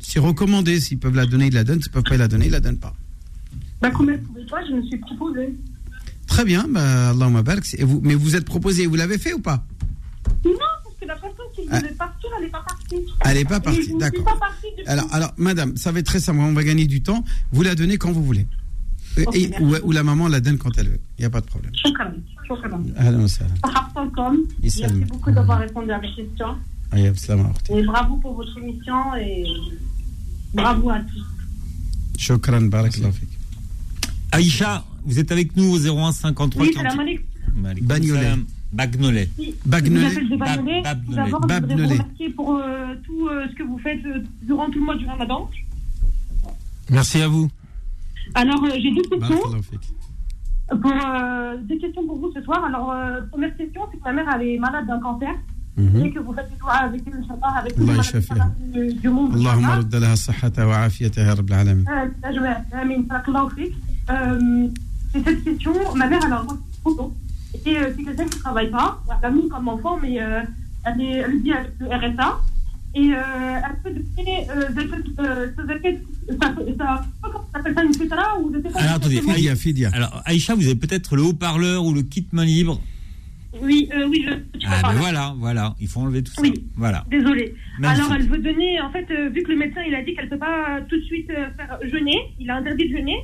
[0.00, 0.80] C'est recommandé.
[0.80, 1.80] S'ils peuvent la donner, ils la donnent.
[1.82, 2.94] S'ils peuvent pas la donner, ils la donnent pas.
[3.80, 5.54] bah, Comme elle ne pouvait pas, je me suis proposée.
[6.26, 6.66] Très bien.
[6.68, 7.64] Bah, Allahumma barak.
[7.78, 9.64] Et vous, mais vous êtes proposé, vous l'avez fait ou pas?
[10.44, 10.52] Non,
[10.84, 11.78] parce que la personne qui Ah.
[11.80, 12.96] voulait partir, elle n'est pas partie.
[13.24, 14.38] Elle n'est pas partie, ne d'accord.
[14.86, 17.24] Alors, alors, madame, ça va être très simple, on va gagner du temps.
[17.52, 18.46] Vous la donnez quand vous voulez.
[19.16, 19.64] Et- Ok, et- merci.
[19.64, 21.00] ou, ou la maman la donne quand elle veut.
[21.18, 21.72] Il n'y a pas de problème.
[24.62, 26.54] Merci beaucoup d'avoir répondu à mes questions.
[26.92, 29.44] Et bravo pour votre émission et
[30.52, 31.24] bravo à tous.
[32.18, 33.28] Shukran, barakallahu fik.
[34.32, 37.24] Aïcha, vous êtes avec nous au 01 53 Oui, salam alaikum.
[37.56, 38.36] Malik Bagnolet.
[38.72, 39.28] Bagnolet.
[39.66, 40.08] Bagnolet.
[40.36, 40.82] Bagnolet.
[40.82, 44.66] D'abord, je voudrais vous remercier pour euh, tout euh, ce que vous faites euh, durant
[44.70, 45.50] tout le mois du Ramadan.
[46.90, 47.48] Merci à vous.
[48.34, 49.40] Alors, euh, j'ai deux questions.
[50.80, 52.64] Pour, euh, deux questions pour vous ce soir.
[52.64, 55.34] Alors, euh, première question, c'est que ma mère elle est malade d'un cancer.
[55.80, 56.04] Mhm.
[56.04, 59.34] et que vous faites dua avec eux, Inch'Allah, avec tout le du monde.
[59.34, 61.84] Allahumma radda laha sahata wa afiyataha, Rabbil Alamin.
[62.72, 63.00] Amin.
[63.08, 63.74] Barakallahu fik.
[65.12, 66.46] C'est cette question, ma mère, elle a un
[66.84, 67.12] photo.
[67.66, 69.02] Et euh, c'est quelqu'un qui ne travaille pas.
[69.08, 70.40] Elle l'a mis comme enfant, mais euh,
[70.84, 72.40] elle est liée avec le RSA.
[72.94, 73.20] Et euh,
[73.64, 74.46] elle peut donner
[76.38, 76.54] ça
[77.52, 78.80] s'appelle ça une fitra ou je sais pas.
[78.80, 79.20] Alors attendez,
[80.24, 82.80] Aïcha, vous avez peut-être le haut-parleur ou le kit main libre
[83.60, 84.32] oui, euh, oui, je.
[84.60, 86.42] je Ah ben voilà, voilà, il faut enlever tout ça.
[86.42, 86.52] Oui.
[86.76, 87.04] Voilà.
[87.10, 87.54] Désolée.
[87.82, 90.26] Alors, elle veut donner, en fait, euh, vu que le médecin, il a dit qu'elle
[90.26, 93.16] ne peut pas tout de suite euh, faire jeûner, il a interdit de jeûner,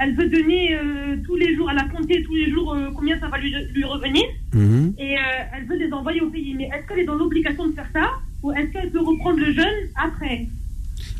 [0.00, 3.18] elle veut donner euh, tous les jours, elle a compté tous les jours euh, combien
[3.20, 4.24] ça va lui, lui revenir,
[4.54, 4.94] Mhm.
[4.98, 5.20] et euh,
[5.56, 6.54] elle veut les envoyer au pays.
[6.56, 8.10] Mais est-ce qu'elle est dans l'obligation de faire ça,
[8.42, 10.48] ou est-ce qu'elle peut reprendre le jeûne après?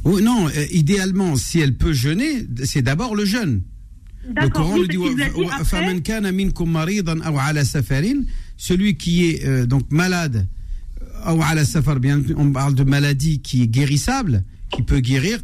[0.04, 3.62] Oh, non, euh, idéalement, si elle peut jeûner, c'est d'abord le jeûne.
[4.26, 5.60] Le D'accord, Coran oui, nous dit dit après-
[8.58, 10.46] celui qui est euh, donc malade,
[11.26, 15.38] euh, ou bien, on parle de maladie qui est guérissable, qui peut guérir,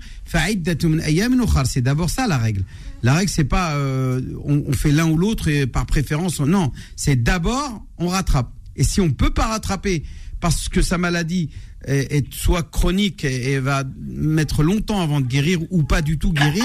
[1.65, 2.65] c'est d'abord ça la règle.
[3.03, 6.73] La règle, c'est pas euh, on, fait l'un ou l'autre et par préférence, non.
[6.97, 8.51] C'est d'abord on rattrape.
[8.77, 10.03] Et si on peut pas rattraper
[10.41, 11.51] parce que sa maladie
[11.87, 16.33] est, soit chronique et, et, va mettre longtemps avant de guérir ou pas du tout
[16.33, 16.65] guérir,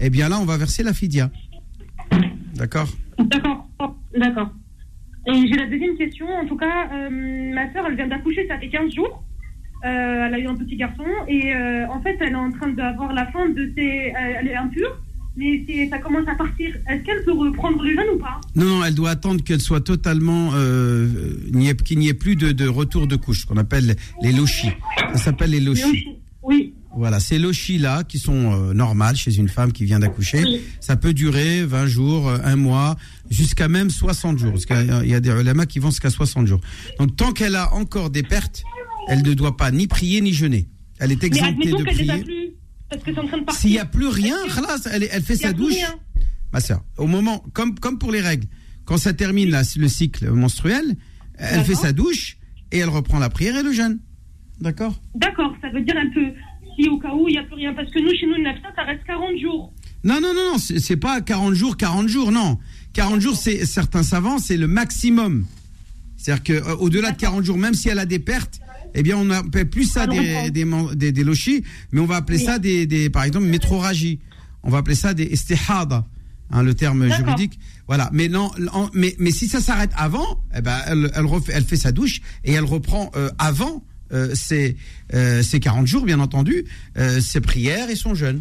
[0.00, 1.30] eh bien là, on va verser la fidia.
[2.54, 2.88] D'accord?
[3.18, 3.66] D'accord.
[4.16, 4.52] D'accord.
[5.28, 6.26] Et j'ai la deuxième question.
[6.26, 9.22] En tout cas, euh, ma soeur, elle vient d'accoucher, ça fait 15 jours.
[9.84, 12.68] Euh, elle a eu un petit garçon et euh, en fait, elle est en train
[12.68, 14.12] d'avoir la fin de ses.
[14.16, 14.96] Elle est impure,
[15.36, 16.74] mais ça commence à partir.
[16.88, 18.40] Est-ce qu'elle peut reprendre le jeûne ou pas?
[18.56, 20.50] Non, non, elle doit attendre qu'elle soit totalement,
[21.84, 24.72] qu'il n'y ait plus de, de retour de couche, qu'on appelle les lochis.
[25.12, 26.16] Ça s'appelle les lochis.
[26.42, 26.74] Oui.
[26.96, 30.42] Voilà, ces lochis-là, qui sont euh, normales chez une femme qui vient d'accoucher,
[30.80, 32.96] ça peut durer 20 jours, euh, un mois,
[33.30, 34.52] jusqu'à même 60 jours.
[34.52, 36.60] Parce qu'il y a- il y a des ulama qui vont jusqu'à 60 jours.
[36.98, 38.62] Donc, tant qu'elle a encore des pertes,
[39.08, 40.68] elle ne doit pas ni prier ni jeûner.
[40.98, 42.24] Elle est Mais exemptée admettons de prier.
[42.90, 43.58] c'est.
[43.58, 45.74] S'il n'y a plus rien, que- elle, elle fait sa douche.
[46.52, 48.46] Ma sœur, au moment, comme, comme pour les règles,
[48.86, 50.96] quand ça termine le cycle menstruel,
[51.36, 52.38] elle fait sa douche
[52.72, 53.98] et elle reprend la prière et le jeûne.
[54.60, 55.00] D'accord?
[55.14, 56.32] D'accord, ça veut dire elle peut.
[56.78, 57.74] Si au cas où il n'y a plus rien.
[57.74, 59.72] Parce que nous, chez nous, le nafsa, ça reste 40 jours.
[60.04, 62.58] Non, non, non, non, c'est pas 40 jours, 40 jours, non.
[62.92, 65.44] 40 jours, c'est certains savants, c'est le maximum.
[66.16, 68.60] C'est-à-dire qu'au-delà de 40 jours, même si elle a des pertes,
[68.94, 70.64] eh bien, on n'appelle plus ça des, des,
[70.94, 74.20] des, des lochis, mais on va appeler ça des, des, par exemple, métroragie.
[74.62, 76.06] On va appeler ça des istihada,
[76.50, 77.58] hein, le terme juridique.
[77.86, 78.08] Voilà.
[78.12, 78.50] Mais non,
[78.94, 82.20] mais, mais si ça s'arrête avant, eh ben, elle, elle, refait- elle fait sa douche
[82.44, 84.76] et elle reprend euh, avant euh, ses,
[85.14, 86.64] euh, ses 40 jours, bien entendu,
[86.96, 88.40] euh, ses prières et son jeûne.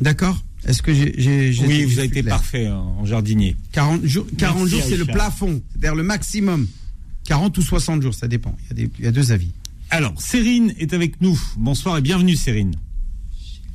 [0.00, 0.42] D'accord?
[0.66, 1.52] Est-ce que j'ai.
[1.66, 3.56] Oui, vous avez été clair parfait hein, en jardinier.
[3.72, 6.66] 40 jours, 40 Merci, jours c'est le plafond, c'est-à-dire le maximum.
[7.24, 8.56] 40 ou 60 jours, ça dépend.
[8.62, 9.52] Il y a, des- il y a deux avis.
[9.90, 11.38] Alors, Sérine est avec nous.
[11.56, 12.74] Bonsoir et bienvenue, Sérine.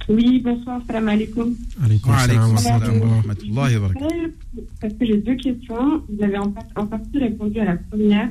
[0.09, 1.55] Oui, bonsoir, salam alaikum.
[1.79, 1.85] Wa
[2.17, 4.33] alaykum salam salam wa rahmatullahi wa barakatuh.
[4.81, 6.03] Parce que j'ai deux questions.
[6.09, 8.29] Vous avez en, en partie répondu à la première,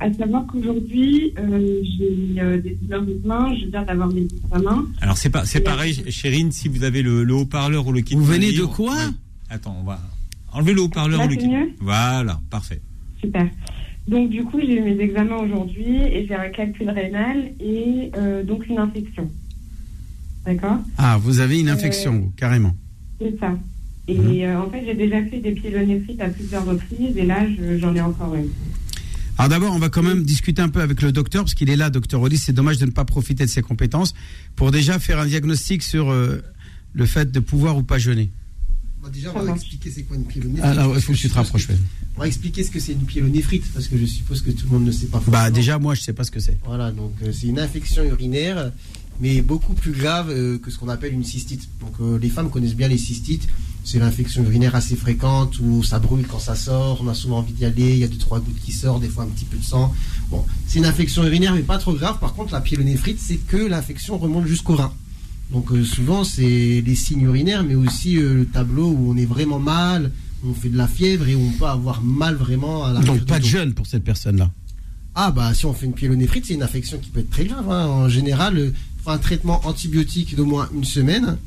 [0.00, 4.86] à savoir qu'aujourd'hui, euh, j'ai euh, des douleurs aux mains, je viens d'avoir mes examens.
[5.00, 8.14] Alors, c'est pas, c'est pareil, Chérine, si vous avez le, le haut-parleur ou le kit.
[8.14, 8.94] Vous venez de quoi.
[9.50, 10.00] Attends, on va
[10.52, 11.48] enlever le haut-parleur Là, ou le kit.
[11.48, 12.80] mieux Voilà, parfait.
[13.20, 13.48] Super.
[14.06, 18.42] Donc, du coup, j'ai eu mes examens aujourd'hui et j'ai un calcul rénal et euh,
[18.44, 19.28] donc une infection.
[20.46, 20.78] D'accord?
[20.96, 22.74] Ah, vous avez une infection, vous, carrément.
[23.20, 23.58] C'est ça.
[24.06, 24.40] Et Mhm.
[24.44, 27.94] euh, en fait, j'ai déjà fait des pyélonéphrite à plusieurs reprises et là, je- j'en
[27.94, 28.48] ai encore une.
[29.38, 31.76] Alors d'abord, on va quand même discuter un peu avec le docteur, parce qu'il est
[31.76, 32.36] là, docteur Oli.
[32.36, 34.14] C'est dommage de ne pas profiter de ses compétences
[34.56, 36.42] pour déjà faire un diagnostic sur euh,
[36.92, 38.30] le fait de pouvoir ou pas jeûner.
[39.02, 40.64] Bah, déjà, on va expliquer c'est quoi une pyélonéphrite.
[40.64, 41.68] Ah, là, il faut que je tu te rapproches.
[42.16, 44.72] On va expliquer ce que c'est une pyélonéphrite, parce que je suppose que tout le
[44.72, 45.22] monde ne sait pas.
[45.28, 46.58] Bah déjà, moi, je sais pas ce que c'est.
[46.64, 48.72] Voilà, donc euh, c'est une infection urinaire,
[49.20, 51.68] mais beaucoup plus grave euh, que ce qu'on appelle une cystite.
[51.80, 53.46] Donc euh, les femmes connaissent bien les cystites.
[53.90, 57.54] C'est l'infection urinaire assez fréquente où ça brûle quand ça sort, on a souvent envie
[57.54, 59.56] d'y aller, il y a deux trois gouttes qui sortent, des fois un petit peu
[59.56, 59.94] de sang.
[60.30, 62.18] Bon, c'est une infection urinaire mais pas trop grave.
[62.18, 64.92] Par contre, la pyélonéphrite, c'est que l'infection remonte jusqu'au rein.
[65.50, 69.24] Donc euh, souvent c'est les signes urinaires, mais aussi euh, le tableau où on est
[69.24, 70.12] vraiment mal,
[70.44, 73.38] on fait de la fièvre et on peut avoir mal vraiment à la Donc pas
[73.40, 74.50] de jeûne pour cette personne-là?
[75.14, 77.68] ah bah si on fait une pyélonéphrite, c'est une infection qui peut être très grave.
[77.70, 77.86] hein.
[77.86, 78.72] En général,
[79.02, 81.38] faut un traitement antibiotique d'au moins une semaine.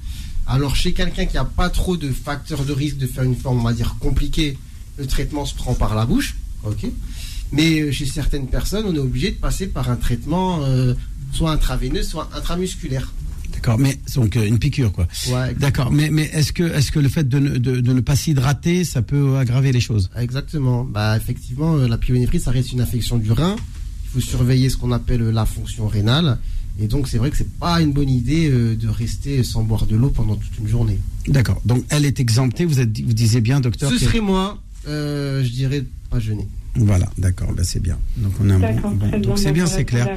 [0.51, 3.59] Alors chez quelqu'un qui n'a pas trop de facteurs de risque de faire une forme,
[3.59, 4.57] on va dire, compliquée,
[4.97, 6.35] le traitement se prend par la bouche.
[6.63, 6.85] ok
[7.51, 10.93] Mais euh, chez certaines personnes, on est obligé de passer par un traitement euh,
[11.31, 13.11] soit intraveineux, soit intramusculaire.
[13.53, 15.07] D'accord, mais donc euh, une piqûre, quoi.
[15.29, 17.99] Ouais, D'accord, mais, mais est-ce que, est que le fait de ne, de- de ne
[18.01, 20.09] pas s'hydrater, ça peut aggraver les choses?
[20.17, 20.83] Exactement.
[20.83, 23.55] Bah, effectivement, la pyélonéphrite, ça reste une infection du rein.
[24.05, 26.37] Il faut surveiller ce qu'on appelle la fonction rénale.
[26.79, 29.85] Et donc, c'est vrai que c'est pas une bonne idée euh, de rester sans boire
[29.85, 30.99] de l'eau pendant toute une journée.
[31.27, 35.43] D'accord, donc elle est exemptée, vous, êtes, vous disiez bien, docteur Ce serait moi, euh,
[35.43, 36.47] je dirais pas jeûner.
[36.75, 37.99] Voilà, d'accord, ben c'est bien.
[38.17, 40.07] Donc on a un bon- donc c'est bien, c'est clair.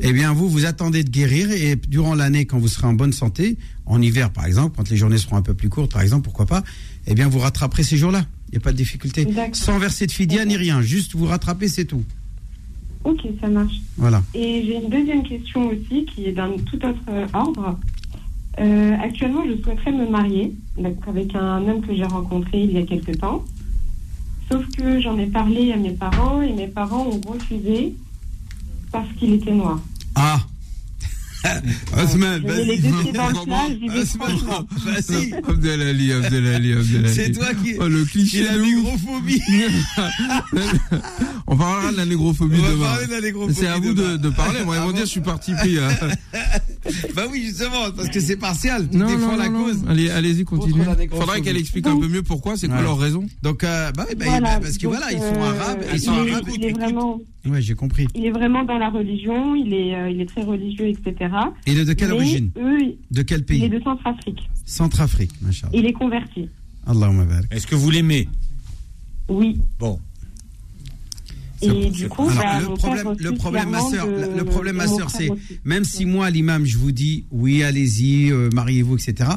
[0.00, 3.12] Eh bien, vous, vous attendez de guérir et durant l'année, quand vous serez en bonne
[3.12, 6.22] santé, en hiver par exemple, quand les journées seront un peu plus courtes, par exemple,
[6.22, 6.62] pourquoi pas,
[7.08, 8.24] eh bien, vous rattraperez ces jours-là.
[8.48, 9.26] Il n'y a pas de difficulté.
[9.52, 12.04] Sans verser de fidia ni rien, juste vous rattrapez, c'est tout.
[13.04, 13.76] Ok, ça marche.
[13.96, 14.22] Voilà.
[14.34, 17.78] Et j'ai une deuxième question aussi qui est d'un tout autre ordre.
[18.60, 20.54] Euh, actuellement, je souhaiterais me marier
[21.06, 23.44] avec un homme que j'ai rencontré il y a quelque temps.
[24.50, 27.94] Sauf que j'en ai parlé à mes parents et mes parents ont refusé
[28.90, 29.78] parce qu'il était noir.
[30.14, 30.40] Ah
[33.88, 34.66] Vais franchement.
[34.84, 35.32] Vas-y.
[35.34, 37.14] Abdelali, Abdelali, Abdelali.
[37.14, 37.74] C'est toi qui.
[37.80, 39.40] Oh, le cliché la négrophobie.
[41.46, 42.84] On parlera de la négrophobie On va demain.
[42.84, 44.64] parler de la négrophobie C'est à vous de, de parler.
[44.64, 45.76] Moi, ils vont dire je suis parti pris.
[47.14, 48.88] Bah oui, justement, parce que c'est partial.
[48.90, 49.78] Tu Non, défends non, la non, cause.
[49.88, 50.74] allez-y, négrophobie.
[51.10, 53.24] Faudrait qu'elle explique un peu mieux pourquoi, c'est quoi leur raison.
[53.42, 55.82] Donc, euh, bah, oui, bah, bah, parce que voilà, ils sont euh, arabes.
[55.90, 56.48] il Ils sont est- arabes.
[57.48, 58.06] Il est vraiment, Ouais, j'ai compris.
[58.14, 61.30] il est vraiment dans la religion, il est, euh, il est très religieux, etc.
[61.66, 62.78] Il est de quelle Mais origine eux,
[63.10, 64.48] De quel il est pays de Centrafrique.
[64.64, 65.72] Centrafrique, machallah.
[65.74, 66.48] Il est converti.
[66.86, 67.40] Allahumma.
[67.50, 68.28] Est-ce que vous l'aimez?
[69.28, 69.58] Oui.
[69.78, 69.98] Bon.
[71.60, 73.30] Et du coup, Alors, bah, le problème, le
[73.70, 75.28] ma de- le problème, ma frère c'est
[75.64, 79.30] même si moi, l'imam, je vous dis, oui, allez-y, euh, mariez-vous, etc.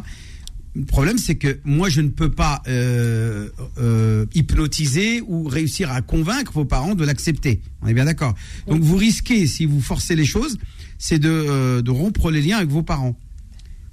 [0.73, 6.02] Le problème, c'est que moi, je ne peux pas euh, euh, hypnotiser ou réussir à
[6.02, 7.61] convaincre vos parents de l'accepter.
[7.81, 8.35] On est bien d'accord.
[8.68, 10.57] Donc, vous risquez, si vous forcez les choses,
[10.98, 13.18] c'est de, euh, de rompre les liens avec vos parents.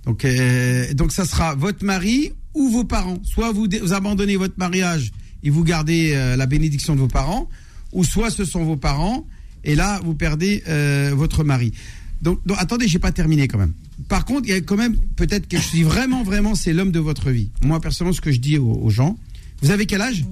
[0.04, 0.24] Donc,
[0.94, 3.18] donc, ça sera votre mari ou vos parents.
[3.24, 5.10] Soit vous, abandonnez votre mariage
[5.42, 7.48] et vous gardez la bénédiction de vos parents,
[7.92, 9.26] ou soit ce sont vos parents
[9.64, 10.62] et là vous perdez
[11.12, 11.72] votre mari.
[12.22, 13.74] Donc, donc attendez, j'ai pas terminé quand même.
[14.08, 15.70] Par contre, il y a quand même peut-être quelque chose.
[15.70, 17.50] Si vraiment, vraiment, c'est l'homme de votre vie.
[17.62, 19.18] Moi, personnellement, ce que je dis aux, aux gens.
[19.60, 20.24] Vous avez quel âge?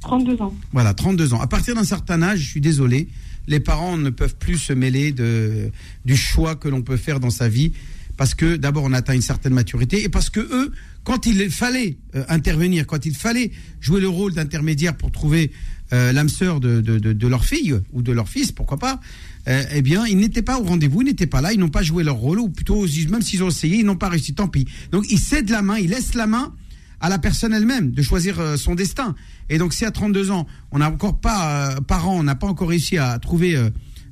[0.00, 0.54] 32 ans.
[0.72, 1.40] Voilà, 32 ans.
[1.40, 3.08] À partir d'un certain âge, je suis désolé,
[3.46, 5.70] les parents ne peuvent plus se mêler de,
[6.04, 7.72] du choix que l'on peut faire dans sa vie.
[8.16, 10.72] Parce que d'abord, on atteint une certaine maturité et parce que eux,
[11.04, 15.50] quand il fallait euh, intervenir, quand il fallait jouer le rôle d'intermédiaire pour trouver
[15.92, 19.00] euh, l'âme sœur de, de, leur fille ou de leur fils, pourquoi pas,
[19.48, 21.82] euh, eh bien, ils n'étaient pas au rendez-vous, ils n'étaient pas là, ils n'ont pas
[21.82, 24.66] joué leur rôle, ou plutôt, même s'ils ont essayé, ils n'ont pas réussi, tant pis.
[24.90, 26.54] Donc, ils cèdent la main, ils laissent la main
[27.00, 29.14] à la personne elle-même de choisir son destin.
[29.50, 32.46] Et donc, si à 32 ans, on n'a encore pas, euh, parents, on n'a pas
[32.46, 33.58] encore réussi à trouver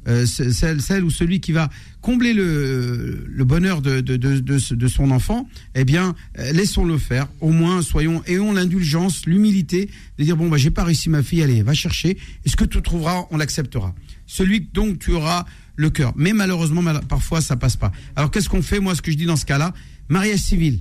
[0.09, 1.69] euh, ce- celle, celle ou celui qui va
[2.01, 7.29] combler le, le bonheur de, de, de, de, son enfant, eh bien, euh, laissons-le faire.
[7.41, 11.43] Au moins, soyons, ayons l'indulgence, l'humilité de dire, bon, bah, j'ai pas réussi ma fille,
[11.43, 12.17] allez, va chercher.
[12.45, 13.95] Et ce que tu trouveras, on l'acceptera.
[14.27, 15.45] Celui dont tu auras
[15.77, 16.13] le cœur.
[16.17, 17.93] Mais malheureusement, mal- parfois, ça passe pas.
[18.17, 19.73] Alors, qu'est-ce qu'on fait Moi, ce que je dis dans ce cas-là,
[20.09, 20.81] mariage civil.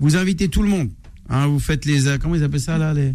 [0.00, 0.90] Vous invitez tout le monde.
[1.28, 3.14] Hein, vous faites les, euh, comment ils appellent ça, là, les,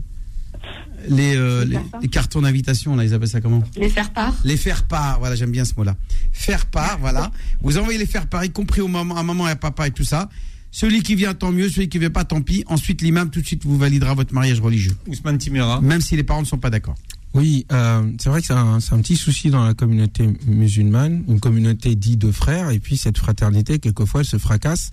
[1.07, 4.57] les, euh, les, les cartons d'invitation, là, ils appellent ça comment Les faire part les
[4.57, 5.95] faire part, voilà, j'aime bien ce mot-là.
[6.31, 7.31] Faire part, voilà.
[7.61, 9.91] Vous envoyez les faire part, y compris au maman, à maman et à papa et
[9.91, 10.29] tout ça.
[10.71, 11.69] Celui qui vient, tant mieux.
[11.69, 12.63] Celui qui vient pas, tant pis.
[12.67, 14.95] Ensuite, l'imam, tout de suite, vous validera votre mariage religieux.
[15.07, 15.79] Ousmane Timera.
[15.81, 16.95] Même si les parents ne sont pas d'accord.
[17.35, 21.95] Oui, euh, c'est vrai que c'est un, petit souci dans la communauté musulmane, une communauté
[21.95, 24.91] dite de frères, et puis cette fraternité, quelquefois, elle se fracasse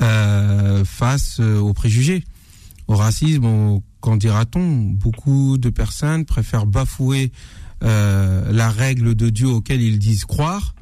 [0.00, 2.24] euh, face aux préjugés,
[2.86, 4.80] au racisme, au qu'en dira-t-on?
[4.80, 7.32] Beaucoup de personnes préfèrent bafouer
[7.84, 10.74] euh, la règle de Dieu auquel ils disent croire,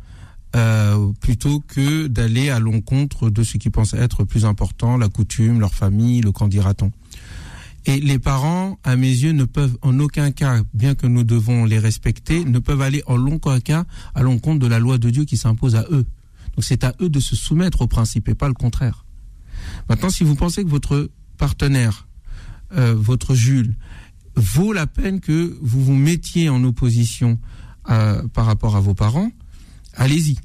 [0.54, 5.60] euh, plutôt que d'aller à l'encontre de ce qu'ils pensent être plus important, la coutume,
[5.60, 6.92] leur famille, le qu'en dira-t-on.
[7.84, 11.64] Et les parents, à mes yeux, ne peuvent en aucun cas, bien que nous devons
[11.64, 13.84] les respecter, ne peuvent aller en aucun cas
[14.14, 16.04] à l'encontre de la loi de Dieu qui s'impose à eux.
[16.56, 19.04] Donc c'est à eux de se soumettre au principe et pas le contraire.
[19.88, 22.08] Maintenant, si vous pensez que votre partenaire,
[22.72, 23.74] euh, votre Jules,
[24.34, 27.38] vaut la peine que vous vous mettiez en opposition
[27.88, 29.30] euh, par rapport à vos parents,
[29.94, 30.36] allez-y.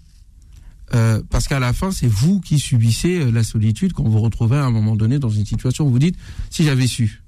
[0.93, 4.57] Euh, parce qu'à la fin, c'est vous qui subissez la solitude quand vous vous retrouvez
[4.57, 6.18] à un moment donné dans une situation où vous dites
[6.49, 7.22] si j'avais su.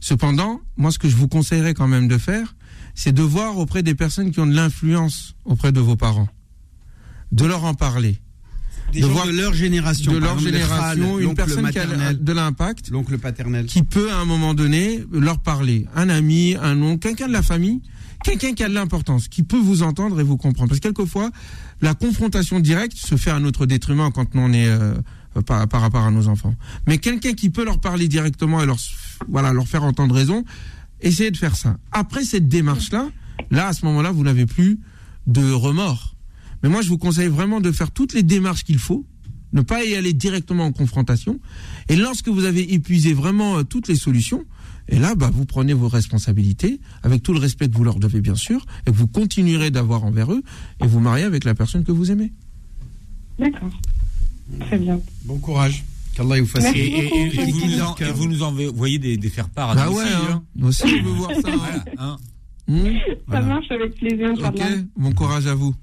[0.00, 2.54] Cependant, moi, ce que je vous conseillerais quand même de faire,
[2.94, 6.28] c'est de voir auprès des personnes qui ont de l'influence auprès de vos parents,
[7.32, 8.18] de leur en parler.
[8.92, 12.90] Des gens de leur génération, de leur exemple, génération, une personne qui a de l'impact,
[12.90, 17.28] l'oncle paternel, qui peut à un moment donné leur parler, un ami, un oncle, quelqu'un
[17.28, 17.80] de la famille,
[18.24, 20.68] quelqu'un qui a de l'importance, qui peut vous entendre et vous comprendre.
[20.68, 21.30] Parce que quelquefois,
[21.80, 24.94] la confrontation directe se fait à notre détriment quand on est euh,
[25.46, 26.54] par, par rapport à nos enfants.
[26.86, 28.78] Mais quelqu'un qui peut leur parler directement et leur
[29.28, 30.44] voilà leur faire entendre raison,
[31.00, 31.76] essayez de faire ça.
[31.92, 33.08] Après cette démarche là,
[33.50, 34.80] là à ce moment-là, vous n'avez plus
[35.26, 36.16] de remords.
[36.62, 39.04] Mais moi, je vous conseille vraiment de faire toutes les démarches qu'il faut,
[39.52, 41.40] ne pas y aller directement en confrontation.
[41.88, 44.44] Et lorsque vous avez épuisé vraiment euh, toutes les solutions,
[44.88, 48.20] et là, bah, vous prenez vos responsabilités, avec tout le respect que vous leur devez,
[48.20, 50.42] bien sûr, et que vous continuerez d'avoir envers eux,
[50.82, 52.32] et vous mariez avec la personne que vous aimez.
[53.38, 53.70] D'accord.
[54.60, 55.00] Très bien.
[55.24, 55.84] Bon courage.
[56.14, 56.64] Qu'Allah vous fasse.
[56.74, 59.74] Et, et- et- et vous nous en- et vous nous envoyez des, des faire-part à
[59.76, 60.28] Bah nous ouais, aussi, hein.
[60.32, 60.42] hein.
[60.56, 61.50] Nous aussi, on veut voir ça.
[61.56, 62.16] Voilà, hein.
[62.66, 62.84] Hmm
[63.30, 64.60] Ça marche avec plaisir, Ok,
[64.96, 65.74] bon courage à vous.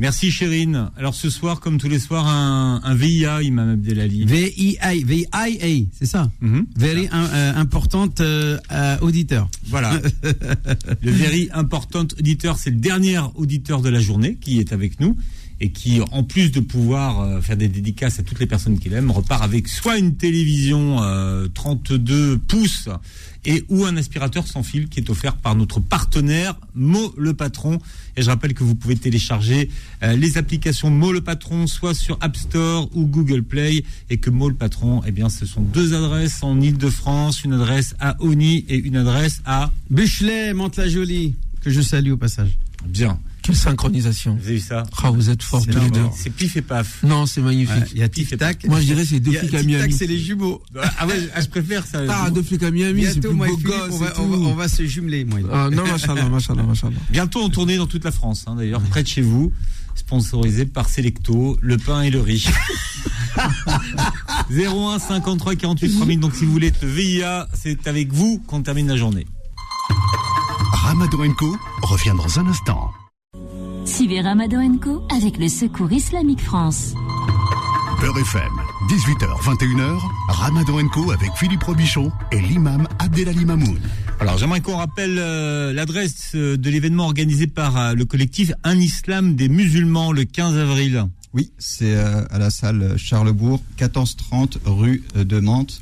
[0.00, 0.90] Merci, Chérine.
[0.96, 4.24] Alors ce soir, comme tous les soirs, un, un VIA, Imam Abdelali.
[4.26, 6.30] VIA, VIA, c'est ça
[6.76, 9.48] Very un- euh, importante euh, euh, auditeur.
[9.66, 10.00] Voilà.
[11.02, 15.16] le very important auditeur, c'est le dernier auditeur de la journée qui est avec nous
[15.60, 18.92] et qui, en plus de pouvoir euh, faire des dédicaces à toutes les personnes qu'il
[18.92, 22.88] aime, repart avec soit une télévision euh, 32 pouces
[23.44, 27.78] et ou un aspirateur sans fil qui est offert par notre partenaire Mo le Patron.
[28.16, 29.70] Et je rappelle que vous pouvez télécharger
[30.02, 34.30] euh, les applications Mo le Patron soit sur App Store ou Google Play et que
[34.30, 38.64] Mo le Patron, eh bien, ce sont deux adresses en Ile-de-France, une adresse à Oni
[38.68, 42.58] et une adresse à Buchelet, Mantes-la-Jolie, que je salue au passage.
[42.86, 43.18] Bien.
[43.48, 44.34] Quelle synchronisation.
[44.34, 46.04] Vous avez vu ça Ah, vous êtes forts C'est tous les deux.
[46.14, 47.02] C'est pif et paf.
[47.02, 47.76] Non, c'est magnifique.
[47.76, 48.66] Ouais, Il y a Tic Tac.
[48.66, 49.92] Moi, je dirais c'est deux flics à Tic Tac, Miami.
[49.94, 50.62] c'est les jumeaux.
[50.98, 52.00] Ah ouais, je préfère ça.
[52.10, 54.84] Ah, deux flics à Miami, c'est Bientôt, plus beau gosse on va, on on se
[54.84, 55.38] jumeler, moi.
[55.50, 56.98] Ah, non, machallah, machallah, machallah.
[57.08, 59.50] Bientôt en tournée dans toute la France, hein, d'ailleurs, près de chez vous,
[59.94, 62.46] sponsorisé par Selecto, le pain et le riz.
[64.50, 66.20] 01 53 48 3000.
[66.20, 69.26] Donc si vous voulez être le VIA, c'est avec vous qu'on termine la journée.
[70.70, 72.90] Ramadan Co revient dans un instant.
[73.84, 76.94] Suivez Ramadan Co avec le Secours Islamique France.
[78.00, 78.52] Beurre FM,
[78.88, 79.98] 18h, 21h,
[80.28, 83.78] Ramadan Co avec Philippe Robichon et l'imam Abdelali Mamoun.
[84.20, 88.78] Alors j'aimerais qu'on rappelle euh, l'adresse euh, de l'événement organisé par euh, le collectif Un
[88.78, 91.04] Islam des musulmans le 15 avril.
[91.34, 95.80] Oui, c'est euh, à la salle Charlebourg, 1430 rue euh, de Mantes,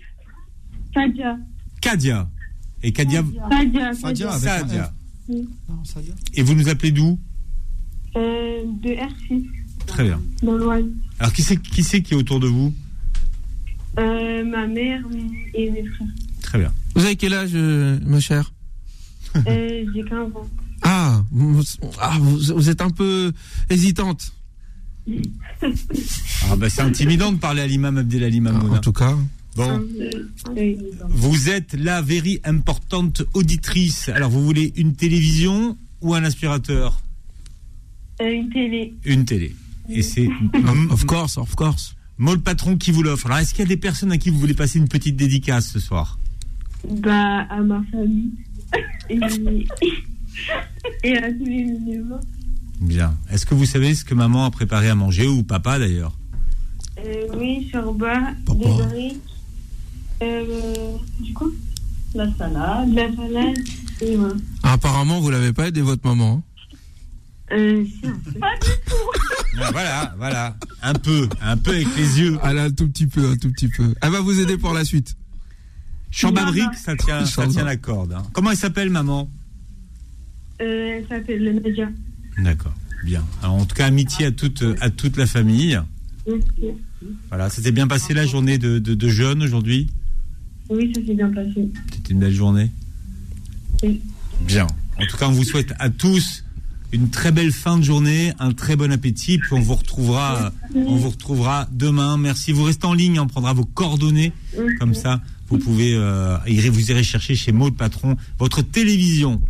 [0.94, 1.38] Sadia.
[1.80, 2.28] Kadia.
[2.82, 3.22] Et Kadia,
[3.94, 4.92] Sadia.
[5.28, 5.48] Oui.
[6.34, 7.18] Et vous nous appelez d'où
[8.16, 9.44] Euh, de R6,
[9.86, 10.20] Très bien.
[10.42, 10.84] dans l'Oise.
[11.20, 12.74] Alors, qui c'est qui, c'est qui est autour de vous
[13.98, 15.02] Euh, ma mère
[15.54, 16.08] et mes frères.
[16.42, 16.72] Très bien.
[16.94, 18.52] Vous avez quel âge, euh, ma chère
[19.36, 20.48] Euh, j'ai 15 ans.
[20.82, 21.62] ah vous,
[22.00, 23.32] ah, vous, vous êtes un peu
[23.70, 24.32] hésitante.
[26.50, 28.70] Ah, bah, c'est intimidant de parler à l'imam Abdelali Mamoun.
[28.72, 29.16] Ah, En tout cas.
[29.56, 29.82] Bon.
[31.08, 34.08] Vous êtes la very importante auditrice.
[34.08, 37.02] Alors, vous voulez une télévision ou un aspirateur?
[38.22, 38.94] Euh, une télé.
[39.04, 39.54] Une télé.
[39.88, 40.28] Et c'est
[40.90, 41.94] Of course, of course.
[42.18, 43.26] Moi le patron qui vous l'offre.
[43.26, 45.70] Alors, est-ce qu'il y a des personnes à qui vous voulez passer une petite dédicace
[45.72, 46.18] ce soir?
[46.88, 48.30] Bah, à ma famille.
[49.10, 49.18] Et,
[51.04, 52.20] et à tous les musulmans.
[52.80, 53.14] Bien.
[53.30, 56.16] Est-ce que vous savez ce que maman a préparé à manger ou papa d'ailleurs
[57.04, 58.58] Euh, oui, shorba, Papa.
[58.58, 59.16] des briques.
[60.22, 61.50] Euh, du coup
[62.14, 62.92] La salade.
[62.94, 63.56] La salade.
[64.00, 64.34] Et voilà.
[64.62, 66.42] Ah, apparemment, vous l'avez pas aidé votre maman.
[66.70, 66.74] hein.
[67.52, 68.38] Euh, si, un peu.
[68.38, 68.94] Pas du tout.
[69.60, 70.56] Ah, Voilà, voilà.
[70.82, 72.38] Un peu, un peu avec les yeux.
[72.44, 73.92] Elle a un tout petit peu, un tout petit peu.
[74.00, 75.16] Elle va vous aider pour la suite.
[76.10, 78.12] Shorba brique, ça tient, ça tient la corde.
[78.12, 78.22] hein.
[78.32, 79.28] Comment elle s'appelle maman?
[80.60, 81.88] Euh, elle s'appelle Nadia.
[82.38, 82.74] D'accord.
[83.04, 83.24] Bien.
[83.42, 85.78] Alors, en tout cas, amitié à toute, à toute la famille.
[86.26, 86.74] Merci.
[87.28, 89.88] Voilà, ça s'est bien passé la journée de, de, de jeûne aujourd'hui?
[90.68, 91.68] Oui, ça s'est bien passé.
[91.92, 92.70] C'était une belle journée?
[93.82, 94.00] Oui.
[94.40, 94.66] Bien.
[95.00, 96.44] En tout cas, on vous souhaite à tous
[96.92, 100.96] une très belle fin de journée, un très bon appétit, puis on vous retrouvera, on
[100.96, 102.16] vous retrouvera demain.
[102.16, 102.50] Merci.
[102.52, 104.32] Vous restez en ligne, on prendra vos coordonnées,
[104.80, 106.36] comme ça, vous pouvez, euh,
[106.70, 109.40] vous irez chercher chez Maud Patron votre télévision.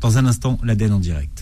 [0.00, 1.39] Dans un instant, l'ADN en direct.